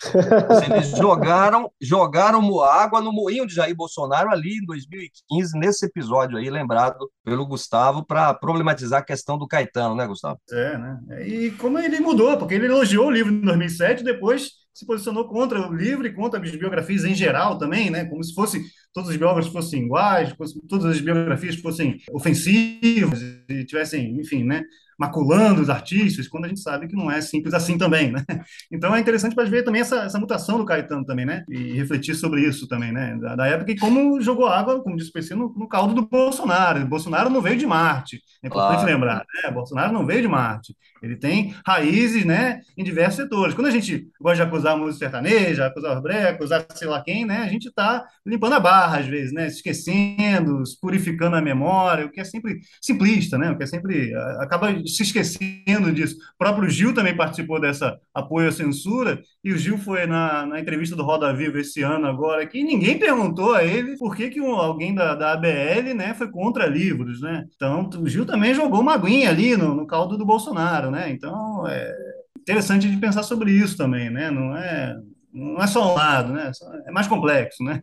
Eles 0.64 0.97
jogaram, 0.97 1.71
jogaram 1.81 2.41
água 2.62 3.01
no 3.03 3.12
moinho 3.12 3.47
de 3.47 3.55
Jair 3.55 3.77
Bolsonaro 3.77 4.31
ali 4.31 4.57
em 4.57 4.64
2015, 4.64 5.59
nesse 5.59 5.85
episódio 5.85 6.38
aí, 6.38 6.49
lembrado 6.49 7.11
pelo 7.23 7.47
Gustavo 7.47 7.68
Gustavo 7.69 8.05
para 8.05 8.33
problematizar 8.33 9.01
a 9.01 9.05
questão 9.05 9.37
do 9.37 9.47
Caetano, 9.47 9.95
né, 9.95 10.07
Gustavo? 10.07 10.41
É, 10.51 10.79
né? 10.79 11.29
E 11.29 11.51
como 11.53 11.79
ele 11.79 12.01
mudou, 12.01 12.39
porque 12.39 12.55
ele 12.55 12.67
elogiou 12.67 13.09
o 13.09 13.11
livro 13.11 13.31
em 13.31 13.43
2007, 13.43 14.03
depois 14.03 14.53
se 14.73 14.87
posicionou 14.87 15.29
contra 15.29 15.69
o 15.69 15.75
livro 15.75 16.07
e 16.07 16.15
contra 16.15 16.41
as 16.41 16.51
biografias 16.51 17.05
em 17.05 17.15
geral 17.15 17.59
também, 17.59 17.91
né? 17.91 18.07
Como 18.07 18.25
se 18.25 18.33
fosse 18.33 18.63
todos 18.93 19.11
os 19.11 19.17
biógrafos 19.17 19.53
fossem 19.53 19.85
iguais, 19.85 20.35
todas 20.69 20.87
as 20.87 21.01
biografias 21.01 21.57
fossem 21.57 21.99
ofensivas 22.13 23.21
e 23.49 23.65
tivessem, 23.65 24.19
enfim, 24.19 24.45
né? 24.45 24.63
Maculando 24.99 25.63
os 25.63 25.71
artistas, 25.71 26.27
quando 26.27 26.47
a 26.47 26.49
gente 26.49 26.61
sabe 26.61 26.89
que 26.89 26.97
não 26.97 27.11
é 27.11 27.21
simples 27.21 27.55
assim 27.55 27.79
também, 27.79 28.11
né? 28.11 28.25
Então 28.71 28.95
é 28.95 29.01
interessante 29.01 29.35
para 29.35 29.49
ver 29.49 29.63
também 29.63 29.81
essa, 29.81 30.03
essa 30.03 30.19
mutação 30.19 30.59
do 30.59 30.65
Caetano 30.65 31.05
também, 31.05 31.25
né? 31.25 31.45
E 31.49 31.73
refletir 31.73 32.15
sobre 32.15 32.43
isso 32.43 32.67
também, 32.67 32.93
né? 32.93 33.17
Da, 33.17 33.37
da 33.37 33.47
época 33.47 33.73
e 33.73 33.79
como 33.79 34.21
jogou 34.21 34.47
água, 34.47 34.83
como 34.83 34.97
disse 34.97 35.11
o 35.11 35.13
PC, 35.13 35.35
no, 35.35 35.55
no 35.57 35.69
caldo 35.69 35.95
do 35.95 36.07
Bolsonaro. 36.07 36.83
O 36.83 36.87
Bolsonaro 36.87 37.31
não 37.31 37.41
veio 37.41 37.57
de 37.57 37.67
Marte, 37.67 38.21
é 38.43 38.49
importante 38.49 38.81
claro. 38.81 38.93
lembrar, 38.93 39.25
né? 39.43 39.51
Bolsonaro 39.51 39.93
não 39.93 40.05
veio 40.05 40.23
de 40.23 40.29
Marte. 40.29 40.75
Ele 41.03 41.17
tem 41.17 41.55
raízes, 41.67 42.25
né, 42.25 42.61
em 42.77 42.85
diversos 42.85 43.17
setores. 43.17 43.55
Quando 43.55 43.69
a 43.69 43.71
gente 43.71 44.09
gosta 44.21 44.37
de 44.37 44.43
acusar 44.43 44.75
a 44.75 44.77
música 44.77 45.07
sertaneja, 45.07 45.67
acusar 45.67 45.97
o 45.97 46.03
breca, 46.03 46.31
acusar 46.31 46.67
sei 46.75 46.89
lá 46.89 47.03
quem, 47.03 47.25
né, 47.25 47.39
a 47.39 47.49
gente 47.49 47.69
está 47.69 48.05
limpando 48.27 48.55
a 48.55 48.61
barra 48.61 48.99
às 48.99 49.07
vezes, 49.07 49.33
né, 49.33 49.47
esquecendo, 49.47 50.63
purificando 50.81 51.37
a 51.37 51.41
memória, 51.41 52.07
o 52.07 52.11
que 52.11 52.21
é 52.21 52.25
sempre 52.25 52.61
simplista, 52.81 53.39
né, 53.39 53.51
o 53.51 53.57
que 53.57 53.63
é 53.63 53.67
sempre 53.67 54.15
acaba 54.41 54.73
se 54.90 55.03
esquecendo 55.03 55.92
disso. 55.92 56.16
O 56.35 56.38
próprio 56.38 56.68
Gil 56.68 56.94
também 56.94 57.16
participou 57.16 57.61
dessa 57.61 57.98
apoio 58.12 58.48
à 58.48 58.53
censura 58.53 59.20
e 59.42 59.53
o 59.53 59.59
Gil 59.59 59.79
foi 59.79 60.07
na, 60.07 60.46
na 60.46 60.61
entrevista 60.61 60.96
do 60.96 61.05
Roda 61.05 61.33
Viva 61.33 61.61
esse 61.61 61.83
ano 61.83 62.07
agora 62.07 62.46
que 62.46 62.62
ninguém 62.62 62.98
perguntou 62.98 63.55
a 63.55 63.64
ele 63.64 63.96
por 63.96 64.16
que, 64.16 64.31
que 64.31 64.40
um, 64.40 64.55
alguém 64.55 64.94
da, 64.94 65.14
da 65.14 65.33
ABL, 65.33 65.94
né, 65.94 66.14
foi 66.14 66.31
contra 66.31 66.66
livros, 66.66 67.20
né. 67.20 67.44
Então 67.55 67.88
o 68.01 68.09
Gil 68.09 68.27
também 68.27 68.55
jogou 68.55 68.81
uma 68.81 68.94
aguinha 68.94 69.31
ali 69.31 69.57
no, 69.57 69.74
no 69.74 69.87
caldo 69.87 70.16
do 70.16 70.27
Bolsonaro 70.27 70.88
né? 70.90 71.11
Então 71.11 71.66
é 71.66 71.94
interessante 72.38 72.90
de 72.90 72.96
pensar 72.96 73.22
sobre 73.22 73.51
isso 73.53 73.77
também, 73.77 74.11
né? 74.11 74.31
Não 74.31 74.57
é 74.57 74.96
não 75.33 75.62
é 75.62 75.66
só 75.66 75.92
um 75.92 75.94
lado, 75.94 76.33
né? 76.33 76.51
É 76.87 76.90
mais 76.90 77.07
complexo, 77.07 77.62
né? 77.62 77.83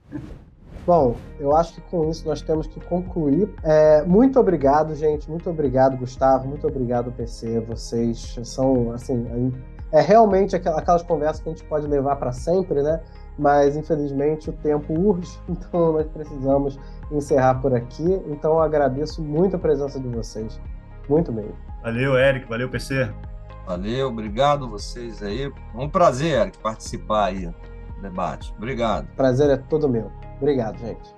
Bom, 0.86 1.16
eu 1.40 1.56
acho 1.56 1.74
que 1.74 1.82
com 1.82 2.10
isso 2.10 2.28
nós 2.28 2.42
temos 2.42 2.68
que 2.68 2.80
concluir. 2.80 3.52
É, 3.64 4.04
muito 4.04 4.40
obrigado, 4.40 4.94
gente. 4.96 5.30
Muito 5.30 5.50
obrigado, 5.50 5.98
Gustavo. 5.98 6.48
Muito 6.48 6.68
obrigado, 6.68 7.12
PC. 7.12 7.60
Vocês 7.62 8.40
são, 8.44 8.92
assim, 8.92 9.52
é 9.92 10.02
realmente 10.02 10.56
aquelas 10.56 11.02
conversas 11.02 11.42
que 11.42 11.50
a 11.50 11.52
gente 11.52 11.64
pode 11.64 11.88
levar 11.88 12.18
para 12.18 12.32
sempre, 12.32 12.84
né? 12.84 13.02
Mas 13.38 13.76
infelizmente 13.76 14.50
o 14.50 14.54
tempo 14.54 14.94
urge, 14.94 15.40
então 15.50 15.94
nós 15.94 16.08
precisamos 16.08 16.80
encerrar 17.12 17.56
por 17.56 17.74
aqui. 17.74 18.22
Então 18.28 18.54
eu 18.54 18.62
agradeço 18.62 19.24
muito 19.24 19.56
a 19.56 19.60
presença 19.60 20.00
de 20.00 20.08
vocês. 20.08 20.60
Muito 21.10 21.32
mesmo. 21.34 21.56
Valeu, 21.82 22.18
Eric. 22.18 22.48
Valeu, 22.48 22.70
PC. 22.70 23.10
Valeu, 23.66 24.10
obrigado 24.10 24.70
vocês 24.70 25.24
aí. 25.24 25.52
É 25.74 25.78
um 25.78 25.90
prazer, 25.90 26.40
Eric, 26.40 26.58
participar 26.60 27.26
aí 27.26 27.48
do 27.48 28.02
debate. 28.02 28.54
Obrigado. 28.58 29.08
Prazer 29.16 29.50
é 29.50 29.58
todo 29.58 29.90
meu. 29.90 30.12
Obrigado, 30.40 30.78
gente. 30.80 31.16